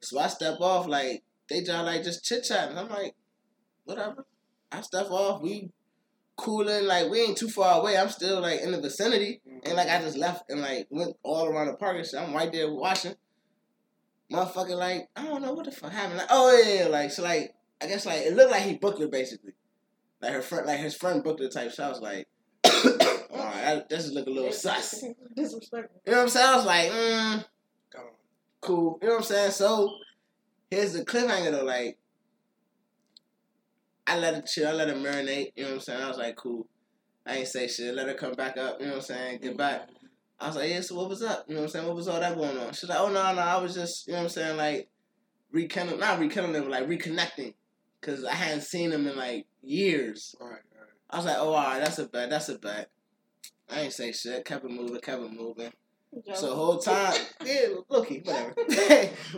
[0.00, 2.78] So I step off like they just like just chit chatting.
[2.78, 3.14] I'm like,
[3.84, 4.24] whatever.
[4.72, 5.42] I stuff off.
[5.42, 5.70] We
[6.36, 6.86] cooling.
[6.86, 7.98] Like we ain't too far away.
[7.98, 9.42] I'm still like in the vicinity.
[9.64, 12.20] And like I just left and like went all around the park and shit.
[12.20, 13.14] I'm right there watching.
[14.32, 16.18] Motherfucker, like I don't know what the fuck happened.
[16.18, 19.08] Like oh yeah, like so like I guess like it looked like he booked her
[19.08, 19.52] basically.
[20.22, 21.72] Like her friend, like his friend booked her type.
[21.72, 22.28] So I was like,
[22.64, 25.02] all right, that, that just look a little sus.
[25.36, 26.00] Disrespectful.
[26.06, 26.48] You know what I'm saying?
[26.48, 27.44] I was like, mm,
[28.60, 28.98] cool.
[29.02, 29.50] You know what I'm saying?
[29.50, 29.96] So
[30.70, 31.64] here's the cliffhanger though.
[31.64, 31.98] Like,
[34.06, 34.68] I let it chill.
[34.68, 35.52] I let it marinate.
[35.56, 36.02] You know what I'm saying?
[36.02, 36.66] I was like, cool.
[37.26, 37.94] I ain't say shit.
[37.94, 38.80] Let her come back up.
[38.80, 39.40] You know what I'm saying?
[39.40, 39.88] Get back.
[40.38, 40.80] I was like, yeah.
[40.80, 41.44] So what was up?
[41.48, 41.86] You know what I'm saying?
[41.86, 42.72] What was all that going on?
[42.72, 43.40] She's like, oh no, no.
[43.40, 44.56] I was just, you know what I'm saying?
[44.56, 44.88] Like
[45.52, 47.54] rekindling, not rekindling, but like reconnecting,
[48.00, 50.34] cause I hadn't seen him in like years.
[50.40, 50.90] All right, all right.
[51.10, 52.30] I was like, oh, all right, that's a bet.
[52.30, 52.90] That's a bet.
[53.68, 54.44] I ain't say shit.
[54.44, 55.00] Kept it moving.
[55.00, 55.72] Kept it moving.
[56.34, 58.54] So the whole time, yeah, looky, whatever.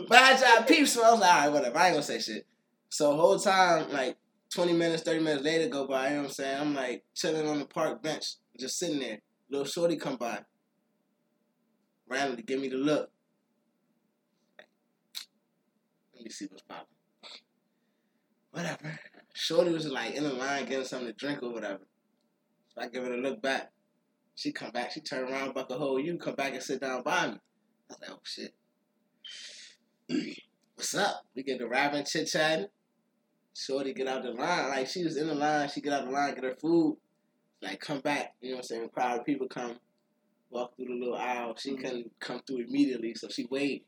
[0.07, 1.77] but I tried peep, so I was like, all right, whatever.
[1.77, 2.47] I ain't gonna say shit.
[2.89, 4.17] So the whole time, like
[4.53, 6.09] twenty minutes, thirty minutes later go by.
[6.09, 6.61] You know what I'm saying?
[6.61, 8.25] I'm like chilling on the park bench,
[8.59, 9.19] just sitting there.
[9.49, 10.39] Little shorty come by,
[12.07, 13.11] randomly give me the look.
[16.15, 16.87] Let me see what's popping.
[18.51, 18.99] Whatever.
[19.33, 21.81] Shorty was like in the line getting something to drink or whatever.
[22.73, 23.71] So I give it a look back.
[24.35, 27.03] She come back, she turn around, buck a hole, you come back and sit down
[27.03, 27.33] by me.
[27.33, 28.53] I was like, oh shit.
[30.75, 31.25] What's up?
[31.35, 32.67] We get to rapping, chit chatting.
[33.55, 34.69] Shorty get out the line.
[34.69, 36.97] Like she was in the line, she get out the line, get her food.
[37.61, 38.89] Like come back, you know what I'm saying?
[38.89, 39.77] crowd of people come,
[40.49, 41.55] walk through the little aisle.
[41.57, 41.81] She mm-hmm.
[41.81, 43.85] couldn't come through immediately, so she wait.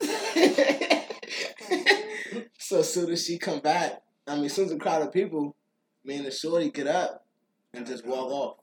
[2.58, 5.54] so soon as she come back, I mean, as soon as the crowd of people,
[6.04, 7.24] me and the shorty get up
[7.72, 8.56] and just walk off.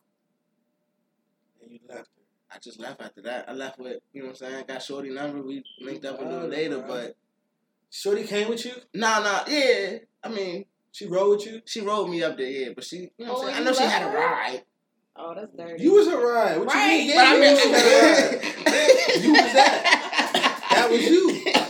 [1.72, 2.24] And you left her.
[2.54, 3.46] I just left after that.
[3.48, 4.66] I left with, you know what I'm saying?
[4.68, 5.42] Got shorty number.
[5.42, 7.16] We linked up a little later, but
[7.90, 8.74] Shorty came with you?
[8.94, 9.98] nah, nah, yeah.
[10.24, 11.62] I mean, She rode with you?
[11.66, 13.62] she rode me up there, yeah, but she, you know what Oh, I'm saying?
[13.62, 14.64] I know she left had a ride.
[15.16, 15.84] Oh, that's dirty.
[15.84, 16.58] You was a ride.
[16.60, 17.16] What Right, you mean?
[17.16, 19.22] But I Yeah, mean, you was a ride.
[19.24, 20.68] You was that.
[20.72, 21.54] That was you.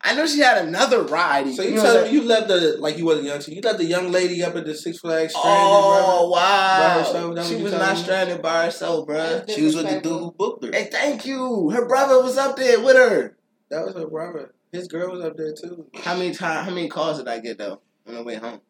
[0.00, 1.52] I know she had another ride.
[1.52, 3.40] So you know tell me you left the like you wasn't young.
[3.40, 6.04] So you left the young lady up at the Six Flags oh, stranded.
[6.06, 6.98] Oh by wow!
[6.98, 8.02] herself, that She was not me?
[8.02, 9.16] stranded by herself, bro.
[9.16, 10.72] That's She was with the dude who booked her.
[10.72, 11.70] Hey, thank you.
[11.70, 13.36] Her brother was up there with her.
[13.70, 14.54] That was her brother.
[14.70, 15.86] His girl was up there too.
[15.94, 16.64] How many time?
[16.64, 18.60] How many calls did I get though on the way home?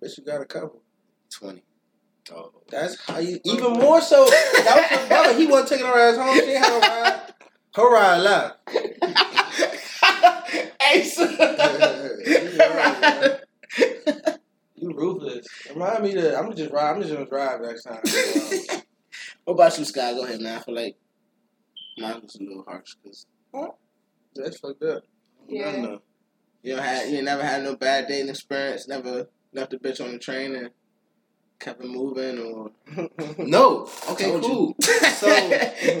[0.00, 0.82] But you got a couple.
[1.30, 1.62] Twenty.
[2.32, 2.52] Oh.
[2.70, 3.38] That's how you.
[3.44, 4.24] Even more so.
[4.24, 5.38] That was her brother.
[5.38, 6.34] He wasn't taking her ass home.
[6.34, 7.22] She had a ride.
[7.74, 8.58] Her ride left.
[10.88, 11.28] hey, sir.
[14.80, 15.46] You ruthless.
[15.70, 16.38] Remind me to.
[16.38, 16.94] I'm just ride.
[16.94, 18.00] I'm just gonna drive next time.
[19.44, 20.12] what about you, Sky?
[20.14, 20.58] Go ahead, man.
[20.58, 20.96] I feel like
[21.98, 23.26] mine was a little harsh because
[24.36, 25.02] That's fucked up.
[25.48, 25.74] Yeah.
[25.76, 26.02] you know
[26.62, 28.86] you don't had you never had no bad dating experience.
[28.86, 30.70] Never left a bitch on the train and
[31.58, 32.70] kept it moving or
[33.38, 33.88] No.
[34.10, 34.48] Okay, Told you.
[34.48, 34.76] cool.
[34.80, 35.28] So,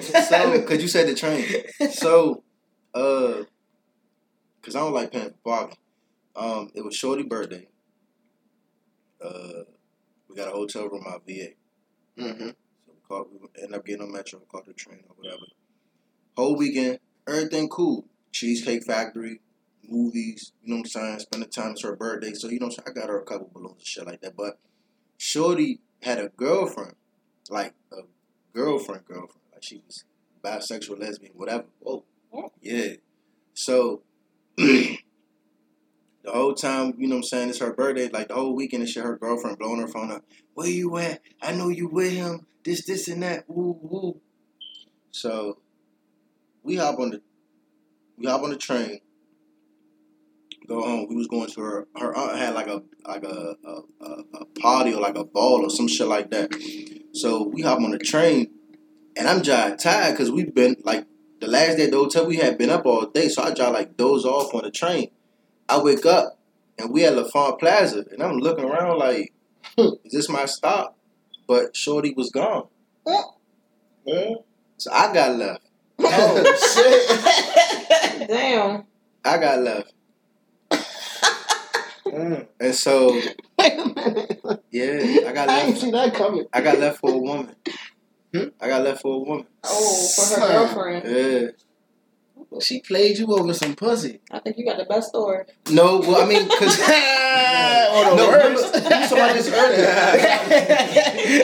[0.28, 1.44] so, cause you said the train.
[1.90, 2.44] So,
[2.94, 3.42] uh,
[4.68, 5.78] cause I don't like paying for parking.
[6.36, 7.66] Um, it was Shorty birthday.
[9.24, 9.64] Uh,
[10.28, 11.48] we got a hotel room out VA.
[12.16, 12.54] hmm So
[12.88, 15.42] we called, we ended up getting on Metro, caught the train or whatever.
[16.36, 18.04] Whole weekend, everything cool.
[18.30, 19.40] Cheesecake Factory,
[19.88, 21.18] movies, you know what I'm saying?
[21.20, 22.34] Spending time, it's her birthday.
[22.34, 24.36] So, you know, I got her a couple balloons and shit like that.
[24.36, 24.58] But
[25.16, 26.94] Shorty had a girlfriend,
[27.48, 28.02] like a
[28.52, 29.40] girlfriend, girlfriend.
[29.50, 30.04] Like she was
[30.44, 31.64] bisexual, lesbian, whatever.
[31.80, 32.04] Whoa.
[32.60, 32.96] Yeah.
[33.54, 34.02] So,
[34.58, 34.98] the
[36.26, 38.90] whole time, you know what I'm saying, it's her birthday, like the whole weekend and
[38.90, 40.24] shit, her girlfriend blowing her phone up.
[40.54, 41.20] Where you at?
[41.40, 42.44] I know you with him.
[42.64, 43.44] This, this, and that.
[43.46, 44.20] Woo, woo.
[45.12, 45.58] So
[46.64, 47.22] we hop on the
[48.16, 48.98] we hop on the train.
[50.66, 51.06] Go home.
[51.08, 51.86] We was going to her.
[51.96, 55.64] Her aunt had like a like a a, a, a party or like a ball
[55.64, 56.52] or some shit like that.
[57.12, 58.50] So we hop on the train,
[59.16, 61.06] and I'm just tired because we've been like
[61.40, 62.26] the last day at the hotel.
[62.26, 65.10] We had been up all day, so I just like doze off on the train.
[65.68, 66.38] I wake up
[66.78, 69.32] and we at L'Enfant Plaza, and I'm looking around like,
[69.76, 70.96] is this my stop?
[71.46, 72.66] But Shorty was gone.
[74.04, 74.34] Yeah.
[74.78, 75.62] So I got left.
[76.00, 76.44] Oh
[78.18, 78.28] shit!
[78.28, 78.84] Damn.
[79.24, 79.92] I got left.
[82.06, 82.46] Mm.
[82.60, 83.10] And so,
[83.58, 84.40] Wait a minute.
[84.70, 85.80] yeah, I got I ain't left.
[85.80, 86.46] see that coming.
[86.52, 87.54] I got left for a woman.
[88.34, 88.48] Hmm?
[88.60, 89.46] I got left for a woman.
[89.64, 90.52] Oh, for her Son.
[90.52, 91.04] girlfriend.
[91.08, 91.48] Yeah.
[92.60, 94.20] She played you over some pussy.
[94.30, 95.44] I think you got the best story.
[95.70, 96.78] No, well, I mean, because.
[97.88, 98.74] Or the no, worst.
[98.74, 99.88] remember, we saw this earlier.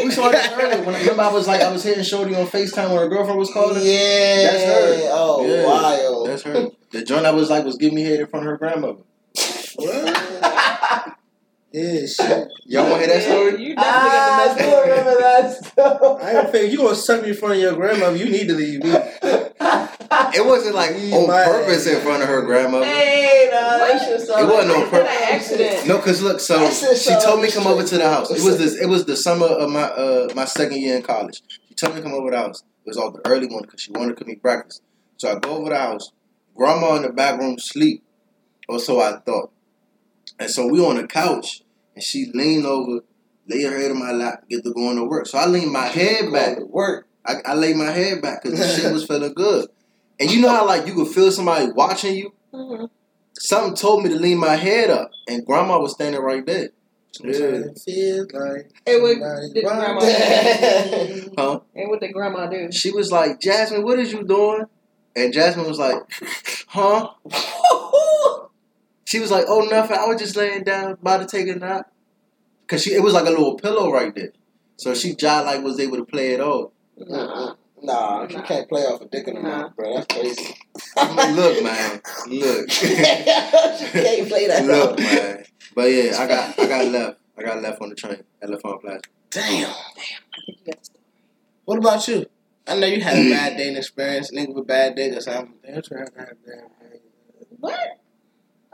[0.04, 0.82] we saw this earlier.
[0.84, 3.50] When, remember, I was like, I was hitting Shorty on FaceTime when her girlfriend was
[3.50, 3.82] calling?
[3.82, 4.50] Yeah.
[4.50, 5.08] That's her.
[5.12, 5.66] Oh, Yeah.
[5.66, 6.28] wild.
[6.28, 6.68] That's her.
[6.90, 9.00] The joint I was like was giving me head in front of her grandmother.
[11.76, 12.48] Yeah, shit.
[12.66, 13.64] Y'all want to hear that story?
[13.64, 14.90] You definitely got the best story.
[14.90, 16.22] remember that story.
[16.22, 18.16] I ain't figure you gonna suck me in front of your grandmother.
[18.16, 18.94] You need to leave me.
[20.36, 22.84] It wasn't like on my- purpose in front of her grandmother.
[22.86, 25.18] Hey, nah, that shit so It wasn't on an purpose.
[25.22, 25.86] accident.
[25.88, 28.30] No, cause look, so That's it, she so told me come over to the house.
[28.30, 28.82] It was this- this.
[28.82, 31.42] It was the summer of my uh my second year in college.
[31.68, 32.60] She told me to come over to the house.
[32.84, 34.82] It was all the early one because she wanted to cook me breakfast.
[35.16, 36.12] So I go over to the house.
[36.56, 38.04] Grandma in the back room sleep,
[38.68, 39.50] or so I thought.
[40.38, 41.62] And so we on the couch,
[41.94, 43.00] and she leaned over,
[43.46, 45.26] lay her head on my lap, get to going to work.
[45.26, 46.58] So I leaned my head back.
[46.58, 47.06] to work.
[47.26, 49.68] I, I laid my head back because the shit was feeling good.
[50.20, 52.32] And you know how like you could feel somebody watching you.
[52.52, 52.90] Mhm.
[53.36, 56.68] Something told me to lean my head up, and Grandma was standing right there.
[57.20, 57.32] Yeah.
[57.32, 61.32] Sometimes feels like Hey, what did grandma watching.
[61.38, 61.60] Huh?
[61.74, 62.70] And what did grandma do?
[62.72, 64.64] She was like, Jasmine, what is you doing?
[65.16, 65.96] And Jasmine was like,
[66.68, 67.08] huh?
[69.14, 69.96] She was like, oh, nothing.
[69.96, 71.88] I was just laying down, about to take a nap.
[72.66, 74.32] Cause she, it was like a little pillow right there.
[74.76, 76.72] So she just like was able to play it off.
[76.96, 77.54] Nah.
[77.80, 79.48] Nah, you can't play off a dick in the Nah.
[79.48, 79.94] mouth, bro.
[79.94, 80.56] That's crazy.
[80.96, 84.64] Look, man, look, she can't play that.
[84.66, 84.98] look, off.
[84.98, 85.44] man.
[85.76, 87.18] But yeah, I got, I got left.
[87.38, 89.00] I got left on the train at L'Enfant Plaza.
[89.30, 89.70] Damn.
[89.70, 90.08] I think
[90.48, 91.04] you got the story.
[91.66, 92.26] What about you?
[92.66, 95.54] I know you had a bad dating experience, nigga with bad dick or something.
[95.64, 96.70] Damn, sure have to have that.
[97.60, 97.78] What?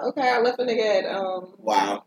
[0.02, 2.04] Okay, I left a nigga at um Wow.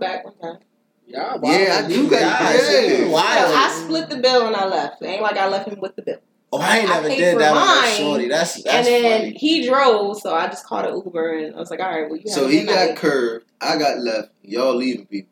[0.00, 0.58] back one time.
[1.06, 2.96] Yeah, Yeah, I do got Guys, yeah.
[3.06, 5.02] So I split the bill and I left.
[5.02, 6.18] It ain't like I left him with the bill.
[6.52, 8.28] Oh, I ain't I never paid did for that with shorty.
[8.28, 9.36] That's that's and then funny.
[9.38, 12.18] he drove, so I just called an Uber and I was like, all right, well,
[12.18, 12.96] you So he got night.
[12.96, 13.44] curved.
[13.60, 14.28] I got left.
[14.42, 15.30] Y'all leaving people.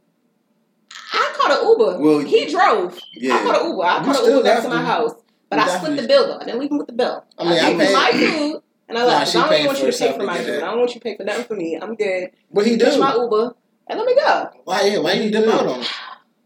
[1.12, 2.00] I called an Uber.
[2.02, 2.98] Well, he drove.
[3.14, 3.34] Yeah.
[3.34, 3.44] I Yeah.
[3.44, 3.82] called an Uber.
[3.84, 5.12] I called an Uber back to my house.
[5.48, 6.38] But I split the bill though.
[6.38, 7.24] I didn't leave him with the bill.
[7.38, 8.61] I mean, I paid for paid- my food
[8.92, 9.30] and I Nah, left.
[9.32, 10.54] she 'Cause I don't paid even want for you to pay for my get food.
[10.54, 10.62] that.
[10.62, 11.78] I don't want you to pay for nothing for me.
[11.80, 12.30] I'm good.
[12.52, 13.00] But he Catch do?
[13.00, 13.56] my Uber
[13.88, 14.50] and let me go.
[14.64, 14.82] Why?
[14.82, 15.80] Yeah, Why you dip out on?
[15.80, 15.86] him?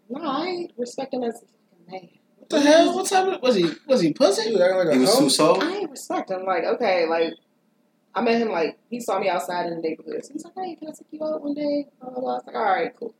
[0.08, 2.08] No, I ain't respect him as a man.
[2.38, 2.94] What the hell?
[2.94, 3.42] What's up?
[3.42, 3.66] Was he?
[3.88, 4.42] Was he pussy?
[4.48, 5.62] He was acting like He was too soft.
[5.64, 6.44] I ain't respect him.
[6.44, 7.34] Like, okay, like
[8.14, 10.24] I met him like he saw me outside in the neighborhood.
[10.24, 11.86] So he's like, Hey, can I take you out one day?
[12.00, 12.30] Blah blah blah.
[12.30, 13.14] I was like, All right, cool.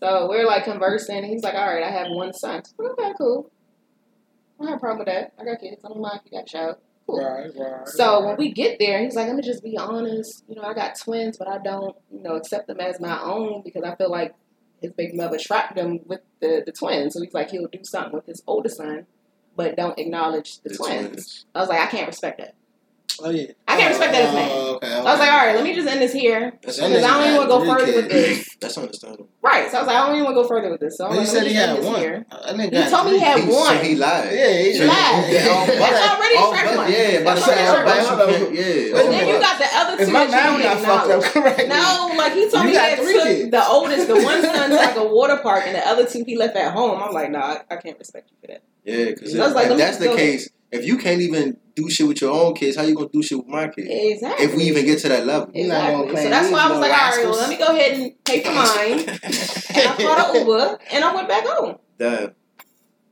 [0.00, 2.62] So we're like conversing and he's like, All right, I have one son.
[2.78, 3.50] I was okay, cool.
[4.60, 5.32] I don't have a problem with that.
[5.40, 5.82] I got kids.
[5.84, 6.76] I don't mind if you got a child.
[7.06, 7.24] Cool.
[7.24, 7.88] Right, right.
[7.88, 8.28] So right.
[8.28, 10.44] when we get there, he's like, "Let me just be honest.
[10.48, 13.62] You know, I got twins, but I don't, you know, accept them as my own
[13.64, 14.34] because I feel like
[14.80, 17.14] his baby mother trapped them with the, the twins.
[17.14, 19.06] So he's like, he'll do something with his older son,
[19.56, 21.06] but don't acknowledge the, The twins.
[21.08, 21.46] twins.
[21.54, 22.54] I was like, I can't respect that.
[23.20, 23.52] Oh yeah.
[23.72, 24.48] I can't respect that as a man.
[24.52, 26.88] Oh, okay, I was like, all right, let me just end this here because I
[26.88, 28.56] don't even want to go Three further with this.
[28.60, 29.28] That's understandable.
[29.42, 29.70] Right.
[29.70, 30.96] So I was like, I don't even want to go further with this.
[30.98, 32.00] So I'm But he like, said he had one.
[32.00, 32.26] here.
[32.30, 33.66] That nigga He got told me he had He- one.
[33.66, 34.32] So he lied.
[34.32, 35.32] Yeah, he He lied.
[35.32, 36.92] Yeah, That's already Oh, track but- one.
[36.92, 38.32] yeah, about to That's say, already track but one.
[38.32, 38.54] you Hold on.
[38.54, 38.92] yeah.
[38.92, 41.10] But then you got the other two Is my that you math don't not fucked
[41.10, 41.26] acknowledge.
[41.26, 41.66] up correctly?
[41.68, 44.76] No, like he told me he had three took the oldest, the one son to
[44.76, 47.02] like a water park, and the other two he left at home.
[47.02, 48.62] I'm like, nah, I, I can't respect you for that.
[48.84, 52.06] Yeah, because I was like, if that's the case, if you can't even do shit
[52.08, 53.88] with your own kids, how you gonna do shit with my kids?
[53.90, 54.44] Exactly.
[54.46, 55.50] If we even get to that level.
[55.54, 56.22] You're not Exactly.
[56.22, 58.24] So that's why I was little like, all right, well, let me go ahead and
[58.24, 58.98] pay for mine.
[59.22, 61.78] and I called an Uber, and I went back home.
[61.98, 62.34] Damn.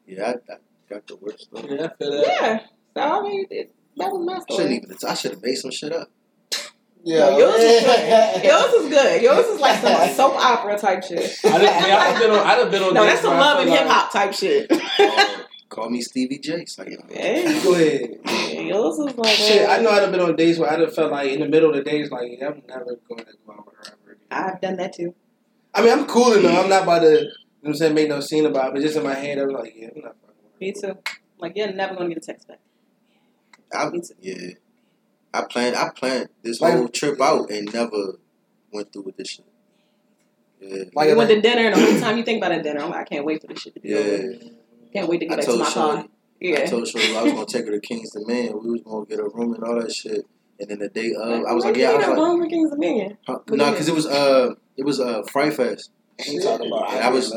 [0.07, 0.57] Yeah, I, I
[0.89, 1.49] got the worst.
[1.53, 1.61] Though.
[1.61, 2.27] Yeah, I feel that.
[2.27, 2.61] Yeah.
[2.95, 4.77] So I mean, it, that was my Shouldn't story.
[4.77, 4.97] even.
[5.09, 6.11] I should have made some shit up.
[7.03, 8.45] Yeah, No, yours is good.
[8.45, 9.23] Yours is good.
[9.23, 11.39] Yours is like some soap opera type shit.
[11.45, 12.39] I done, yeah, I've been on.
[12.47, 12.95] I've been on.
[12.95, 14.71] No, that's some love and hip hop type shit.
[15.71, 16.63] Call me Stevie J.
[16.63, 18.19] It's like, Hey, go ahead.
[18.67, 21.13] yours is like Shit, I know I'd have been on days where I'd have felt
[21.13, 23.67] like in the middle of the days, like yeah, I'm never going to go out
[23.67, 24.27] with her ever again.
[24.33, 25.15] I've done that too.
[25.73, 26.65] I mean, I'm cool enough.
[26.65, 28.75] I'm not about to, you know what I'm saying, make no scene about it.
[28.75, 30.35] But just in my head, I was like, yeah, I'm not fucking.
[30.61, 30.99] Me too.
[31.39, 32.59] Like you're never gonna get a text back.
[33.73, 34.15] I, Me too.
[34.21, 34.51] yeah.
[35.33, 35.77] I planned.
[35.77, 38.19] I planned this Like- whole trip out and never
[38.73, 39.45] went through with this shit.
[40.61, 40.85] Yeah.
[40.95, 42.91] Like, you went to dinner, and the whole time you think about a dinner, I'm
[42.91, 44.33] like, I can't wait for this shit to be over.
[44.33, 44.49] Yeah.
[44.93, 46.09] Can't wait to get I back to told my Shorty.
[46.43, 46.63] car.
[46.63, 48.61] I told Shorty I was gonna take her to King's Dominion.
[48.63, 50.25] We was gonna get a room and all that shit.
[50.59, 52.71] And then the day of, I was like, yeah, I was like, wrong with King's
[52.71, 53.17] Dominion.
[53.27, 53.39] huh?
[53.49, 55.91] No, because it was uh, it was uh, Fright Fest.
[56.19, 56.91] He talking about.
[56.91, 57.35] I was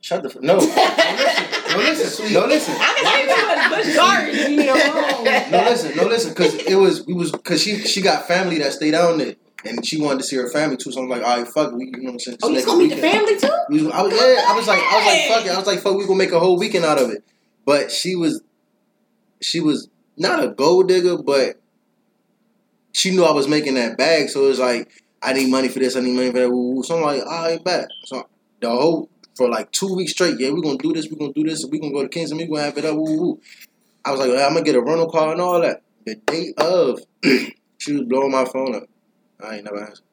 [0.00, 2.74] shut the f- no, no listen, no listen, no listen.
[2.78, 4.38] I can see you was Busch Gardens.
[4.38, 5.50] You need a room.
[5.52, 8.72] No, listen, no, listen, because it was we was because she she got family that
[8.72, 10.92] stayed down there, and she wanted to see her family too.
[10.92, 12.38] So I'm like, all right, fuck, it, we you know what I'm saying.
[12.42, 13.48] Oh, you gonna meet the family too?
[13.68, 15.80] We I was, yeah, I was like, I was like, fuck it, I was like,
[15.80, 17.24] fuck, we gonna make a whole weekend out of it.
[17.64, 18.42] But she was,
[19.40, 21.60] she was not a gold digger, but
[22.92, 24.90] she knew I was making that bag, so it was like,
[25.22, 26.50] I need money for this, I need money for that.
[26.50, 26.82] woo, woo.
[26.82, 27.88] So I'm like, all right, bet.
[28.04, 28.28] So
[28.60, 31.44] the whole for like two weeks straight, yeah, we're gonna do this, we're gonna do
[31.44, 32.96] this, we're gonna go to Kingston, we're gonna have it up.
[32.96, 33.40] Woo, woo, woo.
[34.04, 35.82] I was like, I'm gonna get a rental car and all that.
[36.06, 37.00] The day of,
[37.78, 38.84] she was blowing my phone up.
[39.44, 40.04] I ain't never answered.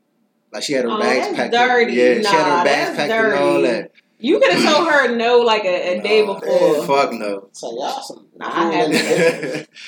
[0.52, 1.52] Like she had her Oh, bags that's packed.
[1.54, 1.94] dirty.
[1.94, 3.92] Yeah, she had her bags that's packed and all that.
[4.20, 6.86] You could have told her no like a, a day Nah, before.
[6.86, 7.50] Fuck no.
[7.52, 8.28] So y'all some.
[8.38, 9.70] Nah, I haven't.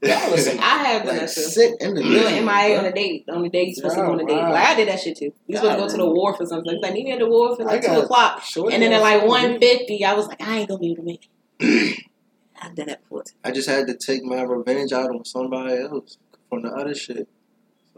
[0.00, 1.40] Y'all are some I have done like that too.
[1.40, 2.24] sick You individuals.
[2.26, 3.24] went MIA on a date.
[3.30, 4.36] On the day you supposed to go on a date.
[4.36, 5.32] Yeah, Like I did that shit too.
[5.48, 6.72] You supposed to go to the wharf or something.
[6.72, 8.42] He's like, meet me at the wharf at I like two got- o'clock.
[8.44, 11.02] Shorty And then at like one fifty, I was like, I ain't gonna be able
[11.02, 11.28] to make
[11.58, 12.04] it.
[12.62, 13.24] I've done that before.
[13.24, 13.32] too.
[13.42, 16.16] I just had to take my revenge out on somebody else
[16.48, 17.28] from the other shit.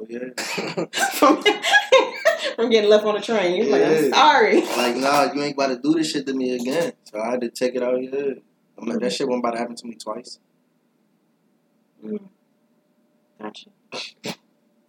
[0.00, 0.84] So yeah.
[1.12, 1.42] from,
[2.56, 3.56] from getting left on the train.
[3.56, 4.60] You're like, I'm sorry.
[4.62, 6.92] Like, nah, you ain't about to do this shit to me again.
[7.04, 7.94] So I had to take it out.
[7.94, 8.34] of Yeah.
[8.78, 10.38] I'm like, that shit wasn't about to happen to me twice.
[13.38, 13.70] Gotcha.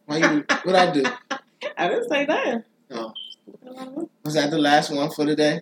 [0.05, 0.45] Why you?
[0.63, 1.03] What I do?
[1.77, 2.63] I didn't say that.
[2.91, 3.13] Oh.
[4.23, 5.61] Was that the last one for today?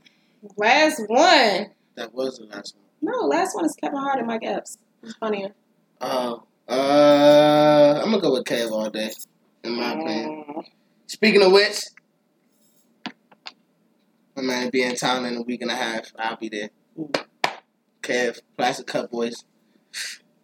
[0.58, 1.72] Last one.
[1.96, 3.14] That was the last one.
[3.14, 4.78] No, last one is Kevin Hart and Mike Epps.
[5.02, 5.50] It's funnier.
[6.02, 6.44] Oh.
[6.68, 9.12] Uh, I'm gonna go with Kev all day.
[9.64, 10.46] In my opinion.
[10.50, 10.64] Mm.
[11.08, 11.82] Speaking of which,
[14.36, 16.12] my man be in town in a week and a half.
[16.18, 16.70] I'll be there.
[18.02, 19.44] Kev, Plastic Cup Boyz.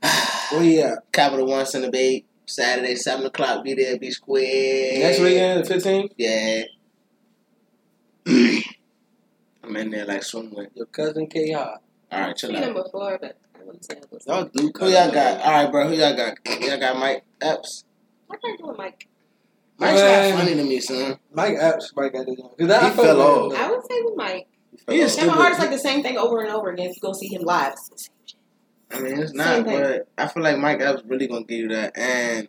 [0.52, 1.12] Where you at?
[1.12, 2.26] Capital One Center Bay.
[2.46, 3.64] Saturday, seven o'clock.
[3.64, 3.98] Be there.
[3.98, 5.00] Be square.
[5.00, 6.12] Next weekend, the 15th?
[6.18, 6.64] Yeah.
[9.64, 10.68] I'm in there like swimwear.
[10.76, 11.82] Your cousin K Hot.
[12.12, 12.86] All right, chill Seen him out.
[12.86, 14.26] before, but I really saying was.
[14.28, 14.72] Y'all do.
[14.78, 15.42] Who y'all got?
[15.42, 15.88] All right, bro.
[15.88, 16.38] Who y'all got?
[16.62, 17.85] Y'all got Mike Epps.
[18.31, 19.07] I can't do Mike.
[19.77, 20.30] Mike's Man.
[20.31, 21.19] not funny to me, son.
[21.34, 22.52] Mike Epps might got this one.
[22.57, 23.53] Cause that, He I felt fell like- off.
[23.68, 24.47] I would say with Mike.
[24.89, 25.41] He is Kevin stupid.
[25.41, 26.89] Hart's like the same thing over and over again.
[26.89, 28.39] If you go see him live, it's the same shit.
[28.91, 29.81] I mean, it's Same not, thing.
[29.81, 32.47] but I feel like Mike Epps really gonna give you that, and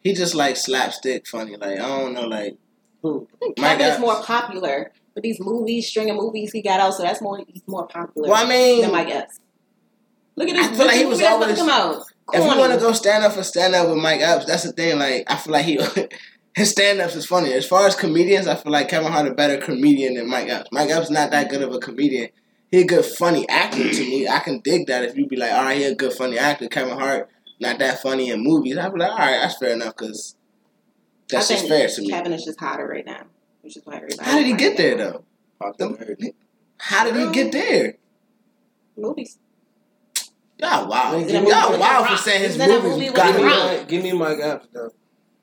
[0.00, 1.56] he just like slapstick funny.
[1.56, 2.56] Like I don't know, like
[3.02, 3.26] Who?
[3.34, 4.00] I think Mike Kevin is Epps.
[4.00, 7.62] more popular with these movies, string of movies he got out, so that's more he's
[7.66, 9.40] more popular well, I mean, than Mike Epps.
[10.36, 11.70] Look at this I feel like he movie was that's about to always- come
[12.00, 12.02] out.
[12.32, 14.72] If you want to go stand up for stand up with Mike Epps, that's the
[14.72, 14.98] thing.
[14.98, 15.80] Like I feel like he.
[16.56, 17.52] His stand ups is funny.
[17.52, 20.70] As far as comedians, I feel like Kevin Hart a better comedian than Mike Epps.
[20.72, 22.30] Mike Epps not that good of a comedian.
[22.72, 24.26] He a good funny actor to me.
[24.26, 26.66] I can dig that if you be like, all right, he a good funny actor.
[26.66, 27.30] Kevin Hart
[27.60, 28.76] not that funny in movies.
[28.76, 30.36] I'd be like, all right, that's fair enough because
[31.28, 32.10] that's just fair to me.
[32.10, 33.22] Kevin is just hotter right now,
[33.62, 34.28] which is why everybody.
[34.28, 35.24] How did he get there though?
[36.78, 37.94] How did he get um, there?
[38.96, 39.38] Movies.
[40.58, 41.16] Y'all wow.
[41.16, 43.48] Y'all wow for saying his Is movies movie got Give me?
[43.48, 44.90] Mike, give me Mike Epps though.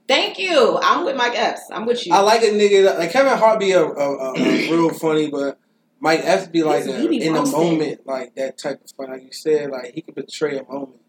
[0.07, 0.77] Thank you.
[0.83, 1.61] I'm with Mike Epps.
[1.71, 2.13] I'm with you.
[2.13, 4.33] I like a nigga that, like Kevin Hart be a, a, a, a
[4.71, 5.57] real funny, but
[5.99, 9.09] Mike Epps be like a, be in the moment, like that type of fun.
[9.09, 10.99] Like you said, like he could betray a moment.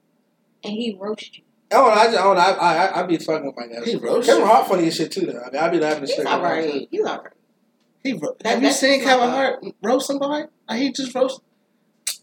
[0.64, 1.42] and he roast you.
[1.72, 3.86] Oh, I just, I, I, I, I be fucking with Mike Epps.
[3.90, 4.46] He Kevin.
[4.46, 5.26] Hart funny as shit too.
[5.26, 5.42] Though.
[5.42, 6.26] I mean, I be laughing at He's shit.
[6.26, 6.88] all right.
[6.90, 7.32] He's all right.
[8.04, 9.28] He ro- That- have you seen Kevin.
[9.30, 10.46] Hart roast somebody?
[10.68, 11.40] Like he just roast.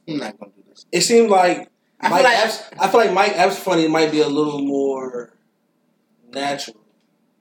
[0.07, 0.85] I'm not gonna do this.
[0.91, 1.69] It seemed like
[1.99, 2.63] I feel Mike like Epps.
[2.79, 5.33] I feel like Mike Epps funny might be a little more
[6.33, 6.77] natural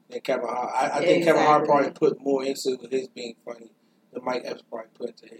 [0.09, 0.71] than Kevin Hart.
[0.75, 3.71] I, I think Kevin Hart probably put more into his being funny
[4.13, 5.39] than Mike Epps probably put into his.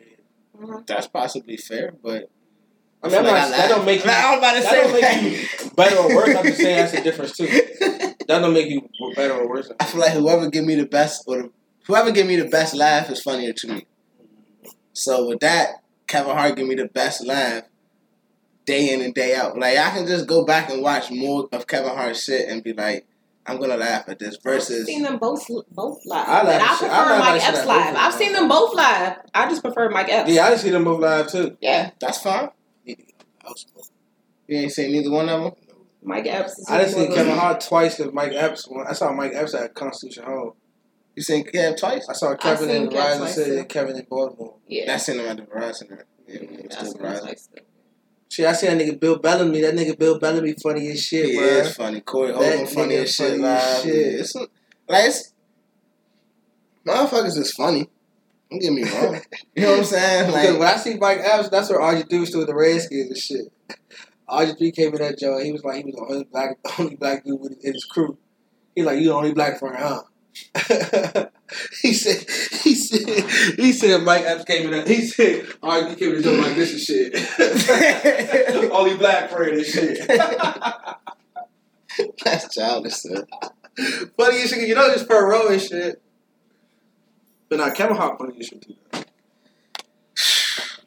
[0.59, 0.87] Mhm.
[0.87, 2.29] that's possibly fair, but
[3.03, 4.07] I mean, I'm not, like I that don't make you.
[4.07, 5.23] Like, I was about to that say don't that.
[5.23, 6.37] make you better or worse.
[6.37, 7.47] I'm just saying that's a difference too.
[7.47, 9.71] That don't make you better or worse.
[9.81, 11.51] I feel like whoever give me the best or the,
[11.87, 13.87] whoever give me the best laugh is funnier to me.
[14.93, 17.65] So with that, Kevin Hart give me the best laugh
[18.73, 19.59] day in and day out.
[19.59, 22.73] Like I can just go back and watch more of Kevin Hart's shit and be
[22.73, 23.07] like,
[23.47, 26.29] I'm gonna laugh at this I've versus seen them both both live.
[26.29, 27.97] I laugh and I at shit- I prefer Mike shit Epps live.
[27.97, 29.17] I've seen them both live.
[29.35, 30.31] I just prefer Mike Epps.
[30.31, 31.57] Yeah, I just see them both live too.
[31.61, 31.91] Yeah.
[32.01, 32.51] that's fine.
[32.85, 32.97] You
[34.59, 35.53] ain't seen neither one of them.
[36.05, 36.59] Mike Epps.
[36.59, 38.69] Is I just one seen Kevin those- Hart twice because Mike Epps.
[38.69, 40.57] When I saw Mike Epps at Constitution Hall.
[41.15, 42.07] You seen Kev twice?
[42.09, 44.55] I saw Kevin in Kev Rising twice, City and Kevin in Baltimore.
[44.67, 44.95] Yeah.
[44.95, 45.91] I seen him at the Verizon.
[45.91, 45.97] Yeah,
[46.27, 47.37] Yeah, it's I've still Verizon.
[48.33, 49.61] Shit, I see that nigga Bill Bellamy.
[49.61, 51.45] That nigga Bill Bellamy funny as shit, He bro.
[51.45, 52.01] is funny.
[52.01, 53.33] Corey Holcomb funny as shit.
[53.33, 53.95] funny as shit.
[53.95, 54.49] Yeah, It's, like
[55.05, 55.33] it's
[56.87, 57.91] motherfuckers is funny.
[58.51, 59.21] Don't get me wrong.
[59.55, 60.33] you know what I'm saying?
[60.33, 63.79] Like when I see Mike Epps, that's where RG3 was with the Redskins and shit.
[64.27, 65.45] RG3 came in that joint.
[65.45, 68.17] He was like, he was the only black, only black dude with, in his crew.
[68.75, 70.05] He like, you the only black friend, huh?
[71.83, 72.27] he said,
[72.63, 73.29] he said,
[73.59, 74.89] he said, Mike Epps came in that.
[74.89, 77.15] He said, RG came in the joint like this and shit.
[78.73, 80.09] only black friend and shit.
[82.25, 82.95] that's childish.
[82.95, 83.27] Son.
[84.17, 84.69] funny as shit.
[84.69, 86.01] You know, just per row and shit.
[87.49, 88.75] But now Kevin Hart funny as shit too.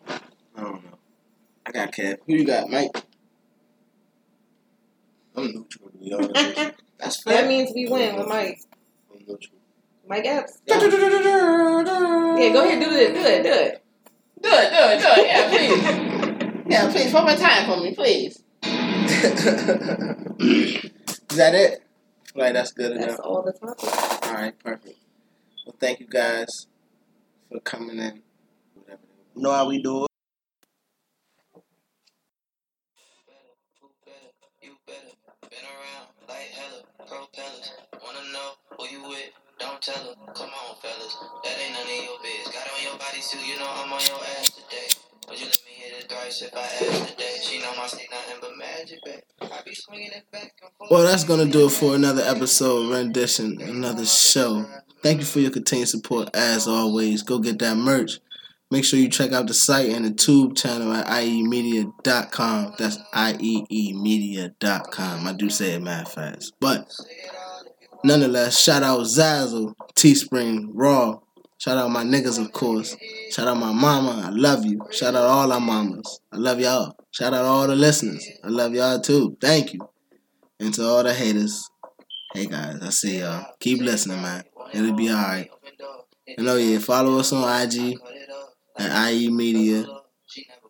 [0.07, 0.19] I
[0.57, 0.97] don't know.
[1.65, 2.17] I got Kev.
[2.26, 2.91] Who you got, Mike?
[5.35, 6.34] I'm neutral to be honest.
[6.97, 7.41] That's fair.
[7.41, 8.61] That means we win with Mike.
[9.27, 9.57] I'm neutral.
[10.07, 10.61] Mike Epps.
[10.68, 10.76] Yeah.
[10.80, 10.89] Yeah,
[12.53, 13.81] go ahead, do it, do it, do it.
[14.41, 15.27] Do it, do it, do it.
[15.27, 15.84] Yeah, please.
[16.68, 18.43] Yeah, please, one more time for me, please.
[21.31, 21.81] Is that it?
[21.81, 23.19] I feel like that's good That's enough.
[23.23, 24.27] all the topics.
[24.27, 24.99] All right, perfect.
[25.65, 26.68] Well, thank you guys
[27.52, 28.22] for coming in.
[28.76, 29.02] Whatever.
[29.35, 30.11] Know how we do it.
[39.86, 40.16] Tell her.
[40.34, 41.16] Come on, fellas.
[41.44, 42.48] That ain't none of your biz.
[42.53, 44.88] Got on your body suit, you know I'm on your ass today.
[45.30, 47.38] Would you let me hit it thrice if I asked today?
[47.41, 49.22] She know my stick nothing but magic, babe.
[49.41, 50.91] I be swinging it back and forth.
[50.91, 54.66] Well, that's gonna do it for another episode, rendition, another show.
[55.03, 57.22] Thank you for your continued support as always.
[57.22, 58.20] Go get that merch.
[58.72, 62.74] Make sure you check out the site and the tube channel at iemedia.com.
[62.80, 65.28] That's ieemedia.com.
[65.28, 66.53] I do say it mad fast.
[66.60, 66.91] But
[68.06, 71.19] nonetheless, shout out Zazzle, Teespring, Raw.
[71.57, 72.95] Shout out my niggas, of course.
[73.32, 74.23] Shout out my mama.
[74.26, 74.80] I love you.
[74.91, 76.19] Shout out all our mamas.
[76.32, 76.95] I love y'all.
[77.11, 78.27] Shout out all the listeners.
[78.44, 79.38] I love y'all too.
[79.41, 79.80] Thank you.
[80.60, 81.69] And to all the haters,
[82.34, 83.45] hey guys, I see y'all.
[83.60, 84.44] Keep listening, man.
[84.73, 85.49] It'll be alright.
[86.38, 87.98] And oh yeah, follow us on IG
[88.77, 89.86] at IE Media.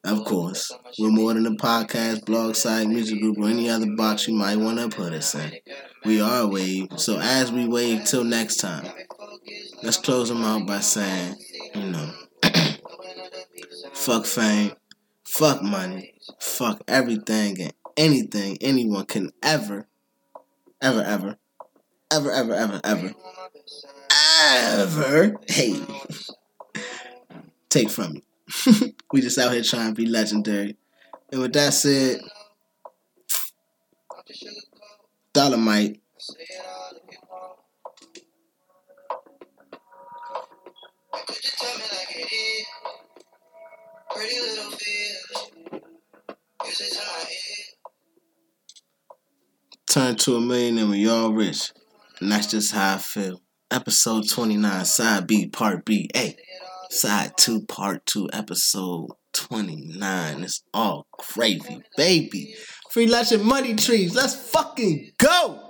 [0.05, 4.27] Of course, we're more than a podcast, blog site, music group, or any other box
[4.27, 5.51] you might want to put us in.
[6.05, 8.87] We are Wave, so as we wave till next time,
[9.81, 11.35] let's close them out by saying,
[11.73, 12.11] you know,
[13.93, 14.73] fuck fame,
[15.35, 16.13] Fuck money.
[16.39, 19.85] Fuck everything and anything anyone can ever,
[20.81, 21.37] ever, ever,
[22.09, 23.13] ever, ever, ever, ever,
[24.81, 25.75] ever, hey,
[27.69, 28.24] take from me.
[29.13, 30.77] we just out here trying to be legendary.
[31.31, 32.19] And with that said,
[35.33, 36.01] Dolomite.
[49.87, 51.71] Turn to a million and y'all rich.
[52.19, 53.41] And that's just how I feel.
[53.71, 56.09] Episode 29, side B, part B.
[56.13, 56.35] Hey,
[56.95, 60.43] side 2, part 2, episode 29.
[60.43, 62.55] It's all gravy, baby.
[62.91, 64.15] Free lunch and money trees.
[64.15, 65.61] Let's fucking go.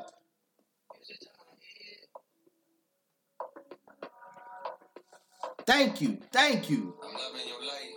[5.65, 6.19] Thank you.
[6.31, 6.95] Thank you.
[7.03, 7.89] I'm loving your light.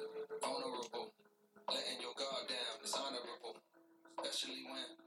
[1.68, 2.78] Letting your guard down.
[4.24, 4.97] Especially when